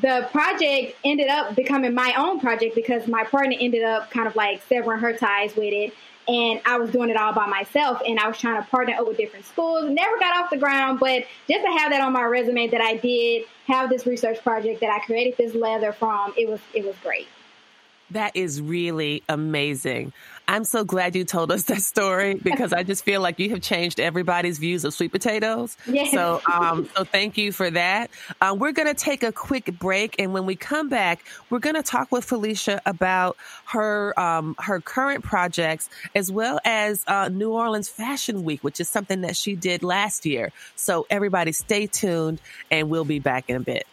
The 0.00 0.28
project 0.32 0.96
ended 1.04 1.28
up 1.28 1.54
becoming 1.54 1.94
my 1.94 2.14
own 2.16 2.40
project 2.40 2.74
because 2.74 3.06
my 3.06 3.24
partner 3.24 3.56
ended 3.58 3.82
up 3.82 4.10
kind 4.10 4.26
of 4.26 4.34
like 4.36 4.62
severing 4.68 5.00
her 5.00 5.12
ties 5.12 5.54
with 5.56 5.72
it 5.72 5.92
and 6.28 6.60
I 6.64 6.78
was 6.78 6.90
doing 6.90 7.10
it 7.10 7.16
all 7.16 7.32
by 7.32 7.46
myself 7.46 8.00
and 8.06 8.18
I 8.18 8.28
was 8.28 8.38
trying 8.38 8.62
to 8.62 8.68
partner 8.68 8.94
up 8.94 9.06
with 9.06 9.16
different 9.16 9.44
schools. 9.46 9.90
Never 9.90 10.18
got 10.18 10.36
off 10.36 10.50
the 10.50 10.58
ground, 10.58 11.00
but 11.00 11.24
just 11.48 11.64
to 11.64 11.70
have 11.78 11.90
that 11.90 12.00
on 12.00 12.12
my 12.12 12.22
resume 12.22 12.68
that 12.68 12.80
I 12.80 12.96
did 12.96 13.44
have 13.66 13.90
this 13.90 14.06
research 14.06 14.42
project 14.42 14.80
that 14.80 14.90
I 14.90 15.00
created 15.00 15.36
this 15.36 15.54
leather 15.54 15.92
from, 15.92 16.32
it 16.36 16.48
was 16.48 16.60
it 16.72 16.84
was 16.84 16.94
great. 17.02 17.26
That 18.10 18.34
is 18.34 18.60
really 18.60 19.22
amazing. 19.28 20.12
I'm 20.50 20.64
so 20.64 20.82
glad 20.82 21.14
you 21.14 21.24
told 21.24 21.52
us 21.52 21.62
that 21.64 21.80
story 21.80 22.34
because 22.42 22.72
I 22.72 22.82
just 22.82 23.04
feel 23.04 23.20
like 23.20 23.38
you 23.38 23.50
have 23.50 23.60
changed 23.60 24.00
everybody's 24.00 24.58
views 24.58 24.84
of 24.84 24.92
sweet 24.92 25.12
potatoes. 25.12 25.76
Yes. 25.86 26.10
So, 26.10 26.40
um, 26.52 26.88
so 26.96 27.04
thank 27.04 27.38
you 27.38 27.52
for 27.52 27.70
that. 27.70 28.10
Um, 28.40 28.58
we're 28.58 28.72
going 28.72 28.88
to 28.88 28.94
take 28.94 29.22
a 29.22 29.30
quick 29.30 29.66
break, 29.78 30.16
and 30.18 30.32
when 30.32 30.46
we 30.46 30.56
come 30.56 30.88
back, 30.88 31.24
we're 31.50 31.60
going 31.60 31.76
to 31.76 31.84
talk 31.84 32.10
with 32.10 32.24
Felicia 32.24 32.82
about 32.84 33.36
her 33.66 34.18
um, 34.18 34.56
her 34.58 34.80
current 34.80 35.22
projects 35.22 35.88
as 36.16 36.32
well 36.32 36.58
as 36.64 37.04
uh, 37.06 37.28
New 37.28 37.52
Orleans 37.52 37.88
Fashion 37.88 38.42
Week, 38.42 38.64
which 38.64 38.80
is 38.80 38.88
something 38.88 39.20
that 39.20 39.36
she 39.36 39.54
did 39.54 39.84
last 39.84 40.26
year. 40.26 40.50
So, 40.74 41.06
everybody, 41.10 41.52
stay 41.52 41.86
tuned, 41.86 42.40
and 42.72 42.90
we'll 42.90 43.04
be 43.04 43.20
back 43.20 43.44
in 43.48 43.54
a 43.54 43.60
bit. 43.60 43.86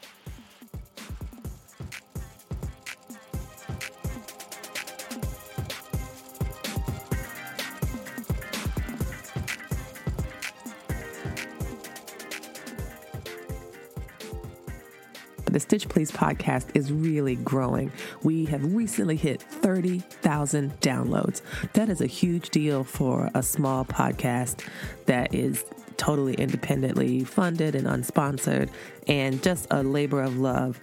The 15.58 15.62
Stitch 15.62 15.90
Please 15.90 16.12
podcast 16.12 16.68
is 16.76 16.92
really 16.92 17.36
growing. 17.38 17.92
We 18.22 18.46
have 18.46 18.76
recently 18.76 19.16
hit 19.16 19.42
30,000 19.42 20.80
downloads. 20.82 21.42
That 21.74 21.90
is 21.90 22.00
a 22.00 22.06
huge 22.06 22.52
deal 22.52 22.84
for 22.84 23.32
a 23.34 23.42
small 23.42 23.84
podcast 23.84 24.64
that 25.08 25.34
is 25.34 25.66
totally 25.98 26.36
independently 26.36 27.24
funded 27.24 27.74
and 27.74 27.88
unsponsored 27.88 28.70
and 29.08 29.42
just 29.42 29.66
a 29.72 29.82
labor 29.82 30.22
of 30.22 30.38
love. 30.38 30.80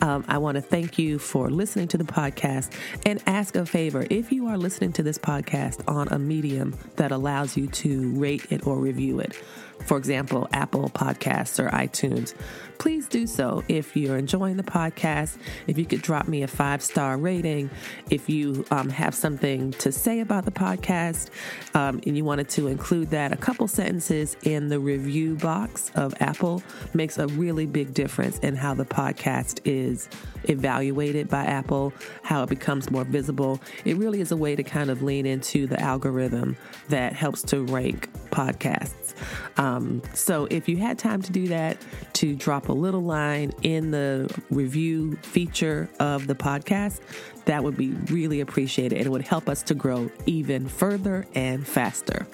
Um, 0.00 0.24
I 0.26 0.38
want 0.38 0.54
to 0.56 0.62
thank 0.62 0.98
you 0.98 1.18
for 1.18 1.50
listening 1.50 1.88
to 1.88 1.98
the 1.98 2.04
podcast 2.04 2.72
and 3.04 3.22
ask 3.26 3.56
a 3.56 3.66
favor. 3.66 4.06
If 4.08 4.32
you 4.32 4.46
are 4.46 4.56
listening 4.56 4.92
to 4.94 5.02
this 5.02 5.18
podcast 5.18 5.86
on 5.86 6.08
a 6.08 6.18
medium 6.18 6.74
that 6.96 7.12
allows 7.12 7.58
you 7.58 7.66
to 7.66 8.10
rate 8.12 8.46
it 8.48 8.66
or 8.66 8.78
review 8.78 9.20
it, 9.20 9.36
for 9.84 9.98
example, 9.98 10.48
Apple 10.52 10.88
Podcasts 10.90 11.62
or 11.62 11.68
iTunes, 11.70 12.34
please 12.78 13.08
do 13.08 13.26
so. 13.26 13.62
If 13.68 13.96
you're 13.96 14.16
enjoying 14.16 14.56
the 14.56 14.62
podcast, 14.62 15.36
if 15.66 15.78
you 15.78 15.84
could 15.84 16.02
drop 16.02 16.28
me 16.28 16.42
a 16.42 16.48
five 16.48 16.82
star 16.82 17.16
rating, 17.16 17.70
if 18.10 18.28
you 18.28 18.64
um, 18.70 18.88
have 18.90 19.14
something 19.14 19.72
to 19.72 19.92
say 19.92 20.20
about 20.20 20.44
the 20.44 20.50
podcast 20.50 21.30
um, 21.74 22.00
and 22.06 22.16
you 22.16 22.24
wanted 22.24 22.48
to 22.50 22.66
include 22.66 23.10
that, 23.10 23.32
a 23.32 23.36
couple 23.36 23.68
sentences 23.68 24.36
in 24.42 24.68
the 24.68 24.78
review 24.78 25.34
box 25.36 25.90
of 25.94 26.14
Apple 26.20 26.62
makes 26.92 27.18
a 27.18 27.26
really 27.28 27.66
big 27.66 27.94
difference 27.94 28.38
in 28.38 28.56
how 28.56 28.74
the 28.74 28.84
podcast 28.84 29.60
is 29.64 30.08
evaluated 30.44 31.28
by 31.28 31.44
Apple, 31.44 31.92
how 32.22 32.42
it 32.42 32.48
becomes 32.48 32.90
more 32.90 33.04
visible. 33.04 33.60
It 33.84 33.96
really 33.96 34.20
is 34.20 34.32
a 34.32 34.36
way 34.36 34.56
to 34.56 34.62
kind 34.62 34.90
of 34.90 35.02
lean 35.02 35.26
into 35.26 35.66
the 35.66 35.80
algorithm 35.80 36.56
that 36.88 37.12
helps 37.12 37.42
to 37.42 37.64
rank 37.64 38.08
podcasts. 38.34 39.14
Um, 39.56 40.02
so 40.12 40.46
if 40.50 40.68
you 40.68 40.76
had 40.76 40.98
time 40.98 41.22
to 41.22 41.32
do 41.32 41.46
that, 41.48 41.78
to 42.14 42.34
drop 42.34 42.68
a 42.68 42.72
little 42.72 43.02
line 43.02 43.52
in 43.62 43.92
the 43.92 44.28
review 44.50 45.16
feature 45.22 45.88
of 46.00 46.26
the 46.26 46.34
podcast, 46.34 47.00
that 47.44 47.62
would 47.62 47.76
be 47.76 47.90
really 48.10 48.40
appreciated 48.40 48.98
and 48.98 49.06
it 49.06 49.10
would 49.10 49.26
help 49.26 49.48
us 49.48 49.62
to 49.64 49.74
grow 49.74 50.10
even 50.26 50.66
further 50.66 51.26
and 51.34 51.66
faster. 51.66 52.26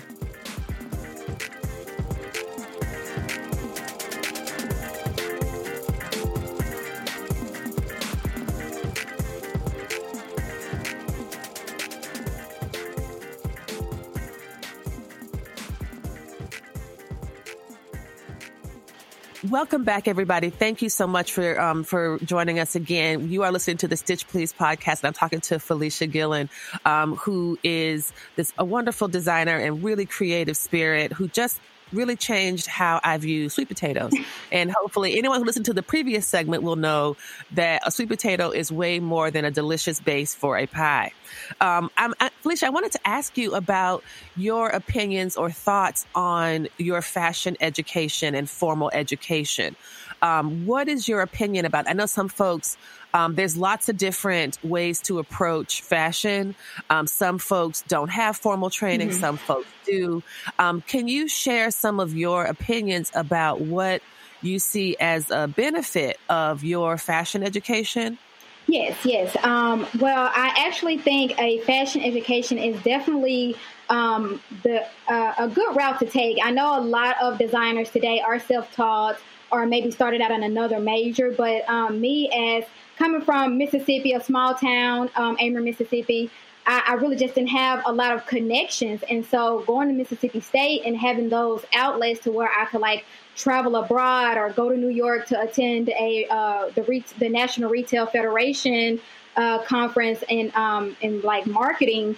Welcome 19.50 19.82
back, 19.82 20.06
everybody. 20.06 20.50
Thank 20.50 20.80
you 20.80 20.88
so 20.88 21.08
much 21.08 21.32
for 21.32 21.60
um, 21.60 21.82
for 21.82 22.20
joining 22.20 22.60
us 22.60 22.76
again. 22.76 23.32
You 23.32 23.42
are 23.42 23.50
listening 23.50 23.78
to 23.78 23.88
the 23.88 23.96
Stitch 23.96 24.28
Please 24.28 24.52
podcast, 24.52 25.00
and 25.00 25.06
I'm 25.06 25.12
talking 25.12 25.40
to 25.40 25.58
Felicia 25.58 26.06
Gillen, 26.06 26.48
um, 26.84 27.16
who 27.16 27.58
is 27.64 28.12
this 28.36 28.52
a 28.58 28.64
wonderful 28.64 29.08
designer 29.08 29.56
and 29.56 29.82
really 29.82 30.06
creative 30.06 30.56
spirit 30.56 31.12
who 31.12 31.26
just 31.26 31.60
really 31.92 32.16
changed 32.16 32.66
how 32.66 33.00
I 33.02 33.18
view 33.18 33.48
sweet 33.48 33.68
potatoes. 33.68 34.12
and 34.52 34.70
hopefully, 34.70 35.18
anyone 35.18 35.38
who 35.38 35.44
listened 35.44 35.66
to 35.66 35.72
the 35.72 35.82
previous 35.82 36.26
segment 36.26 36.62
will 36.62 36.76
know 36.76 37.16
that 37.52 37.82
a 37.86 37.90
sweet 37.90 38.08
potato 38.08 38.50
is 38.50 38.70
way 38.70 39.00
more 39.00 39.30
than 39.30 39.44
a 39.44 39.50
delicious 39.50 40.00
base 40.00 40.34
for 40.34 40.56
a 40.56 40.66
pie. 40.66 41.12
Um, 41.60 41.90
I'm, 41.96 42.14
I, 42.20 42.30
Felicia, 42.40 42.66
I 42.66 42.70
wanted 42.70 42.92
to 42.92 43.00
ask 43.06 43.36
you 43.36 43.54
about 43.54 44.02
your 44.36 44.68
opinions 44.68 45.36
or 45.36 45.50
thoughts 45.50 46.06
on 46.14 46.68
your 46.78 47.02
fashion 47.02 47.56
education 47.60 48.34
and 48.34 48.48
formal 48.48 48.90
education. 48.92 49.76
Um, 50.22 50.66
what 50.66 50.88
is 50.88 51.08
your 51.08 51.22
opinion 51.22 51.64
about? 51.64 51.88
I 51.88 51.92
know 51.92 52.06
some 52.06 52.28
folks 52.28 52.76
um, 53.14 53.34
there's 53.34 53.56
lots 53.56 53.88
of 53.88 53.96
different 53.96 54.62
ways 54.64 55.00
to 55.02 55.18
approach 55.18 55.82
fashion. 55.82 56.54
Um, 56.88 57.06
some 57.06 57.38
folks 57.38 57.82
don't 57.88 58.10
have 58.10 58.36
formal 58.36 58.70
training, 58.70 59.08
mm-hmm. 59.10 59.20
some 59.20 59.36
folks 59.36 59.68
do. 59.84 60.22
Um, 60.58 60.82
can 60.82 61.08
you 61.08 61.28
share 61.28 61.70
some 61.70 62.00
of 62.00 62.16
your 62.16 62.44
opinions 62.44 63.10
about 63.14 63.60
what 63.60 64.02
you 64.42 64.58
see 64.58 64.96
as 64.98 65.30
a 65.30 65.48
benefit 65.48 66.18
of 66.28 66.64
your 66.64 66.96
fashion 66.96 67.42
education? 67.42 68.18
Yes, 68.66 68.96
yes. 69.04 69.36
Um, 69.42 69.86
well, 69.98 70.30
I 70.32 70.66
actually 70.66 70.98
think 70.98 71.38
a 71.40 71.58
fashion 71.60 72.02
education 72.02 72.56
is 72.58 72.80
definitely 72.82 73.56
um, 73.88 74.40
the 74.62 74.86
uh, 75.08 75.34
a 75.38 75.48
good 75.48 75.74
route 75.74 75.98
to 75.98 76.06
take. 76.06 76.38
I 76.42 76.52
know 76.52 76.78
a 76.78 76.80
lot 76.80 77.16
of 77.20 77.38
designers 77.38 77.90
today 77.90 78.20
are 78.20 78.38
self-taught 78.38 79.18
or 79.52 79.66
maybe 79.66 79.90
started 79.90 80.20
out 80.20 80.30
in 80.30 80.42
another 80.42 80.80
major, 80.80 81.32
but 81.36 81.68
um, 81.68 82.00
me 82.00 82.30
as 82.30 82.64
coming 82.96 83.20
from 83.20 83.58
Mississippi, 83.58 84.12
a 84.12 84.20
small 84.20 84.54
town, 84.54 85.10
um, 85.16 85.36
Amer, 85.40 85.60
Mississippi, 85.60 86.30
I, 86.66 86.82
I, 86.88 86.94
really 86.94 87.16
just 87.16 87.34
didn't 87.34 87.48
have 87.50 87.82
a 87.86 87.92
lot 87.92 88.14
of 88.14 88.26
connections. 88.26 89.02
And 89.08 89.24
so 89.24 89.64
going 89.66 89.88
to 89.88 89.94
Mississippi 89.94 90.40
State 90.40 90.82
and 90.84 90.96
having 90.96 91.28
those 91.28 91.64
outlets 91.72 92.20
to 92.20 92.30
where 92.30 92.50
I 92.50 92.66
could 92.66 92.80
like 92.80 93.04
travel 93.34 93.76
abroad 93.76 94.36
or 94.36 94.50
go 94.50 94.68
to 94.68 94.76
New 94.76 94.90
York 94.90 95.26
to 95.28 95.40
attend 95.40 95.88
a 95.88 96.26
uh, 96.30 96.70
the 96.74 96.82
re- 96.82 97.04
the 97.18 97.28
National 97.28 97.70
Retail 97.70 98.06
Federation 98.06 99.00
uh, 99.36 99.62
conference 99.62 100.22
and 100.28 100.54
um, 100.54 100.96
and 101.02 101.24
like 101.24 101.46
marketing. 101.46 102.16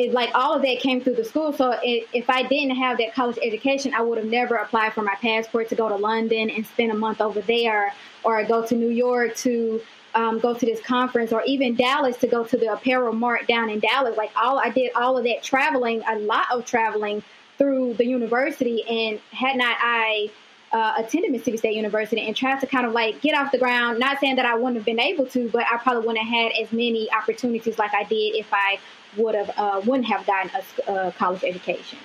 It, 0.00 0.14
like 0.14 0.30
all 0.34 0.54
of 0.54 0.62
that 0.62 0.78
came 0.80 1.02
through 1.02 1.16
the 1.16 1.24
school. 1.24 1.52
So 1.52 1.78
it, 1.82 2.08
if 2.14 2.30
I 2.30 2.42
didn't 2.42 2.76
have 2.76 2.96
that 2.98 3.12
college 3.12 3.38
education, 3.42 3.92
I 3.92 4.00
would 4.00 4.16
have 4.16 4.26
never 4.26 4.54
applied 4.56 4.94
for 4.94 5.02
my 5.02 5.14
passport 5.20 5.68
to 5.68 5.74
go 5.74 5.90
to 5.90 5.96
London 5.96 6.48
and 6.48 6.64
spend 6.66 6.90
a 6.90 6.94
month 6.94 7.20
over 7.20 7.42
there, 7.42 7.92
or 8.24 8.42
go 8.44 8.64
to 8.64 8.74
New 8.74 8.88
York 8.88 9.36
to 9.36 9.80
um, 10.14 10.38
go 10.38 10.54
to 10.54 10.66
this 10.66 10.80
conference 10.80 11.32
or 11.32 11.42
even 11.44 11.74
Dallas 11.74 12.16
to 12.18 12.26
go 12.26 12.44
to 12.44 12.56
the 12.56 12.72
apparel 12.72 13.12
mart 13.12 13.46
down 13.46 13.68
in 13.68 13.78
Dallas. 13.78 14.16
Like 14.16 14.32
all 14.36 14.58
I 14.58 14.70
did 14.70 14.92
all 14.96 15.18
of 15.18 15.24
that 15.24 15.42
traveling, 15.42 16.02
a 16.08 16.18
lot 16.18 16.46
of 16.50 16.64
traveling 16.64 17.22
through 17.58 17.94
the 17.94 18.06
university. 18.06 18.82
And 18.88 19.20
had 19.32 19.56
not 19.56 19.76
I 19.80 20.30
uh, 20.72 20.94
attended 20.98 21.30
Mississippi 21.30 21.58
State 21.58 21.76
University 21.76 22.26
and 22.26 22.34
tried 22.34 22.60
to 22.60 22.66
kind 22.66 22.86
of 22.86 22.92
like 22.92 23.20
get 23.20 23.34
off 23.36 23.52
the 23.52 23.58
ground, 23.58 23.98
not 23.98 24.18
saying 24.18 24.36
that 24.36 24.46
I 24.46 24.54
wouldn't 24.54 24.76
have 24.76 24.86
been 24.86 25.00
able 25.00 25.26
to, 25.26 25.48
but 25.50 25.64
I 25.70 25.76
probably 25.76 26.06
wouldn't 26.06 26.24
have 26.26 26.34
had 26.42 26.52
as 26.62 26.72
many 26.72 27.10
opportunities 27.12 27.78
like 27.78 27.92
I 27.92 28.04
did 28.04 28.34
if 28.36 28.46
I 28.52 28.78
would 29.16 29.34
have 29.34 29.50
uh, 29.56 29.80
wouldn't 29.84 30.06
have 30.06 30.26
gotten 30.26 30.50
a, 30.86 30.92
a 30.92 31.12
college 31.12 31.44
education. 31.44 31.98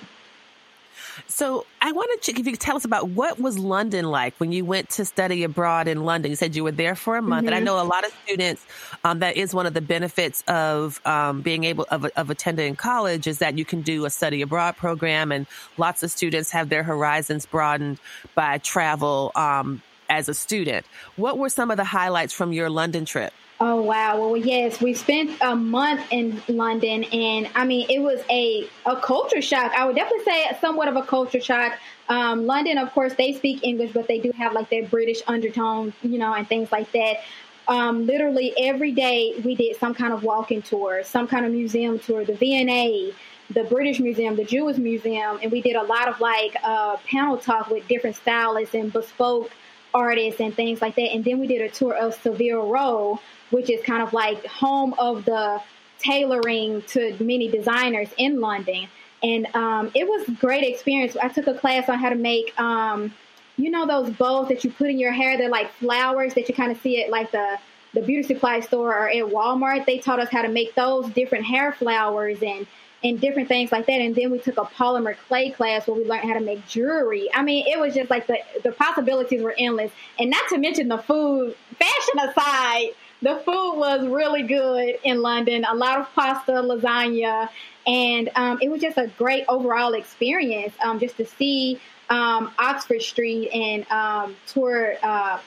So 1.27 1.65
I 1.81 1.91
wanted 1.91 2.21
to, 2.23 2.31
if 2.31 2.45
you 2.45 2.51
could 2.51 2.59
tell 2.59 2.75
us 2.75 2.85
about 2.85 3.09
what 3.09 3.39
was 3.39 3.57
London 3.57 4.05
like 4.05 4.35
when 4.37 4.51
you 4.51 4.65
went 4.65 4.89
to 4.91 5.05
study 5.05 5.43
abroad 5.43 5.87
in 5.87 6.03
London. 6.03 6.31
You 6.31 6.35
said 6.35 6.55
you 6.55 6.63
were 6.63 6.71
there 6.71 6.95
for 6.95 7.15
a 7.15 7.21
month, 7.21 7.45
mm-hmm. 7.45 7.47
and 7.47 7.55
I 7.55 7.59
mm-hmm. 7.59 7.65
know 7.65 7.81
a 7.81 7.83
lot 7.83 8.05
of 8.05 8.13
students. 8.23 8.65
Um, 9.03 9.19
that 9.19 9.37
is 9.37 9.53
one 9.53 9.65
of 9.65 9.73
the 9.73 9.81
benefits 9.81 10.43
of 10.47 10.99
um, 11.05 11.41
being 11.41 11.63
able 11.63 11.85
of, 11.89 12.05
of 12.05 12.29
attending 12.29 12.75
college 12.75 13.27
is 13.27 13.39
that 13.39 13.57
you 13.57 13.65
can 13.65 13.81
do 13.81 14.05
a 14.05 14.09
study 14.09 14.41
abroad 14.41 14.77
program, 14.77 15.31
and 15.31 15.47
lots 15.77 16.03
of 16.03 16.11
students 16.11 16.51
have 16.51 16.69
their 16.69 16.83
horizons 16.83 17.45
broadened 17.45 17.99
by 18.33 18.57
travel 18.59 19.31
um, 19.35 19.81
as 20.09 20.29
a 20.29 20.33
student. 20.33 20.85
What 21.15 21.37
were 21.37 21.49
some 21.49 21.71
of 21.71 21.77
the 21.77 21.83
highlights 21.83 22.33
from 22.33 22.53
your 22.53 22.69
London 22.69 23.05
trip? 23.05 23.33
Oh 23.57 23.81
wow! 23.81 24.19
Well, 24.19 24.35
yes, 24.35 24.81
we 24.81 24.93
spent 24.93 25.31
a 25.39 25.55
month 25.55 26.05
in 26.11 26.41
London, 26.49 27.05
and 27.05 27.49
I 27.55 27.65
mean, 27.65 27.87
it 27.89 27.99
was 27.99 28.21
a 28.29 28.67
a 28.85 28.97
culture 28.97 29.41
shock. 29.41 29.71
I 29.73 29.85
would 29.85 29.95
definitely 29.95 30.25
say 30.25 30.57
somewhat 30.59 30.89
of 30.89 30.97
a 30.97 31.03
culture 31.03 31.39
shock. 31.39 31.77
Um, 32.09 32.45
London, 32.45 32.77
of 32.77 32.91
course, 32.91 33.13
they 33.13 33.31
speak 33.31 33.63
English, 33.63 33.93
but 33.93 34.09
they 34.09 34.19
do 34.19 34.31
have 34.37 34.51
like 34.51 34.69
their 34.69 34.83
British 34.83 35.21
undertone, 35.25 35.93
you 36.01 36.17
know, 36.17 36.33
and 36.33 36.45
things 36.47 36.69
like 36.69 36.91
that. 36.91 37.21
Um, 37.69 38.05
literally 38.05 38.53
every 38.57 38.91
day 38.91 39.33
we 39.43 39.55
did 39.55 39.77
some 39.77 39.95
kind 39.95 40.11
of 40.11 40.21
walking 40.21 40.61
tour, 40.61 41.03
some 41.03 41.25
kind 41.25 41.45
of 41.45 41.51
museum 41.51 41.97
tour, 41.97 42.23
the 42.23 42.35
V&A, 42.35 43.13
the 43.49 43.63
British 43.63 43.99
Museum, 43.99 44.35
the 44.35 44.43
Jewish 44.43 44.77
Museum, 44.77 45.39
and 45.41 45.51
we 45.51 45.61
did 45.61 45.75
a 45.75 45.83
lot 45.83 46.07
of 46.07 46.19
like 46.19 46.55
uh, 46.63 46.97
panel 47.09 47.37
talk 47.37 47.69
with 47.69 47.87
different 47.87 48.15
stylists 48.15 48.75
and 48.75 48.91
bespoke 48.91 49.51
artists 49.95 50.39
and 50.39 50.53
things 50.53 50.81
like 50.81 50.95
that. 50.95 51.13
And 51.13 51.23
then 51.23 51.39
we 51.39 51.47
did 51.47 51.61
a 51.61 51.69
tour 51.69 51.95
of 51.95 52.13
Savile 52.13 52.69
Row, 52.69 53.19
which 53.49 53.69
is 53.69 53.81
kind 53.83 54.03
of 54.03 54.13
like 54.13 54.45
home 54.45 54.93
of 54.99 55.25
the 55.25 55.61
tailoring 55.99 56.81
to 56.83 57.15
many 57.23 57.47
designers 57.47 58.09
in 58.17 58.41
London. 58.41 58.87
And 59.23 59.47
um, 59.55 59.91
it 59.95 60.07
was 60.07 60.27
great 60.37 60.63
experience. 60.63 61.15
I 61.15 61.29
took 61.29 61.47
a 61.47 61.55
class 61.55 61.89
on 61.89 61.97
how 61.97 62.09
to 62.09 62.15
make, 62.15 62.59
um, 62.59 63.13
you 63.57 63.71
know, 63.71 63.87
those 63.87 64.11
bows 64.11 64.49
that 64.49 64.63
you 64.63 64.71
put 64.71 64.89
in 64.89 64.99
your 64.99 65.13
hair. 65.13 65.37
They're 65.37 65.49
like 65.49 65.71
flowers 65.73 66.33
that 66.35 66.47
you 66.49 66.53
kind 66.53 66.71
of 66.71 66.79
see 66.81 67.01
at 67.01 67.09
like 67.09 67.31
the 67.31 67.57
the 67.93 68.01
beauty 68.01 68.23
supply 68.23 68.59
store 68.59 68.89
or 68.89 69.09
at 69.09 69.23
Walmart. 69.23 69.85
They 69.85 69.99
taught 69.99 70.19
us 70.19 70.27
how 70.29 70.41
to 70.41 70.49
make 70.49 70.75
those 70.75 71.09
different 71.11 71.45
hair 71.45 71.71
flowers 71.71 72.43
and 72.43 72.67
and 73.05 73.21
different 73.21 73.47
things 73.47 73.71
like 73.71 73.85
that. 73.85 74.01
And 74.01 74.15
then 74.15 74.31
we 74.31 74.39
took 74.39 74.57
a 74.57 74.63
polymer 74.63 75.15
clay 75.27 75.51
class 75.51 75.87
where 75.87 75.95
we 75.95 76.05
learned 76.05 76.27
how 76.27 76.33
to 76.33 76.39
make 76.39 76.65
jewelry. 76.67 77.29
I 77.33 77.43
mean, 77.43 77.67
it 77.67 77.79
was 77.79 77.93
just 77.93 78.09
like 78.09 78.25
the 78.25 78.39
the 78.63 78.71
possibilities 78.71 79.43
were 79.43 79.53
endless. 79.57 79.91
And 80.19 80.31
not 80.31 80.41
to 80.49 80.57
mention 80.57 80.87
the 80.87 80.97
food, 80.97 81.55
fashion 81.77 82.29
aside, 82.29 82.89
the 83.21 83.35
food 83.45 83.75
was 83.75 84.07
really 84.07 84.41
good 84.41 84.97
in 85.03 85.21
London. 85.21 85.65
A 85.65 85.75
lot 85.75 85.99
of 85.99 86.11
pasta, 86.15 86.53
lasagna, 86.53 87.49
and 87.85 88.31
um, 88.35 88.57
it 88.61 88.69
was 88.69 88.81
just 88.81 88.97
a 88.97 89.07
great 89.19 89.45
overall 89.47 89.93
experience. 89.93 90.73
Um, 90.83 90.99
just 90.99 91.15
to 91.17 91.25
see 91.25 91.79
um, 92.09 92.51
Oxford 92.57 93.03
Street 93.03 93.49
and 93.51 93.89
um, 93.91 94.35
tour 94.47 94.95
uh, 95.03 95.39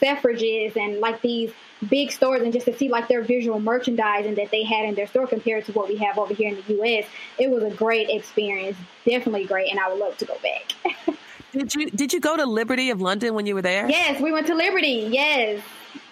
Selfridges 0.00 0.76
and 0.76 1.00
like 1.00 1.20
these 1.20 1.52
big 1.88 2.10
stores 2.10 2.42
and 2.42 2.52
just 2.52 2.66
to 2.66 2.76
see 2.76 2.88
like 2.88 3.08
their 3.08 3.22
visual 3.22 3.60
merchandising 3.60 4.34
that 4.36 4.50
they 4.50 4.62
had 4.62 4.86
in 4.86 4.94
their 4.94 5.06
store 5.06 5.26
compared 5.26 5.64
to 5.66 5.72
what 5.72 5.88
we 5.88 5.96
have 5.96 6.18
over 6.18 6.32
here 6.32 6.48
in 6.48 6.62
the 6.66 6.82
US, 6.82 7.06
it 7.38 7.50
was 7.50 7.62
a 7.62 7.70
great 7.70 8.08
experience. 8.08 8.76
Definitely 9.04 9.44
great 9.46 9.70
and 9.70 9.78
I 9.78 9.88
would 9.88 9.98
love 9.98 10.16
to 10.18 10.24
go 10.24 10.36
back. 10.42 11.16
did 11.52 11.74
you 11.74 11.90
did 11.90 12.12
you 12.12 12.20
go 12.20 12.36
to 12.36 12.46
Liberty 12.46 12.90
of 12.90 13.00
London 13.00 13.34
when 13.34 13.46
you 13.46 13.54
were 13.54 13.62
there? 13.62 13.88
Yes, 13.88 14.20
we 14.20 14.32
went 14.32 14.46
to 14.48 14.54
Liberty. 14.54 15.08
Yes. 15.10 15.62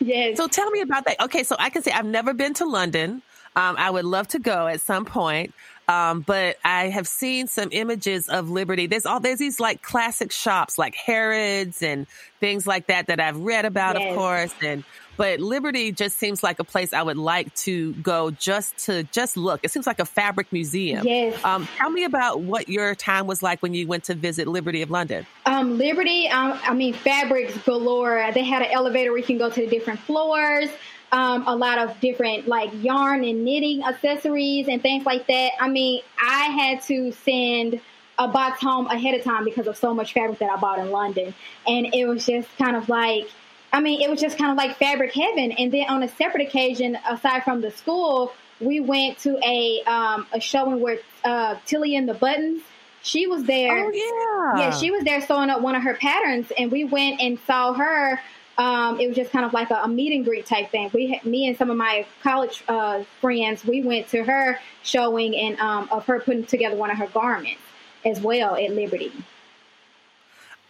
Yes. 0.00 0.36
So 0.36 0.48
tell 0.48 0.70
me 0.70 0.80
about 0.80 1.06
that. 1.06 1.20
Okay, 1.24 1.44
so 1.44 1.56
I 1.58 1.70
can 1.70 1.82
say 1.82 1.92
I've 1.92 2.06
never 2.06 2.34
been 2.34 2.54
to 2.54 2.66
London. 2.66 3.22
Um, 3.56 3.76
I 3.78 3.90
would 3.90 4.04
love 4.04 4.28
to 4.28 4.38
go 4.38 4.66
at 4.66 4.80
some 4.80 5.04
point. 5.04 5.54
Um, 5.86 6.22
but 6.22 6.56
I 6.64 6.88
have 6.88 7.06
seen 7.06 7.46
some 7.46 7.68
images 7.70 8.28
of 8.28 8.48
Liberty. 8.48 8.86
There's 8.86 9.04
all 9.04 9.20
there's 9.20 9.38
these 9.38 9.60
like 9.60 9.82
classic 9.82 10.32
shops 10.32 10.78
like 10.78 10.94
Harrods 10.94 11.82
and 11.82 12.06
things 12.40 12.66
like 12.66 12.86
that 12.86 13.08
that 13.08 13.20
I've 13.20 13.38
read 13.38 13.66
about, 13.66 14.00
yes. 14.00 14.10
of 14.10 14.16
course. 14.16 14.54
And 14.62 14.84
but 15.16 15.40
Liberty 15.40 15.92
just 15.92 16.18
seems 16.18 16.42
like 16.42 16.58
a 16.58 16.64
place 16.64 16.92
I 16.92 17.02
would 17.02 17.16
like 17.16 17.54
to 17.56 17.92
go 17.94 18.30
just 18.30 18.76
to 18.86 19.04
just 19.04 19.36
look. 19.36 19.60
It 19.62 19.70
seems 19.70 19.86
like 19.86 20.00
a 20.00 20.04
fabric 20.04 20.52
museum. 20.52 21.06
Yes. 21.06 21.42
Um, 21.44 21.68
tell 21.76 21.90
me 21.90 22.04
about 22.04 22.40
what 22.40 22.68
your 22.68 22.94
time 22.94 23.26
was 23.26 23.42
like 23.42 23.62
when 23.62 23.74
you 23.74 23.86
went 23.86 24.04
to 24.04 24.14
visit 24.14 24.48
Liberty 24.48 24.82
of 24.82 24.90
London. 24.90 25.26
Um, 25.46 25.78
Liberty, 25.78 26.28
um, 26.28 26.58
I 26.62 26.74
mean, 26.74 26.94
fabrics 26.94 27.56
galore. 27.58 28.30
They 28.32 28.44
had 28.44 28.62
an 28.62 28.70
elevator 28.70 29.10
where 29.10 29.18
you 29.18 29.24
can 29.24 29.38
go 29.38 29.50
to 29.50 29.60
the 29.60 29.66
different 29.66 30.00
floors. 30.00 30.68
Um, 31.12 31.46
a 31.46 31.54
lot 31.54 31.78
of 31.78 32.00
different 32.00 32.48
like 32.48 32.70
yarn 32.82 33.22
and 33.22 33.44
knitting 33.44 33.84
accessories 33.84 34.66
and 34.66 34.82
things 34.82 35.06
like 35.06 35.28
that. 35.28 35.52
I 35.60 35.68
mean, 35.68 36.02
I 36.20 36.46
had 36.46 36.82
to 36.82 37.12
send 37.12 37.80
a 38.18 38.28
box 38.28 38.60
home 38.60 38.86
ahead 38.86 39.14
of 39.14 39.22
time 39.22 39.44
because 39.44 39.66
of 39.66 39.76
so 39.76 39.94
much 39.94 40.12
fabric 40.12 40.38
that 40.40 40.50
I 40.50 40.56
bought 40.56 40.78
in 40.78 40.90
London. 40.90 41.34
And 41.66 41.94
it 41.94 42.06
was 42.06 42.26
just 42.26 42.48
kind 42.58 42.76
of 42.76 42.88
like, 42.88 43.28
I 43.74 43.80
mean, 43.80 44.00
it 44.00 44.08
was 44.08 44.20
just 44.20 44.38
kind 44.38 44.52
of 44.52 44.56
like 44.56 44.76
fabric 44.76 45.12
heaven. 45.12 45.50
And 45.50 45.72
then 45.72 45.88
on 45.88 46.04
a 46.04 46.08
separate 46.08 46.46
occasion, 46.46 46.96
aside 47.10 47.42
from 47.42 47.60
the 47.60 47.72
school, 47.72 48.32
we 48.60 48.78
went 48.78 49.18
to 49.18 49.36
a 49.44 49.82
um, 49.82 50.28
a 50.32 50.38
showing 50.38 50.78
where 50.78 50.98
uh, 51.24 51.56
Tilly 51.66 51.96
and 51.96 52.08
the 52.08 52.14
Buttons. 52.14 52.62
She 53.02 53.26
was 53.26 53.42
there. 53.42 53.86
Oh 53.86 53.90
yeah, 53.90 54.60
yeah. 54.60 54.70
She 54.70 54.92
was 54.92 55.02
there 55.02 55.20
sewing 55.20 55.50
up 55.50 55.60
one 55.60 55.74
of 55.74 55.82
her 55.82 55.94
patterns, 55.94 56.52
and 56.56 56.70
we 56.70 56.84
went 56.84 57.20
and 57.20 57.36
saw 57.48 57.72
her. 57.72 58.20
Um, 58.56 59.00
it 59.00 59.08
was 59.08 59.16
just 59.16 59.32
kind 59.32 59.44
of 59.44 59.52
like 59.52 59.72
a, 59.72 59.80
a, 59.82 59.88
meet 59.88 60.12
and 60.12 60.24
greet 60.24 60.46
type 60.46 60.70
thing. 60.70 60.88
We, 60.94 61.20
me 61.24 61.48
and 61.48 61.58
some 61.58 61.70
of 61.70 61.76
my 61.76 62.06
college 62.22 62.62
uh, 62.68 63.02
friends, 63.20 63.64
we 63.64 63.82
went 63.82 64.06
to 64.10 64.22
her 64.22 64.60
showing 64.84 65.34
and 65.34 65.58
um, 65.58 65.88
of 65.90 66.06
her 66.06 66.20
putting 66.20 66.44
together 66.44 66.76
one 66.76 66.92
of 66.92 66.98
her 66.98 67.08
garments 67.08 67.60
as 68.04 68.20
well 68.20 68.54
at 68.54 68.70
Liberty. 68.70 69.12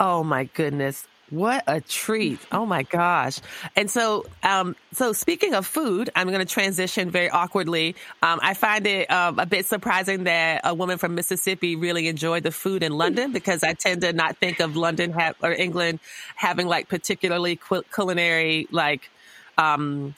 Oh 0.01 0.25
my 0.25 0.45
goodness. 0.45 1.07
What 1.35 1.65
a 1.67 1.81
treat. 1.81 2.39
Oh 2.53 2.65
my 2.65 2.85
gosh. 2.85 3.41
And 3.75 3.91
so, 3.91 4.25
um, 4.45 4.77
so 4.93 5.13
speaking 5.13 5.55
of 5.55 5.67
food, 5.67 6.09
I'm 6.15 6.29
going 6.29 6.39
to 6.39 6.45
transition 6.47 7.11
very 7.11 7.29
awkwardly. 7.29 7.97
Um, 8.23 8.39
I 8.41 8.55
find 8.55 8.87
it 8.87 9.11
um, 9.11 9.41
a 9.41 9.47
bit 9.47 9.67
surprising 9.67 10.25
that 10.25 10.61
a 10.63 10.73
woman 10.75 10.97
from 10.97 11.17
Mississippi 11.17 11.75
really 11.75 12.07
enjoyed 12.07 12.45
the 12.45 12.53
food 12.53 12.85
in 12.85 12.93
London 12.93 13.33
because 13.33 13.65
I 13.65 13.73
tend 13.73 14.03
to 14.03 14.13
not 14.13 14.37
think 14.37 14.61
of 14.61 14.77
London 14.77 15.11
ha- 15.11 15.35
or 15.43 15.53
England 15.53 15.99
having 16.37 16.69
like 16.69 16.89
particularly 16.89 17.59
culinary, 17.93 18.69
like, 18.71 19.11
um, 19.59 20.15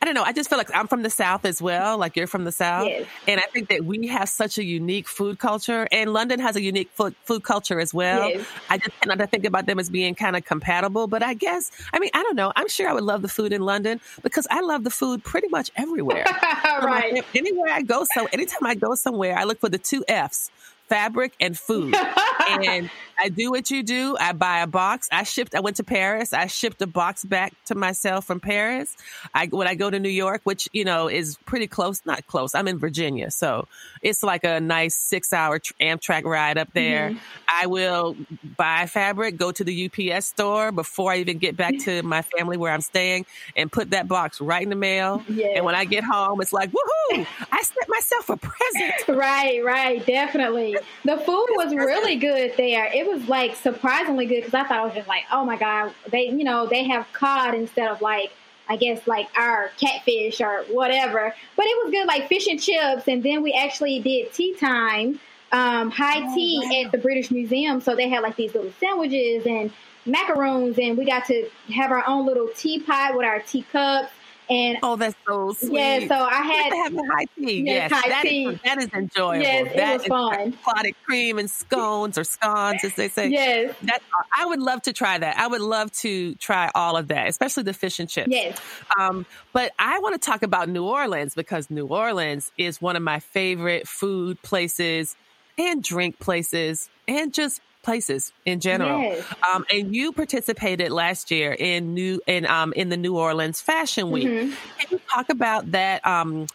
I 0.00 0.04
don't 0.04 0.14
know. 0.14 0.22
I 0.22 0.32
just 0.32 0.48
feel 0.48 0.58
like 0.58 0.74
I'm 0.74 0.86
from 0.86 1.02
the 1.02 1.10
South 1.10 1.44
as 1.44 1.60
well, 1.60 1.98
like 1.98 2.16
you're 2.16 2.26
from 2.26 2.44
the 2.44 2.52
South. 2.52 2.86
Yes. 2.86 3.06
And 3.26 3.40
I 3.40 3.44
think 3.52 3.68
that 3.68 3.84
we 3.84 4.06
have 4.08 4.28
such 4.28 4.58
a 4.58 4.64
unique 4.64 5.08
food 5.08 5.38
culture, 5.38 5.88
and 5.90 6.12
London 6.12 6.38
has 6.40 6.56
a 6.56 6.62
unique 6.62 6.90
food, 6.94 7.14
food 7.24 7.42
culture 7.42 7.80
as 7.80 7.92
well. 7.92 8.28
Yes. 8.28 8.46
I 8.70 8.78
just 8.78 9.00
cannot 9.00 9.30
think 9.30 9.44
about 9.44 9.66
them 9.66 9.78
as 9.78 9.90
being 9.90 10.14
kind 10.14 10.36
of 10.36 10.44
compatible. 10.44 11.06
But 11.08 11.22
I 11.22 11.34
guess, 11.34 11.70
I 11.92 11.98
mean, 11.98 12.10
I 12.14 12.22
don't 12.22 12.36
know. 12.36 12.52
I'm 12.54 12.68
sure 12.68 12.88
I 12.88 12.92
would 12.92 13.04
love 13.04 13.22
the 13.22 13.28
food 13.28 13.52
in 13.52 13.62
London 13.62 14.00
because 14.22 14.46
I 14.50 14.60
love 14.60 14.84
the 14.84 14.90
food 14.90 15.24
pretty 15.24 15.48
much 15.48 15.70
everywhere. 15.76 16.24
right. 16.64 17.24
anywhere 17.34 17.72
I 17.72 17.82
go, 17.82 18.04
so 18.14 18.28
anytime 18.32 18.66
I 18.66 18.74
go 18.74 18.94
somewhere, 18.94 19.36
I 19.36 19.44
look 19.44 19.60
for 19.60 19.68
the 19.68 19.78
two 19.78 20.04
F's 20.06 20.50
fabric 20.88 21.34
and 21.40 21.58
food. 21.58 21.94
and 22.48 22.90
I 23.18 23.28
do 23.28 23.50
what 23.50 23.70
you 23.70 23.82
do. 23.82 24.16
I 24.18 24.32
buy 24.32 24.60
a 24.60 24.66
box. 24.66 25.08
I 25.10 25.24
shipped, 25.24 25.54
I 25.54 25.60
went 25.60 25.76
to 25.76 25.84
Paris. 25.84 26.32
I 26.32 26.46
shipped 26.46 26.80
a 26.82 26.86
box 26.86 27.24
back 27.24 27.52
to 27.66 27.74
myself 27.74 28.24
from 28.24 28.40
Paris. 28.40 28.96
I, 29.34 29.46
when 29.46 29.66
I 29.66 29.74
go 29.74 29.90
to 29.90 29.98
New 29.98 30.08
York, 30.08 30.42
which, 30.44 30.68
you 30.72 30.84
know, 30.84 31.08
is 31.08 31.36
pretty 31.44 31.66
close, 31.66 32.02
not 32.06 32.26
close. 32.26 32.54
I'm 32.54 32.68
in 32.68 32.78
Virginia. 32.78 33.30
So 33.30 33.66
it's 34.02 34.22
like 34.22 34.44
a 34.44 34.60
nice 34.60 34.94
six 34.94 35.32
hour 35.32 35.58
Amtrak 35.80 36.24
ride 36.24 36.58
up 36.58 36.72
there. 36.72 37.10
Mm-hmm. 37.10 37.18
I 37.48 37.66
will 37.66 38.16
buy 38.56 38.86
fabric, 38.86 39.36
go 39.36 39.50
to 39.50 39.64
the 39.64 39.90
UPS 39.90 40.26
store 40.26 40.70
before 40.70 41.12
I 41.12 41.18
even 41.18 41.38
get 41.38 41.56
back 41.56 41.76
to 41.80 42.02
my 42.04 42.22
family 42.22 42.56
where 42.56 42.72
I'm 42.72 42.80
staying 42.80 43.26
and 43.56 43.70
put 43.70 43.90
that 43.90 44.06
box 44.06 44.40
right 44.40 44.62
in 44.62 44.68
the 44.68 44.76
mail. 44.76 45.22
And 45.28 45.64
when 45.64 45.74
I 45.74 45.84
get 45.84 46.04
home, 46.04 46.40
it's 46.40 46.52
like, 46.52 46.70
woohoo, 46.70 47.26
I 47.52 47.62
sent 47.62 47.88
myself 47.88 48.30
a 48.30 48.36
present. 48.36 49.18
right, 49.18 49.64
right. 49.64 50.04
Definitely. 50.06 50.76
The 51.04 51.16
food 51.16 51.46
was 51.56 51.74
really 51.74 52.16
good 52.16 52.54
there. 52.56 52.90
It 52.94 53.07
was 53.08 53.28
like 53.28 53.56
surprisingly 53.56 54.26
good 54.26 54.44
because 54.44 54.54
I 54.54 54.64
thought 54.64 54.78
I 54.78 54.84
was 54.84 54.94
just 54.94 55.08
like, 55.08 55.24
oh 55.32 55.44
my 55.44 55.56
god, 55.56 55.92
they 56.10 56.28
you 56.28 56.44
know 56.44 56.66
they 56.66 56.84
have 56.84 57.06
cod 57.12 57.54
instead 57.54 57.90
of 57.90 58.00
like 58.00 58.32
I 58.68 58.76
guess 58.76 59.06
like 59.06 59.28
our 59.36 59.70
catfish 59.80 60.40
or 60.40 60.64
whatever. 60.68 61.34
But 61.56 61.66
it 61.66 61.84
was 61.84 61.90
good, 61.90 62.06
like 62.06 62.28
fish 62.28 62.46
and 62.46 62.60
chips. 62.60 63.08
And 63.08 63.22
then 63.22 63.42
we 63.42 63.52
actually 63.52 64.00
did 64.00 64.32
tea 64.32 64.54
time, 64.54 65.18
um, 65.52 65.90
high 65.90 66.22
oh, 66.22 66.34
tea 66.34 66.60
wow. 66.62 66.84
at 66.84 66.92
the 66.92 66.98
British 66.98 67.30
Museum. 67.30 67.80
So 67.80 67.96
they 67.96 68.08
had 68.08 68.22
like 68.22 68.36
these 68.36 68.54
little 68.54 68.72
sandwiches 68.78 69.46
and 69.46 69.72
macaroons, 70.04 70.78
and 70.78 70.96
we 70.96 71.04
got 71.04 71.26
to 71.26 71.48
have 71.74 71.90
our 71.90 72.06
own 72.06 72.26
little 72.26 72.48
teapot 72.54 73.16
with 73.16 73.24
our 73.24 73.40
teacups 73.40 74.12
and 74.50 74.78
oh, 74.82 74.96
that's 74.96 75.14
so 75.26 75.52
sweet. 75.52 75.72
Yeah, 75.72 76.08
so 76.08 76.14
I 76.14 76.42
had 76.42 76.72
having 76.72 77.04
high 77.04 77.26
tea. 77.36 77.62
Yes, 77.66 77.90
yes 77.90 77.92
high 77.92 78.08
that 78.08 78.22
tea. 78.22 78.46
Is, 78.46 78.60
that 78.64 78.78
is 78.78 78.88
enjoyable. 78.94 79.42
Yes, 79.42 79.76
that 79.76 79.94
it 79.94 79.98
was 79.98 80.06
fun. 80.06 80.52
Clotted 80.64 80.94
cream 81.04 81.38
and 81.38 81.50
scones 81.50 82.16
or 82.16 82.24
scones, 82.24 82.84
as 82.84 82.94
they 82.94 83.08
say. 83.08 83.28
Yes, 83.28 83.74
that 83.82 84.00
I 84.38 84.46
would 84.46 84.60
love 84.60 84.82
to 84.82 84.92
try 84.92 85.18
that. 85.18 85.38
I 85.38 85.46
would 85.46 85.60
love 85.60 85.90
to 85.92 86.34
try 86.36 86.70
all 86.74 86.96
of 86.96 87.08
that, 87.08 87.28
especially 87.28 87.64
the 87.64 87.74
fish 87.74 87.98
and 87.98 88.08
chips. 88.08 88.28
Yes. 88.30 88.58
Um, 88.98 89.26
but 89.52 89.72
I 89.78 89.98
want 89.98 90.20
to 90.20 90.24
talk 90.24 90.42
about 90.42 90.68
New 90.68 90.84
Orleans 90.84 91.34
because 91.34 91.70
New 91.70 91.86
Orleans 91.86 92.52
is 92.56 92.80
one 92.80 92.96
of 92.96 93.02
my 93.02 93.20
favorite 93.20 93.86
food 93.86 94.40
places 94.42 95.16
and 95.58 95.82
drink 95.82 96.18
places 96.18 96.88
and 97.06 97.34
just 97.34 97.60
places 97.82 98.32
in 98.44 98.60
general. 98.60 99.00
Yes. 99.00 99.24
Um, 99.48 99.64
and 99.72 99.94
you 99.94 100.12
participated 100.12 100.90
last 100.90 101.30
year 101.30 101.52
in 101.52 101.94
new 101.94 102.20
in 102.26 102.46
um, 102.46 102.72
in 102.74 102.88
the 102.88 102.96
New 102.96 103.16
Orleans 103.16 103.60
Fashion 103.60 104.10
Week. 104.10 104.26
Mm-hmm. 104.26 104.54
Can 104.78 104.88
you 104.90 105.00
talk 105.12 105.28
about 105.30 105.72
that? 105.72 106.06
Um, 106.06 106.46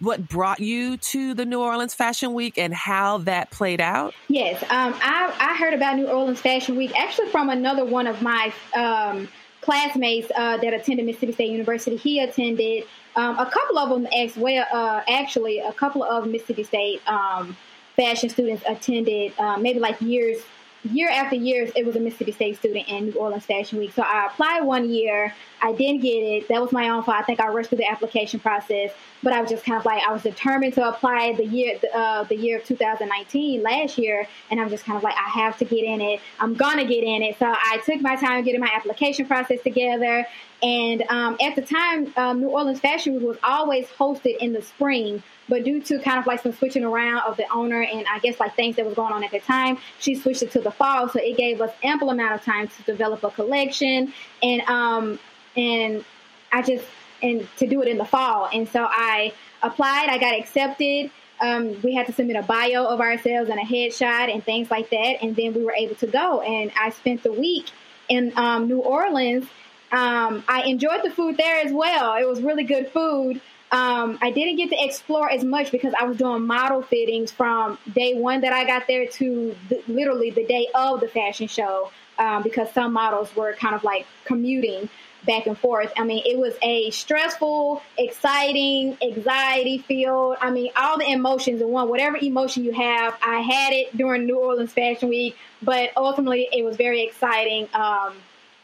what 0.00 0.28
brought 0.28 0.60
you 0.60 0.96
to 0.96 1.34
the 1.34 1.44
New 1.44 1.60
Orleans 1.60 1.92
Fashion 1.92 2.34
Week 2.34 2.56
and 2.56 2.72
how 2.72 3.18
that 3.18 3.50
played 3.50 3.80
out? 3.80 4.14
Yes, 4.28 4.62
um, 4.64 4.94
I, 5.02 5.34
I 5.38 5.56
heard 5.56 5.74
about 5.74 5.96
New 5.96 6.06
Orleans 6.06 6.40
Fashion 6.40 6.76
Week 6.76 6.96
actually 6.98 7.28
from 7.30 7.50
another 7.50 7.84
one 7.84 8.06
of 8.06 8.22
my 8.22 8.52
um, 8.76 9.28
classmates 9.60 10.30
uh, 10.36 10.56
that 10.58 10.72
attended 10.72 11.04
Mississippi 11.04 11.32
State 11.32 11.50
University. 11.50 11.96
He 11.96 12.20
attended 12.20 12.84
um, 13.16 13.38
a 13.38 13.46
couple 13.46 13.78
of 13.78 13.90
them 13.90 14.06
as 14.06 14.36
well. 14.36 14.64
Uh, 14.72 15.02
actually, 15.08 15.58
a 15.58 15.72
couple 15.72 16.04
of 16.04 16.26
Mississippi 16.26 16.62
State 16.62 17.06
um, 17.08 17.56
fashion 17.96 18.28
students 18.28 18.62
attended 18.68 19.32
uh, 19.38 19.56
maybe 19.56 19.80
like 19.80 20.00
years 20.00 20.38
year 20.84 21.08
after 21.08 21.36
year, 21.36 21.68
it 21.74 21.86
was 21.86 21.96
a 21.96 22.00
Mississippi 22.00 22.32
State 22.32 22.56
student 22.56 22.88
in 22.88 23.06
New 23.06 23.12
Orleans 23.12 23.44
Fashion 23.44 23.78
Week. 23.78 23.92
So 23.92 24.02
I 24.02 24.26
applied 24.26 24.64
one 24.64 24.90
year. 24.90 25.34
I 25.60 25.72
didn't 25.72 26.00
get 26.00 26.08
it. 26.08 26.48
That 26.48 26.60
was 26.60 26.72
my 26.72 26.88
own 26.88 27.04
fault. 27.04 27.18
I 27.18 27.22
think 27.22 27.40
I 27.40 27.48
rushed 27.48 27.68
through 27.68 27.78
the 27.78 27.88
application 27.88 28.40
process, 28.40 28.90
but 29.22 29.32
I 29.32 29.40
was 29.40 29.48
just 29.48 29.64
kind 29.64 29.78
of 29.78 29.84
like 29.84 30.02
I 30.02 30.12
was 30.12 30.22
determined 30.22 30.74
to 30.74 30.88
apply 30.88 31.34
the 31.34 31.46
year 31.46 31.78
uh, 31.94 32.24
the 32.24 32.36
year 32.36 32.58
of 32.58 32.64
2019 32.64 33.62
last 33.62 33.96
year, 33.96 34.26
and 34.50 34.60
I'm 34.60 34.68
just 34.68 34.84
kind 34.84 34.96
of 34.96 35.04
like 35.04 35.14
I 35.14 35.30
have 35.30 35.56
to 35.58 35.64
get 35.64 35.84
in 35.84 36.00
it. 36.00 36.20
I'm 36.40 36.54
gonna 36.54 36.84
get 36.84 37.04
in 37.04 37.22
it. 37.22 37.38
So 37.38 37.46
I 37.46 37.80
took 37.86 38.00
my 38.00 38.16
time 38.16 38.42
getting 38.44 38.60
my 38.60 38.70
application 38.74 39.26
process 39.26 39.62
together. 39.62 40.26
And 40.62 41.02
um, 41.08 41.36
at 41.42 41.56
the 41.56 41.62
time, 41.62 42.12
um, 42.16 42.40
New 42.40 42.48
Orleans 42.48 42.78
Fashion 42.78 43.14
Week 43.14 43.24
was 43.24 43.38
always 43.42 43.86
hosted 43.88 44.36
in 44.38 44.52
the 44.52 44.62
spring. 44.62 45.22
But 45.52 45.64
due 45.64 45.82
to 45.82 45.98
kind 45.98 46.18
of 46.18 46.26
like 46.26 46.42
some 46.42 46.54
switching 46.54 46.82
around 46.82 47.18
of 47.26 47.36
the 47.36 47.44
owner 47.52 47.82
and 47.82 48.06
I 48.10 48.20
guess 48.20 48.40
like 48.40 48.56
things 48.56 48.76
that 48.76 48.86
was 48.86 48.94
going 48.94 49.12
on 49.12 49.22
at 49.22 49.32
the 49.32 49.38
time, 49.38 49.76
she 49.98 50.14
switched 50.14 50.42
it 50.42 50.50
to 50.52 50.62
the 50.62 50.70
fall. 50.70 51.10
So 51.10 51.20
it 51.20 51.36
gave 51.36 51.60
us 51.60 51.70
ample 51.82 52.08
amount 52.08 52.32
of 52.32 52.42
time 52.42 52.68
to 52.68 52.82
develop 52.84 53.22
a 53.22 53.30
collection 53.30 54.14
and 54.42 54.62
um 54.62 55.18
and 55.54 56.06
I 56.52 56.62
just 56.62 56.86
and 57.22 57.46
to 57.58 57.66
do 57.66 57.82
it 57.82 57.88
in 57.88 57.98
the 57.98 58.04
fall. 58.06 58.48
And 58.50 58.66
so 58.66 58.86
I 58.88 59.34
applied, 59.62 60.08
I 60.08 60.16
got 60.16 60.38
accepted. 60.38 61.10
Um, 61.38 61.78
we 61.82 61.94
had 61.94 62.06
to 62.06 62.14
submit 62.14 62.36
a 62.36 62.42
bio 62.42 62.86
of 62.86 63.00
ourselves 63.02 63.50
and 63.50 63.60
a 63.60 63.64
headshot 63.64 64.32
and 64.32 64.42
things 64.42 64.70
like 64.70 64.88
that, 64.88 65.18
and 65.20 65.36
then 65.36 65.52
we 65.52 65.66
were 65.66 65.74
able 65.74 65.96
to 65.96 66.06
go. 66.06 66.40
And 66.40 66.72
I 66.80 66.88
spent 66.88 67.24
the 67.24 67.32
week 67.32 67.66
in 68.08 68.32
um, 68.36 68.68
New 68.68 68.78
Orleans. 68.78 69.44
Um, 69.90 70.44
I 70.48 70.62
enjoyed 70.64 71.02
the 71.04 71.10
food 71.10 71.36
there 71.36 71.58
as 71.58 71.74
well. 71.74 72.14
It 72.14 72.26
was 72.26 72.40
really 72.40 72.64
good 72.64 72.90
food. 72.90 73.42
Um, 73.72 74.18
I 74.20 74.30
didn't 74.30 74.56
get 74.56 74.68
to 74.68 74.84
explore 74.84 75.30
as 75.30 75.42
much 75.42 75.72
because 75.72 75.94
I 75.98 76.04
was 76.04 76.18
doing 76.18 76.46
model 76.46 76.82
fittings 76.82 77.32
from 77.32 77.78
day 77.90 78.14
one 78.14 78.42
that 78.42 78.52
I 78.52 78.66
got 78.66 78.86
there 78.86 79.06
to 79.06 79.56
the, 79.70 79.82
literally 79.88 80.30
the 80.30 80.44
day 80.44 80.68
of 80.74 81.00
the 81.00 81.08
fashion 81.08 81.48
show 81.48 81.90
um, 82.18 82.42
because 82.42 82.70
some 82.72 82.92
models 82.92 83.34
were 83.34 83.54
kind 83.54 83.74
of 83.74 83.82
like 83.82 84.06
commuting 84.26 84.90
back 85.24 85.46
and 85.46 85.56
forth. 85.56 85.90
I 85.96 86.04
mean, 86.04 86.22
it 86.26 86.36
was 86.36 86.54
a 86.60 86.90
stressful, 86.90 87.82
exciting, 87.96 88.98
anxiety 89.00 89.78
filled. 89.78 90.36
I 90.40 90.50
mean, 90.50 90.70
all 90.76 90.98
the 90.98 91.10
emotions 91.10 91.62
in 91.62 91.68
one. 91.68 91.88
Whatever 91.88 92.18
emotion 92.18 92.64
you 92.64 92.72
have, 92.72 93.16
I 93.22 93.40
had 93.40 93.72
it 93.72 93.96
during 93.96 94.26
New 94.26 94.38
Orleans 94.38 94.72
Fashion 94.72 95.08
Week, 95.08 95.34
but 95.62 95.90
ultimately 95.96 96.48
it 96.52 96.62
was 96.62 96.76
very 96.76 97.04
exciting 97.04 97.68
um, 97.72 98.14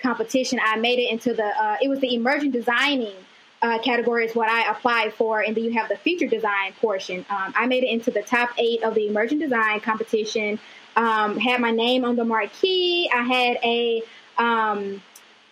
competition. 0.01 0.61
I 0.63 0.77
made 0.77 0.99
it 0.99 1.11
into 1.11 1.33
the. 1.33 1.47
Uh, 1.47 1.77
it 1.81 1.89
was 1.89 2.01
the 2.01 2.15
emerging 2.15 2.51
designing 2.51 3.15
uh, 3.63 3.79
category 3.81 4.25
is 4.25 4.35
what 4.35 4.49
I 4.49 4.71
applied 4.71 5.13
for, 5.15 5.41
and 5.41 5.57
then 5.57 5.65
you 5.65 5.73
have 5.73 5.89
the 5.89 5.97
feature 5.97 6.27
design 6.27 6.73
portion. 6.81 7.25
Um, 7.31 7.53
I 7.57 7.67
made 7.67 7.83
it 7.83 7.89
into 7.89 8.11
the 8.11 8.23
top 8.23 8.51
eight 8.59 8.83
of 8.83 8.95
the 8.95 9.09
emerging 9.09 9.41
design 9.41 9.81
competition. 9.81 10.59
Um, 10.97 11.39
had 11.39 11.61
my 11.61 11.71
name 11.71 12.05
on 12.05 12.17
the 12.17 12.25
marquee. 12.25 13.11
I 13.13 13.23
had 13.23 13.59
a 13.65 14.03
um, 14.37 15.03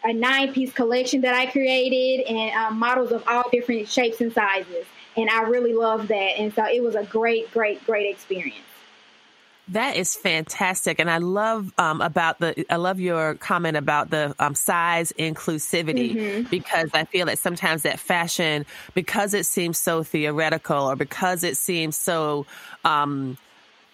a 0.04 0.12
nine 0.12 0.52
piece 0.52 0.72
collection 0.72 1.20
that 1.22 1.34
I 1.34 1.46
created 1.46 2.26
and 2.26 2.54
um, 2.54 2.78
models 2.78 3.10
of 3.10 3.24
all 3.26 3.44
different 3.50 3.88
shapes 3.88 4.20
and 4.20 4.32
sizes, 4.32 4.86
and 5.16 5.28
I 5.28 5.42
really 5.42 5.74
loved 5.74 6.08
that. 6.08 6.38
And 6.38 6.54
so 6.54 6.64
it 6.66 6.82
was 6.82 6.94
a 6.94 7.04
great, 7.04 7.50
great, 7.52 7.84
great 7.84 8.08
experience. 8.08 8.65
That 9.68 9.96
is 9.96 10.14
fantastic, 10.14 11.00
and 11.00 11.10
I 11.10 11.18
love 11.18 11.72
um, 11.76 12.00
about 12.00 12.38
the. 12.38 12.64
I 12.70 12.76
love 12.76 13.00
your 13.00 13.34
comment 13.34 13.76
about 13.76 14.10
the 14.10 14.32
um, 14.38 14.54
size 14.54 15.12
inclusivity 15.18 16.14
mm-hmm. 16.14 16.50
because 16.50 16.90
I 16.94 17.04
feel 17.04 17.26
that 17.26 17.38
sometimes 17.40 17.82
that 17.82 17.98
fashion, 17.98 18.64
because 18.94 19.34
it 19.34 19.44
seems 19.44 19.76
so 19.76 20.04
theoretical 20.04 20.84
or 20.88 20.94
because 20.94 21.42
it 21.42 21.56
seems 21.56 21.96
so 21.96 22.46
um, 22.84 23.38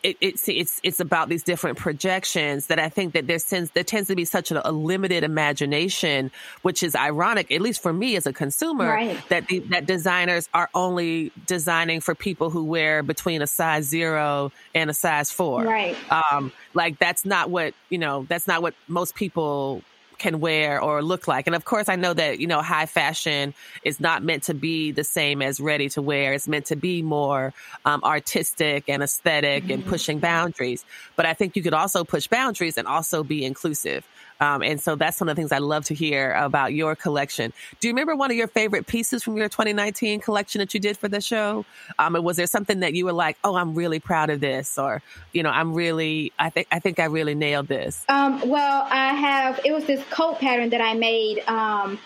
it, 0.02 0.16
it's 0.20 0.48
it's 0.48 0.80
it's 0.82 1.00
about 1.00 1.28
these 1.28 1.42
different 1.42 1.78
projections 1.78 2.66
that 2.66 2.78
I 2.78 2.88
think 2.88 3.12
that 3.14 3.26
there 3.26 3.38
tends 3.38 3.70
there 3.70 3.84
tends 3.84 4.08
to 4.08 4.16
be 4.16 4.24
such 4.24 4.50
a, 4.50 4.68
a 4.68 4.72
limited 4.72 5.22
imagination, 5.22 6.30
which 6.62 6.82
is 6.82 6.96
ironic, 6.96 7.52
at 7.52 7.60
least 7.60 7.82
for 7.82 7.92
me 7.92 8.16
as 8.16 8.26
a 8.26 8.32
consumer, 8.32 8.88
right. 8.88 9.28
that 9.28 9.46
the, 9.48 9.60
that 9.70 9.86
designers 9.86 10.48
are 10.52 10.68
only 10.74 11.30
designing 11.46 12.00
for 12.00 12.14
people 12.14 12.50
who 12.50 12.64
wear 12.64 13.02
between 13.02 13.42
a 13.42 13.46
size 13.46 13.84
zero 13.84 14.50
and 14.74 14.90
a 14.90 14.94
size 14.94 15.30
four. 15.30 15.62
Right. 15.62 15.96
Um, 16.10 16.52
like 16.74 16.98
that's 16.98 17.24
not 17.24 17.50
what 17.50 17.74
you 17.88 17.98
know. 17.98 18.26
That's 18.28 18.48
not 18.48 18.62
what 18.62 18.74
most 18.88 19.14
people 19.14 19.82
can 20.22 20.38
wear 20.38 20.80
or 20.80 21.02
look 21.02 21.26
like. 21.26 21.48
And 21.48 21.56
of 21.56 21.64
course, 21.64 21.88
I 21.88 21.96
know 21.96 22.14
that, 22.14 22.38
you 22.38 22.46
know, 22.46 22.62
high 22.62 22.86
fashion 22.86 23.54
is 23.82 23.98
not 23.98 24.22
meant 24.22 24.44
to 24.44 24.54
be 24.54 24.92
the 24.92 25.02
same 25.02 25.42
as 25.42 25.58
ready 25.58 25.88
to 25.90 26.00
wear. 26.00 26.32
It's 26.32 26.46
meant 26.46 26.66
to 26.66 26.76
be 26.76 27.02
more 27.02 27.52
um, 27.84 28.04
artistic 28.04 28.88
and 28.88 29.02
esthetic 29.02 29.64
mm-hmm. 29.64 29.72
and 29.72 29.84
pushing 29.84 30.20
boundaries. 30.20 30.84
But 31.16 31.26
I 31.26 31.34
think 31.34 31.56
you 31.56 31.62
could 31.62 31.74
also 31.74 32.04
push 32.04 32.28
boundaries 32.28 32.78
and 32.78 32.86
also 32.86 33.24
be 33.24 33.44
inclusive. 33.44 34.06
Um, 34.42 34.60
and 34.60 34.80
so 34.80 34.96
that's 34.96 35.20
one 35.20 35.28
of 35.28 35.36
the 35.36 35.40
things 35.40 35.52
I 35.52 35.58
love 35.58 35.84
to 35.84 35.94
hear 35.94 36.32
about 36.32 36.72
your 36.72 36.96
collection. 36.96 37.52
Do 37.78 37.86
you 37.86 37.94
remember 37.94 38.16
one 38.16 38.32
of 38.32 38.36
your 38.36 38.48
favorite 38.48 38.88
pieces 38.88 39.22
from 39.22 39.36
your 39.36 39.48
2019 39.48 40.20
collection 40.20 40.58
that 40.58 40.74
you 40.74 40.80
did 40.80 40.96
for 40.96 41.06
the 41.06 41.20
show? 41.20 41.64
Um, 42.00 42.14
was 42.14 42.38
there 42.38 42.48
something 42.48 42.80
that 42.80 42.94
you 42.94 43.04
were 43.04 43.12
like, 43.12 43.38
"Oh, 43.44 43.54
I'm 43.54 43.76
really 43.76 44.00
proud 44.00 44.30
of 44.30 44.40
this," 44.40 44.78
or 44.78 45.00
you 45.32 45.44
know, 45.44 45.50
"I'm 45.50 45.74
really, 45.74 46.32
I 46.40 46.50
think, 46.50 46.66
I 46.72 46.80
think 46.80 46.98
I 46.98 47.04
really 47.04 47.36
nailed 47.36 47.68
this"? 47.68 48.04
Um, 48.08 48.48
well, 48.48 48.88
I 48.90 49.14
have. 49.14 49.60
It 49.64 49.72
was 49.72 49.84
this 49.84 50.04
coat 50.10 50.40
pattern 50.40 50.70
that 50.70 50.80
I 50.80 50.94
made. 50.94 51.44
Um, 51.46 52.00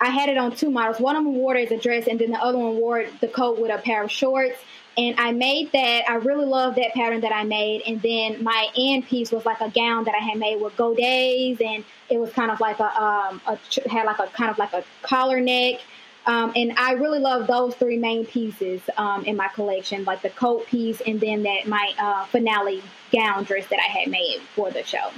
I 0.00 0.08
had 0.08 0.30
it 0.30 0.38
on 0.38 0.56
two 0.56 0.70
models. 0.70 0.98
One 0.98 1.14
of 1.14 1.24
them 1.24 1.34
wore 1.34 1.54
it 1.56 1.70
as 1.70 1.78
a 1.78 1.80
dress, 1.80 2.08
and 2.08 2.18
then 2.18 2.30
the 2.30 2.42
other 2.42 2.56
one 2.56 2.76
wore 2.76 3.04
the 3.20 3.28
coat 3.28 3.58
with 3.58 3.70
a 3.70 3.76
pair 3.76 4.02
of 4.02 4.10
shorts. 4.10 4.58
And 4.96 5.18
I 5.18 5.32
made 5.32 5.72
that. 5.72 6.08
I 6.08 6.16
really 6.16 6.44
love 6.44 6.74
that 6.74 6.92
pattern 6.92 7.22
that 7.22 7.32
I 7.32 7.44
made. 7.44 7.82
And 7.86 8.02
then 8.02 8.42
my 8.44 8.68
end 8.76 9.06
piece 9.06 9.32
was 9.32 9.46
like 9.46 9.60
a 9.60 9.70
gown 9.70 10.04
that 10.04 10.14
I 10.14 10.18
had 10.18 10.38
made 10.38 10.60
with 10.60 10.76
godets, 10.76 11.60
and 11.60 11.84
it 12.10 12.18
was 12.18 12.30
kind 12.32 12.50
of 12.50 12.60
like 12.60 12.78
a, 12.78 13.02
um, 13.02 13.40
a 13.46 13.58
had 13.88 14.04
like 14.04 14.18
a 14.18 14.26
kind 14.26 14.50
of 14.50 14.58
like 14.58 14.72
a 14.74 14.84
collar 15.02 15.40
neck. 15.40 15.80
Um, 16.26 16.52
and 16.54 16.72
I 16.78 16.92
really 16.92 17.18
love 17.18 17.46
those 17.46 17.74
three 17.74 17.98
main 17.98 18.26
pieces 18.26 18.80
um, 18.96 19.24
in 19.24 19.36
my 19.36 19.48
collection, 19.48 20.04
like 20.04 20.22
the 20.22 20.30
coat 20.30 20.66
piece, 20.66 21.00
and 21.00 21.20
then 21.20 21.42
that 21.42 21.66
my 21.66 21.92
uh, 21.98 22.26
finale 22.26 22.82
gown 23.12 23.44
dress 23.44 23.66
that 23.68 23.80
I 23.80 23.90
had 23.90 24.08
made 24.08 24.40
for 24.54 24.70
the 24.70 24.84
show. 24.84 25.10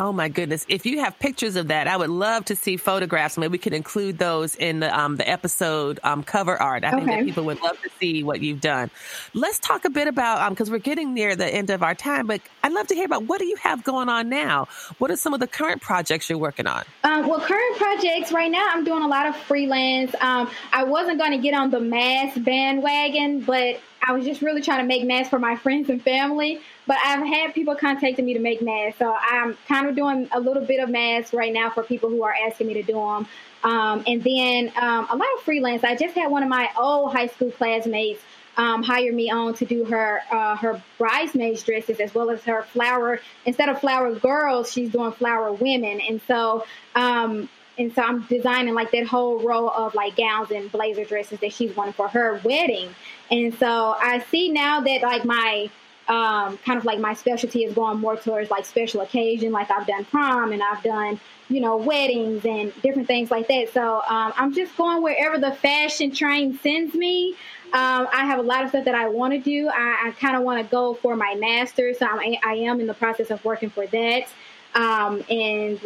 Oh 0.00 0.12
my 0.12 0.28
goodness! 0.28 0.64
If 0.68 0.86
you 0.86 1.00
have 1.00 1.18
pictures 1.18 1.56
of 1.56 1.68
that, 1.68 1.88
I 1.88 1.96
would 1.96 2.08
love 2.08 2.44
to 2.46 2.56
see 2.56 2.76
photographs. 2.76 3.36
Maybe 3.36 3.50
we 3.50 3.58
could 3.58 3.72
include 3.72 4.16
those 4.16 4.54
in 4.54 4.78
the 4.78 4.96
um, 4.96 5.16
the 5.16 5.28
episode 5.28 5.98
um, 6.04 6.22
cover 6.22 6.56
art. 6.56 6.84
I 6.84 6.88
okay. 6.88 6.96
think 6.96 7.06
that 7.08 7.24
people 7.24 7.44
would 7.46 7.60
love 7.60 7.76
to 7.82 7.90
see 7.98 8.22
what 8.22 8.40
you've 8.40 8.60
done. 8.60 8.92
Let's 9.34 9.58
talk 9.58 9.84
a 9.84 9.90
bit 9.90 10.06
about 10.06 10.50
because 10.50 10.68
um, 10.68 10.72
we're 10.72 10.78
getting 10.78 11.14
near 11.14 11.34
the 11.34 11.52
end 11.52 11.70
of 11.70 11.82
our 11.82 11.96
time, 11.96 12.28
but 12.28 12.40
I'd 12.62 12.72
love 12.72 12.86
to 12.88 12.94
hear 12.94 13.06
about 13.06 13.24
what 13.24 13.40
do 13.40 13.46
you 13.46 13.56
have 13.56 13.82
going 13.82 14.08
on 14.08 14.28
now. 14.28 14.68
What 14.98 15.10
are 15.10 15.16
some 15.16 15.34
of 15.34 15.40
the 15.40 15.48
current 15.48 15.82
projects 15.82 16.30
you're 16.30 16.38
working 16.38 16.68
on? 16.68 16.84
Um, 17.02 17.26
well, 17.26 17.40
current 17.40 17.76
projects 17.76 18.30
right 18.30 18.52
now, 18.52 18.68
I'm 18.70 18.84
doing 18.84 19.02
a 19.02 19.08
lot 19.08 19.26
of 19.26 19.36
freelance. 19.36 20.14
Um, 20.20 20.48
I 20.72 20.84
wasn't 20.84 21.18
going 21.18 21.32
to 21.32 21.38
get 21.38 21.54
on 21.54 21.72
the 21.72 21.80
mass 21.80 22.38
bandwagon, 22.38 23.40
but 23.40 23.80
I 24.06 24.12
was 24.12 24.24
just 24.24 24.42
really 24.42 24.62
trying 24.62 24.80
to 24.80 24.86
make 24.86 25.04
masks 25.04 25.30
for 25.30 25.38
my 25.38 25.56
friends 25.64 25.90
and 25.90 26.02
family. 26.02 26.60
But 26.86 26.98
I've 27.04 27.26
had 27.26 27.54
people 27.54 27.74
contacting 27.74 28.24
me 28.24 28.34
to 28.34 28.40
make 28.40 28.62
masks, 28.62 28.98
so 28.98 29.14
I'm 29.14 29.56
kind 29.66 29.88
of 29.88 29.94
doing 29.94 30.28
a 30.32 30.40
little 30.40 30.64
bit 30.64 30.80
of 30.80 30.88
masks 30.88 31.34
right 31.34 31.52
now 31.52 31.70
for 31.70 31.82
people 31.82 32.08
who 32.08 32.22
are 32.22 32.34
asking 32.46 32.68
me 32.68 32.74
to 32.74 32.82
do 32.82 32.94
them. 32.94 33.26
Um, 33.64 34.04
and 34.06 34.22
then 34.22 34.72
um, 34.80 35.06
a 35.10 35.16
lot 35.16 35.28
of 35.36 35.42
freelance. 35.44 35.84
I 35.84 35.96
just 35.96 36.14
had 36.14 36.30
one 36.30 36.42
of 36.42 36.48
my 36.48 36.70
old 36.78 37.12
high 37.12 37.26
school 37.26 37.50
classmates 37.50 38.22
um, 38.58 38.82
hire 38.82 39.12
me 39.12 39.30
on 39.30 39.54
to 39.54 39.64
do 39.64 39.84
her 39.84 40.20
uh, 40.30 40.56
her 40.56 40.82
bridesmaids 40.98 41.62
dresses 41.62 42.00
as 42.00 42.14
well 42.14 42.28
as 42.28 42.42
her 42.42 42.62
flower. 42.62 43.20
Instead 43.46 43.68
of 43.68 43.80
flower 43.80 44.12
girls, 44.14 44.72
she's 44.72 44.90
doing 44.90 45.12
flower 45.12 45.52
women, 45.52 46.00
and 46.00 46.20
so 46.26 46.64
um, 46.96 47.48
and 47.78 47.94
so 47.94 48.02
I'm 48.02 48.22
designing 48.22 48.74
like 48.74 48.90
that 48.90 49.06
whole 49.06 49.38
row 49.38 49.68
of 49.68 49.94
like 49.94 50.16
gowns 50.16 50.50
and 50.50 50.70
blazer 50.70 51.04
dresses 51.04 51.38
that 51.40 51.52
she's 51.52 51.74
wanting 51.76 51.94
for 51.94 52.08
her 52.08 52.40
wedding. 52.44 52.94
And 53.30 53.54
so 53.54 53.96
I 53.98 54.24
see 54.30 54.50
now 54.50 54.80
that 54.80 55.02
like 55.02 55.24
my 55.24 55.70
um, 56.08 56.56
kind 56.58 56.78
of 56.78 56.86
like 56.86 56.98
my 56.98 57.12
specialty 57.12 57.64
is 57.64 57.74
going 57.74 57.98
more 57.98 58.16
towards 58.16 58.50
like 58.50 58.64
special 58.64 59.02
occasion. 59.02 59.52
Like 59.52 59.70
I've 59.70 59.86
done 59.86 60.06
prom 60.06 60.52
and 60.52 60.62
I've 60.62 60.82
done, 60.82 61.20
you 61.50 61.60
know, 61.60 61.76
weddings 61.76 62.46
and 62.46 62.72
different 62.82 63.06
things 63.06 63.30
like 63.30 63.46
that. 63.48 63.72
So 63.74 63.96
um, 64.08 64.32
I'm 64.36 64.54
just 64.54 64.74
going 64.76 65.02
wherever 65.02 65.38
the 65.38 65.52
fashion 65.52 66.10
train 66.10 66.58
sends 66.62 66.94
me. 66.94 67.36
Um, 67.74 68.08
I 68.10 68.24
have 68.24 68.38
a 68.38 68.42
lot 68.42 68.64
of 68.64 68.70
stuff 68.70 68.86
that 68.86 68.94
I 68.94 69.08
want 69.08 69.34
to 69.34 69.38
do. 69.38 69.68
I, 69.68 70.08
I 70.08 70.10
kind 70.18 70.34
of 70.34 70.42
want 70.42 70.64
to 70.64 70.70
go 70.70 70.94
for 70.94 71.14
my 71.14 71.34
master's. 71.34 71.98
So 71.98 72.06
I'm, 72.06 72.20
I 72.42 72.54
am 72.54 72.80
in 72.80 72.86
the 72.86 72.94
process 72.94 73.30
of 73.30 73.44
working 73.44 73.68
for 73.68 73.86
that. 73.86 74.28
Um, 74.74 75.22
and 75.28 75.78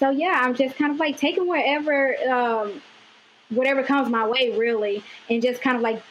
so, 0.00 0.10
yeah, 0.10 0.40
I'm 0.42 0.54
just 0.54 0.76
kind 0.76 0.92
of 0.92 0.98
like 0.98 1.18
taking 1.18 1.46
wherever, 1.46 2.16
um, 2.28 2.82
whatever 3.50 3.82
comes 3.82 4.08
my 4.08 4.26
way, 4.26 4.56
really, 4.56 5.04
and 5.28 5.42
just 5.42 5.60
kind 5.60 5.76
of 5.76 5.82
like 5.82 6.02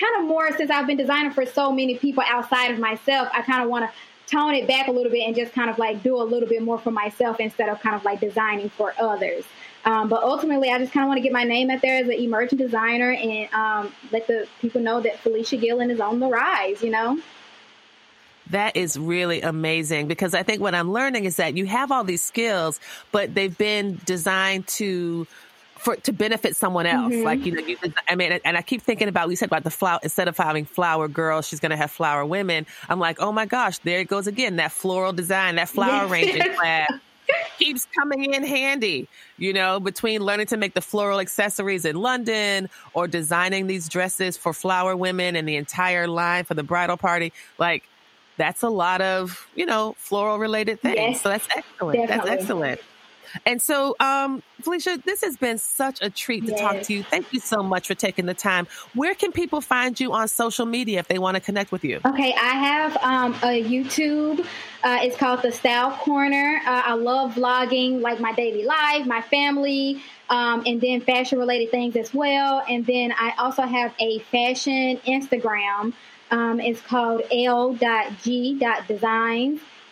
kind 0.00 0.16
of 0.18 0.24
more 0.24 0.50
since 0.56 0.70
I've 0.70 0.86
been 0.86 0.96
designing 0.96 1.30
for 1.32 1.46
so 1.46 1.70
many 1.70 1.98
people 1.98 2.24
outside 2.26 2.70
of 2.70 2.78
myself, 2.78 3.28
I 3.32 3.42
kind 3.42 3.62
of 3.62 3.68
want 3.68 3.88
to 3.88 3.92
tone 4.26 4.54
it 4.54 4.66
back 4.66 4.88
a 4.88 4.90
little 4.90 5.12
bit 5.12 5.26
and 5.26 5.36
just 5.36 5.52
kind 5.52 5.70
of 5.70 5.78
like 5.78 6.02
do 6.02 6.16
a 6.16 6.24
little 6.24 6.48
bit 6.48 6.62
more 6.62 6.78
for 6.78 6.90
myself 6.90 7.38
instead 7.38 7.68
of 7.68 7.80
kind 7.80 7.94
of 7.94 8.04
like 8.04 8.20
designing 8.20 8.70
for 8.70 8.92
others. 8.98 9.44
Um, 9.84 10.08
but 10.08 10.22
ultimately, 10.22 10.70
I 10.70 10.78
just 10.78 10.92
kind 10.92 11.04
of 11.04 11.08
want 11.08 11.18
to 11.18 11.22
get 11.22 11.32
my 11.32 11.44
name 11.44 11.70
out 11.70 11.80
there 11.80 12.02
as 12.02 12.06
an 12.06 12.14
emerging 12.14 12.58
designer 12.58 13.12
and 13.12 13.52
um, 13.54 13.92
let 14.10 14.26
the 14.26 14.48
people 14.60 14.80
know 14.80 15.00
that 15.00 15.20
Felicia 15.20 15.58
Gillen 15.58 15.90
is 15.90 16.00
on 16.00 16.18
the 16.20 16.28
rise, 16.28 16.82
you 16.82 16.90
know? 16.90 17.20
That 18.50 18.76
is 18.76 18.98
really 18.98 19.42
amazing 19.42 20.06
because 20.06 20.34
I 20.34 20.42
think 20.42 20.60
what 20.60 20.74
I'm 20.74 20.92
learning 20.92 21.24
is 21.24 21.36
that 21.36 21.56
you 21.56 21.66
have 21.66 21.90
all 21.90 22.04
these 22.04 22.22
skills, 22.22 22.80
but 23.12 23.34
they've 23.34 23.56
been 23.56 24.00
designed 24.04 24.66
to 24.68 25.26
for 25.86 25.96
to 25.96 26.12
benefit 26.12 26.56
someone 26.56 26.86
else. 26.86 27.12
Mm-hmm. 27.12 27.24
Like 27.24 27.44
you 27.44 27.52
know, 27.52 27.60
you, 27.66 27.76
I 28.08 28.14
mean, 28.14 28.40
and 28.44 28.56
I 28.56 28.62
keep 28.62 28.82
thinking 28.82 29.08
about 29.08 29.28
we 29.28 29.36
said 29.36 29.46
about 29.46 29.64
the 29.64 29.70
flower 29.70 30.00
instead 30.02 30.28
of 30.28 30.36
having 30.36 30.64
flower 30.64 31.08
girls, 31.08 31.46
she's 31.46 31.60
going 31.60 31.70
to 31.70 31.76
have 31.76 31.90
flower 31.90 32.24
women. 32.24 32.66
I'm 32.88 32.98
like, 32.98 33.20
oh 33.20 33.32
my 33.32 33.46
gosh, 33.46 33.78
there 33.78 34.00
it 34.00 34.08
goes 34.08 34.26
again. 34.26 34.56
That 34.56 34.72
floral 34.72 35.12
design, 35.12 35.56
that 35.56 35.68
flower 35.68 36.08
arranging 36.08 36.54
class 36.56 36.90
keeps 37.58 37.86
coming 37.96 38.32
in 38.32 38.44
handy. 38.44 39.08
You 39.38 39.52
know, 39.52 39.80
between 39.80 40.22
learning 40.22 40.46
to 40.46 40.56
make 40.56 40.74
the 40.74 40.80
floral 40.80 41.20
accessories 41.20 41.84
in 41.84 41.96
London 41.96 42.68
or 42.94 43.06
designing 43.06 43.66
these 43.66 43.88
dresses 43.88 44.36
for 44.36 44.52
flower 44.52 44.96
women 44.96 45.36
and 45.36 45.48
the 45.48 45.56
entire 45.56 46.08
line 46.08 46.44
for 46.44 46.54
the 46.54 46.64
bridal 46.64 46.96
party, 46.96 47.32
like. 47.58 47.84
That's 48.36 48.62
a 48.62 48.68
lot 48.68 49.00
of, 49.00 49.48
you 49.54 49.66
know, 49.66 49.94
floral 49.98 50.38
related 50.38 50.80
things. 50.80 50.96
Yes, 50.96 51.20
so 51.22 51.28
that's 51.30 51.48
excellent. 51.54 51.98
Definitely. 51.98 52.30
That's 52.30 52.42
excellent. 52.42 52.80
And 53.44 53.60
so, 53.60 53.96
um, 54.00 54.42
Felicia, 54.62 54.98
this 55.04 55.22
has 55.22 55.36
been 55.36 55.58
such 55.58 56.00
a 56.00 56.08
treat 56.08 56.46
to 56.46 56.52
yes. 56.52 56.60
talk 56.60 56.82
to 56.82 56.94
you. 56.94 57.02
Thank 57.02 57.32
you 57.32 57.40
so 57.40 57.62
much 57.62 57.86
for 57.86 57.94
taking 57.94 58.26
the 58.26 58.34
time. 58.34 58.66
Where 58.94 59.14
can 59.14 59.32
people 59.32 59.60
find 59.60 59.98
you 59.98 60.12
on 60.12 60.28
social 60.28 60.64
media 60.64 61.00
if 61.00 61.08
they 61.08 61.18
want 61.18 61.34
to 61.34 61.40
connect 61.40 61.72
with 61.72 61.84
you? 61.84 62.00
Okay, 62.04 62.32
I 62.32 62.54
have 62.54 62.96
um, 62.98 63.34
a 63.42 63.62
YouTube. 63.62 64.40
Uh, 64.82 64.98
it's 65.02 65.16
called 65.16 65.42
The 65.42 65.52
Style 65.52 65.90
Corner. 65.90 66.60
Uh, 66.64 66.82
I 66.86 66.94
love 66.94 67.34
vlogging, 67.34 68.00
like 68.00 68.20
my 68.20 68.32
daily 68.32 68.64
life, 68.64 69.06
my 69.06 69.20
family, 69.22 70.02
um, 70.30 70.62
and 70.64 70.80
then 70.80 71.00
fashion 71.00 71.38
related 71.38 71.70
things 71.70 71.96
as 71.96 72.14
well. 72.14 72.62
And 72.68 72.86
then 72.86 73.12
I 73.12 73.34
also 73.38 73.62
have 73.62 73.92
a 73.98 74.20
fashion 74.20 74.98
Instagram. 75.06 75.92
Um, 76.30 76.60
it's 76.60 76.80
called 76.80 77.22
l.g.designs. 77.32 77.80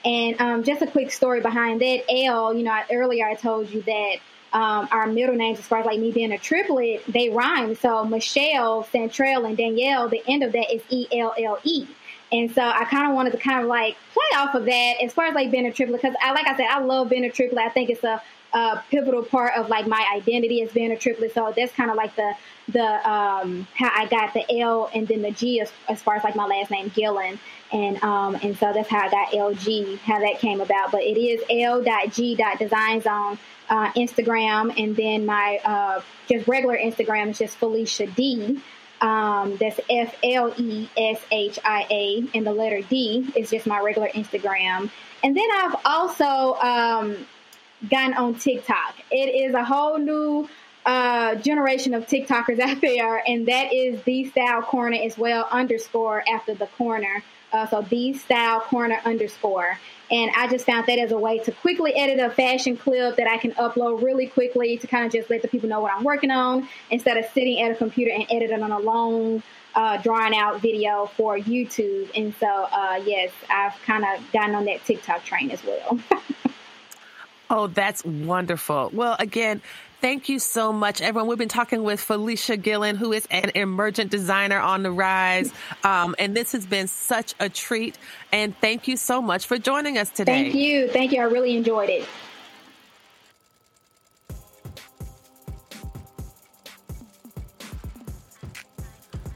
And 0.05 0.41
um, 0.41 0.65
just 0.65 0.83
a 0.83 0.87
quick 0.87 1.11
story 1.11 1.41
behind 1.41 1.81
that. 1.81 2.03
L, 2.11 2.53
you 2.55 2.63
know, 2.63 2.79
earlier 2.93 3.27
I 3.27 3.35
told 3.35 3.71
you 3.71 3.81
that 3.83 4.17
um, 4.53 4.89
our 4.93 5.07
middle 5.07 5.35
names, 5.35 5.59
as 5.59 5.67
far 5.67 5.81
as 5.81 5.87
like 5.87 5.99
me 5.99 6.13
being 6.13 6.33
a 6.33 6.39
triplet, 6.39 7.03
they 7.09 7.31
rhyme. 7.31 7.75
So 7.75 8.05
Michelle, 8.05 8.85
Centrell, 8.85 9.47
and 9.47 9.57
Danielle, 9.57 10.09
the 10.09 10.23
end 10.29 10.43
of 10.43 10.53
that 10.53 10.73
is 10.73 10.83
E 10.91 11.07
L 11.13 11.35
L 11.39 11.59
E. 11.65 11.87
And 12.31 12.53
so 12.53 12.63
I 12.63 12.85
kind 12.85 13.09
of 13.09 13.15
wanted 13.15 13.33
to 13.33 13.39
kind 13.39 13.63
of 13.63 13.67
like 13.67 13.97
play 14.13 14.39
off 14.39 14.55
of 14.55 14.65
that 14.65 14.95
as 15.03 15.13
far 15.13 15.27
as 15.27 15.35
like 15.35 15.51
being 15.51 15.67
a 15.67 15.73
triplet, 15.73 16.03
because 16.03 16.17
I, 16.23 16.33
like 16.33 16.47
I 16.47 16.57
said, 16.57 16.67
I 16.69 16.81
love 16.81 17.09
being 17.09 17.25
a 17.25 17.31
triplet. 17.31 17.65
I 17.65 17.69
think 17.69 17.91
it's 17.91 18.05
a, 18.05 18.23
a 18.55 18.83
pivotal 18.91 19.25
part 19.25 19.55
of 19.57 19.69
like 19.69 19.87
my 19.87 20.07
identity 20.15 20.63
as 20.63 20.73
being 20.73 20.93
a 20.93 20.97
triplet. 20.97 21.35
So 21.35 21.53
that's 21.55 21.73
kind 21.73 21.91
of 21.91 21.97
like 21.97 22.17
the 22.17 22.35
the 22.69 23.11
um, 23.11 23.67
how 23.75 23.91
I 23.95 24.07
got 24.07 24.33
the 24.33 24.61
L 24.61 24.91
and 24.95 25.07
then 25.07 25.21
the 25.21 25.33
G 25.33 25.61
as, 25.61 25.71
as 25.89 26.01
far 26.01 26.17
as 26.17 26.25
like 26.25 26.37
my 26.37 26.47
last 26.47 26.71
name 26.71 26.91
Gillen 26.95 27.39
and 27.75 28.03
um, 28.05 28.37
and 28.43 28.57
so 28.57 28.73
that's 28.73 28.89
how 28.89 29.01
I 29.01 29.11
got 29.11 29.33
LG, 29.33 29.99
how 29.99 30.21
that 30.21 30.39
came 30.39 30.61
about. 30.61 30.93
But 30.93 31.03
it 31.03 31.19
is 31.19 31.43
L.G.Designs 31.51 33.07
on 33.07 33.39
uh, 33.69 33.91
Instagram, 33.93 34.81
and 34.81 34.95
then 34.95 35.27
my 35.27 35.61
uh, 35.65 36.01
just 36.29 36.47
regular 36.47 36.79
Instagram 36.79 37.31
is 37.31 37.39
just 37.39 37.57
Felicia 37.57 38.07
D. 38.07 38.63
Um, 39.01 39.57
that's 39.57 39.81
F 39.91 40.15
L 40.23 40.55
E 40.57 40.89
S 40.97 41.21
H 41.33 41.59
I 41.65 41.87
A, 41.91 42.29
and 42.35 42.47
the 42.47 42.53
letter 42.53 42.81
D 42.83 43.33
is 43.37 43.51
just 43.51 43.67
my 43.67 43.81
regular 43.81 44.09
Instagram. 44.09 44.91
And 45.25 45.37
then 45.37 45.49
I've 45.53 45.75
also 45.85 46.55
um, 46.61 47.27
gotten 47.89 48.15
on 48.15 48.35
TikTok. 48.35 48.95
It 49.11 49.47
is 49.47 49.55
a 49.55 49.65
whole 49.65 49.99
new 49.99 50.49
uh, 50.87 51.35
generation 51.37 51.95
of 51.95 52.07
TikTokers 52.07 52.61
out 52.61 52.81
there, 52.81 53.23
and 53.27 53.47
that 53.49 53.73
is 53.73 54.03
the 54.03 54.29
style 54.31 54.63
corner 54.63 54.99
as 55.03 55.17
well, 55.17 55.49
underscore 55.51 56.23
after 56.29 56.55
the 56.55 56.67
corner. 56.79 57.23
Uh, 57.53 57.67
so 57.69 57.83
the 57.83 58.13
style 58.15 58.61
corner 58.61 59.01
underscore. 59.05 59.79
And 60.11 60.31
I 60.37 60.49
just 60.49 60.67
found 60.67 60.87
that 60.89 60.99
as 60.99 61.13
a 61.13 61.19
way 61.19 61.39
to 61.39 61.53
quickly 61.53 61.95
edit 61.95 62.19
a 62.19 62.29
fashion 62.29 62.77
clip 62.77 63.17
that 63.17 63.29
I 63.29 63.39
can 63.39 63.53
upload 63.53 64.03
really 64.03 64.27
quickly 64.27 64.77
to 64.79 64.87
kind 64.89 65.07
of 65.07 65.13
just 65.13 65.31
let 65.31 65.43
the 65.43 65.49
people 65.49 65.69
know 65.69 65.81
what 65.81 65.93
I'm 65.93 66.03
working 66.03 66.33
on 66.33 66.69
instead 66.91 67.17
of 67.17 67.27
sitting 67.27 67.63
at 67.63 67.71
a 67.71 67.77
computer 67.77 68.11
and 68.11 68.27
editing 68.29 68.61
on 68.61 68.73
a 68.73 68.81
long, 68.81 69.43
uh, 69.77 69.99
drawn 69.99 70.35
out 70.35 70.63
video 70.63 71.07
for 71.17 71.39
YouTube. 71.39 72.11
And 72.17 72.35
so, 72.41 72.47
uh, 72.49 73.01
yes, 73.05 73.31
I've 73.49 73.81
kind 73.83 74.05
of 74.05 74.33
gotten 74.33 74.57
on 74.57 74.65
that 74.65 74.85
TikTok 74.85 75.25
train 75.25 75.53
as 75.53 75.63
well. 75.65 75.99
oh, 77.51 77.67
that's 77.69 78.05
wonderful. 78.05 78.91
Well, 78.93 79.17
again, 79.19 79.61
Thank 80.05 80.29
you 80.29 80.39
so 80.39 80.71
much, 80.71 81.01
everyone. 81.01 81.29
We've 81.29 81.39
been 81.39 81.49
talking 81.49 81.83
with 81.83 81.99
Felicia 81.99 82.59
Gillen, 82.59 82.97
who 82.97 83.15
is 83.15 83.27
an 83.31 83.53
emergent 83.55 84.11
designer 84.11 84.59
on 84.59 84.83
the 84.83 84.91
rise. 84.91 85.51
Um, 85.83 86.15
and 86.19 86.37
this 86.37 86.53
has 86.53 86.67
been 86.67 86.89
such 86.89 87.35
a 87.41 87.49
treat. 87.49 87.97
And 88.31 88.55
thank 88.59 88.87
you 88.87 88.99
so 88.99 89.23
much 89.23 89.47
for 89.47 89.57
joining 89.57 89.97
us 89.97 90.11
today. 90.11 90.43
Thank 90.43 90.55
you. 90.57 90.89
Thank 90.89 91.13
you. 91.13 91.23
I 91.23 91.25
really 91.25 91.57
enjoyed 91.57 91.89
it. 91.89 92.07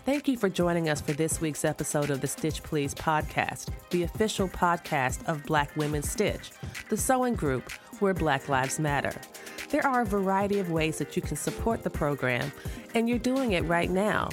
Thank 0.04 0.28
you 0.28 0.36
for 0.36 0.50
joining 0.50 0.90
us 0.90 1.00
for 1.00 1.12
this 1.12 1.40
week's 1.40 1.64
episode 1.64 2.10
of 2.10 2.20
the 2.20 2.26
Stitch 2.26 2.62
Please 2.62 2.94
podcast, 2.94 3.68
the 3.88 4.02
official 4.02 4.48
podcast 4.48 5.26
of 5.26 5.42
Black 5.44 5.74
Women 5.76 6.02
Stitch, 6.02 6.50
the 6.90 6.96
sewing 6.98 7.34
group 7.34 7.70
where 8.00 8.14
Black 8.14 8.48
Lives 8.48 8.78
Matter. 8.78 9.12
There 9.70 9.86
are 9.86 10.00
a 10.00 10.06
variety 10.06 10.58
of 10.58 10.70
ways 10.70 10.98
that 10.98 11.14
you 11.16 11.22
can 11.22 11.36
support 11.36 11.82
the 11.82 11.90
program, 11.90 12.50
and 12.94 13.08
you're 13.08 13.18
doing 13.18 13.52
it 13.52 13.64
right 13.64 13.90
now. 13.90 14.30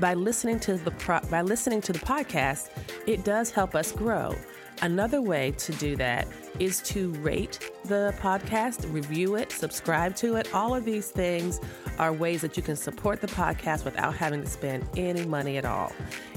By 0.00 0.14
listening 0.14 0.60
to 0.60 0.74
the 0.74 0.92
pro- 0.92 1.20
by 1.30 1.42
listening 1.42 1.80
to 1.82 1.92
the 1.92 1.98
podcast, 1.98 2.70
it 3.06 3.24
does 3.24 3.50
help 3.50 3.74
us 3.74 3.92
grow. 3.92 4.34
Another 4.80 5.20
way 5.20 5.52
to 5.52 5.72
do 5.72 5.96
that 5.96 6.28
is 6.60 6.80
to 6.82 7.10
rate 7.14 7.70
the 7.84 8.14
podcast, 8.20 8.92
review 8.92 9.36
it, 9.36 9.50
subscribe 9.50 10.14
to 10.16 10.36
it. 10.36 10.52
All 10.54 10.74
of 10.74 10.84
these 10.84 11.10
things 11.10 11.60
are 11.98 12.12
ways 12.12 12.42
that 12.42 12.56
you 12.56 12.62
can 12.62 12.76
support 12.76 13.20
the 13.20 13.26
podcast 13.28 13.84
without 13.84 14.14
having 14.14 14.42
to 14.42 14.46
spend 14.46 14.88
any 14.96 15.24
money 15.24 15.56
at 15.56 15.64
all. 15.64 15.92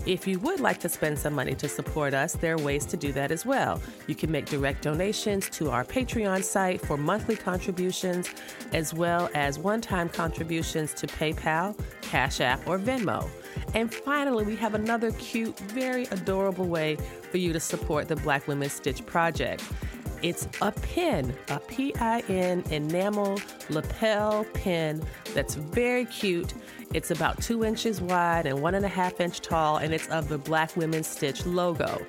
If 0.05 0.27
you 0.27 0.39
would 0.39 0.59
like 0.59 0.79
to 0.79 0.89
spend 0.89 1.19
some 1.19 1.33
money 1.33 1.53
to 1.55 1.67
support 1.67 2.13
us, 2.13 2.33
there 2.33 2.55
are 2.55 2.59
ways 2.59 2.85
to 2.87 2.97
do 2.97 3.11
that 3.13 3.31
as 3.31 3.45
well. 3.45 3.81
You 4.07 4.15
can 4.15 4.31
make 4.31 4.45
direct 4.45 4.81
donations 4.81 5.49
to 5.51 5.69
our 5.69 5.83
Patreon 5.83 6.43
site 6.43 6.81
for 6.81 6.97
monthly 6.97 7.35
contributions, 7.35 8.29
as 8.73 8.93
well 8.93 9.29
as 9.35 9.59
one 9.59 9.81
time 9.81 10.09
contributions 10.09 10.93
to 10.95 11.07
PayPal, 11.07 11.77
Cash 12.01 12.41
App, 12.41 12.67
or 12.67 12.79
Venmo. 12.79 13.29
And 13.73 13.93
finally, 13.93 14.43
we 14.43 14.55
have 14.57 14.73
another 14.73 15.11
cute, 15.13 15.57
very 15.59 16.03
adorable 16.05 16.65
way 16.65 16.97
for 17.29 17.37
you 17.37 17.53
to 17.53 17.59
support 17.59 18.07
the 18.07 18.15
Black 18.17 18.47
Women 18.47 18.69
Stitch 18.69 19.05
Project. 19.05 19.63
It's 20.21 20.47
a 20.61 20.71
pin, 20.71 21.35
a 21.49 21.59
P 21.59 21.95
I 21.95 22.19
N 22.29 22.63
enamel 22.69 23.39
lapel 23.69 24.45
pin 24.53 25.01
that's 25.33 25.55
very 25.55 26.05
cute. 26.05 26.53
It's 26.93 27.09
about 27.09 27.41
two 27.41 27.63
inches 27.63 28.01
wide 28.01 28.45
and 28.45 28.61
one 28.61 28.75
and 28.75 28.85
a 28.85 28.89
half 28.89 29.19
inch 29.19 29.41
tall, 29.41 29.77
and 29.77 29.93
it's 29.93 30.07
of 30.09 30.29
the 30.29 30.37
Black 30.37 30.75
Women 30.75 31.03
Stitch 31.03 31.45
logo. 31.45 32.05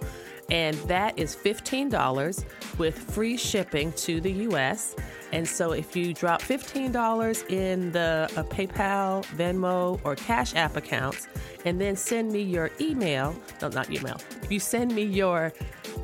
And 0.52 0.76
that 0.86 1.18
is 1.18 1.34
$15 1.34 2.44
with 2.76 2.98
free 2.98 3.38
shipping 3.38 3.90
to 3.92 4.20
the 4.20 4.30
US. 4.50 4.94
And 5.32 5.48
so 5.48 5.72
if 5.72 5.96
you 5.96 6.12
drop 6.12 6.42
$15 6.42 7.50
in 7.50 7.90
the 7.90 8.30
uh, 8.36 8.42
PayPal, 8.44 9.24
Venmo, 9.34 9.98
or 10.04 10.14
Cash 10.14 10.54
App 10.54 10.76
accounts, 10.76 11.26
and 11.64 11.80
then 11.80 11.96
send 11.96 12.30
me 12.32 12.42
your 12.42 12.70
email, 12.82 13.34
no, 13.62 13.68
not 13.68 13.90
email, 13.90 14.20
if 14.42 14.52
you 14.52 14.60
send 14.60 14.94
me 14.94 15.02
your 15.02 15.54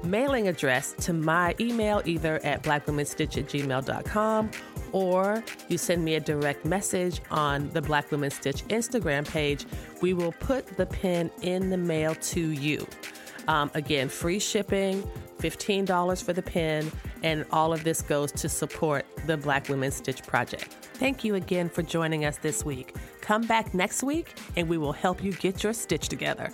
mailing 0.02 0.48
address 0.48 0.94
to 0.94 1.12
my 1.12 1.54
email 1.60 2.00
either 2.06 2.40
at 2.42 2.62
blackwomenstitch 2.62 3.36
at 3.36 3.46
gmail.com 3.46 4.50
or 4.92 5.44
you 5.68 5.76
send 5.76 6.02
me 6.02 6.14
a 6.14 6.20
direct 6.20 6.64
message 6.64 7.20
on 7.30 7.68
the 7.70 7.82
Black 7.82 8.10
Women 8.10 8.30
Stitch 8.30 8.64
Instagram 8.68 9.28
page, 9.28 9.66
we 10.00 10.14
will 10.14 10.32
put 10.32 10.66
the 10.78 10.86
pin 10.86 11.30
in 11.42 11.68
the 11.68 11.76
mail 11.76 12.14
to 12.14 12.40
you. 12.40 12.86
Um, 13.48 13.70
again, 13.74 14.08
free 14.08 14.38
shipping, 14.38 15.02
$15 15.40 16.22
for 16.22 16.32
the 16.32 16.42
pin, 16.42 16.92
and 17.22 17.44
all 17.50 17.72
of 17.72 17.82
this 17.82 18.02
goes 18.02 18.30
to 18.32 18.48
support 18.48 19.04
the 19.26 19.36
Black 19.36 19.68
Women 19.68 19.90
Stitch 19.90 20.22
Project. 20.22 20.74
Thank 20.94 21.24
you 21.24 21.34
again 21.34 21.68
for 21.68 21.82
joining 21.82 22.24
us 22.24 22.38
this 22.38 22.64
week. 22.64 22.94
Come 23.20 23.42
back 23.42 23.74
next 23.74 24.02
week 24.02 24.34
and 24.56 24.68
we 24.68 24.78
will 24.78 24.92
help 24.92 25.22
you 25.22 25.32
get 25.32 25.62
your 25.62 25.72
stitch 25.72 26.08
together. 26.08 26.52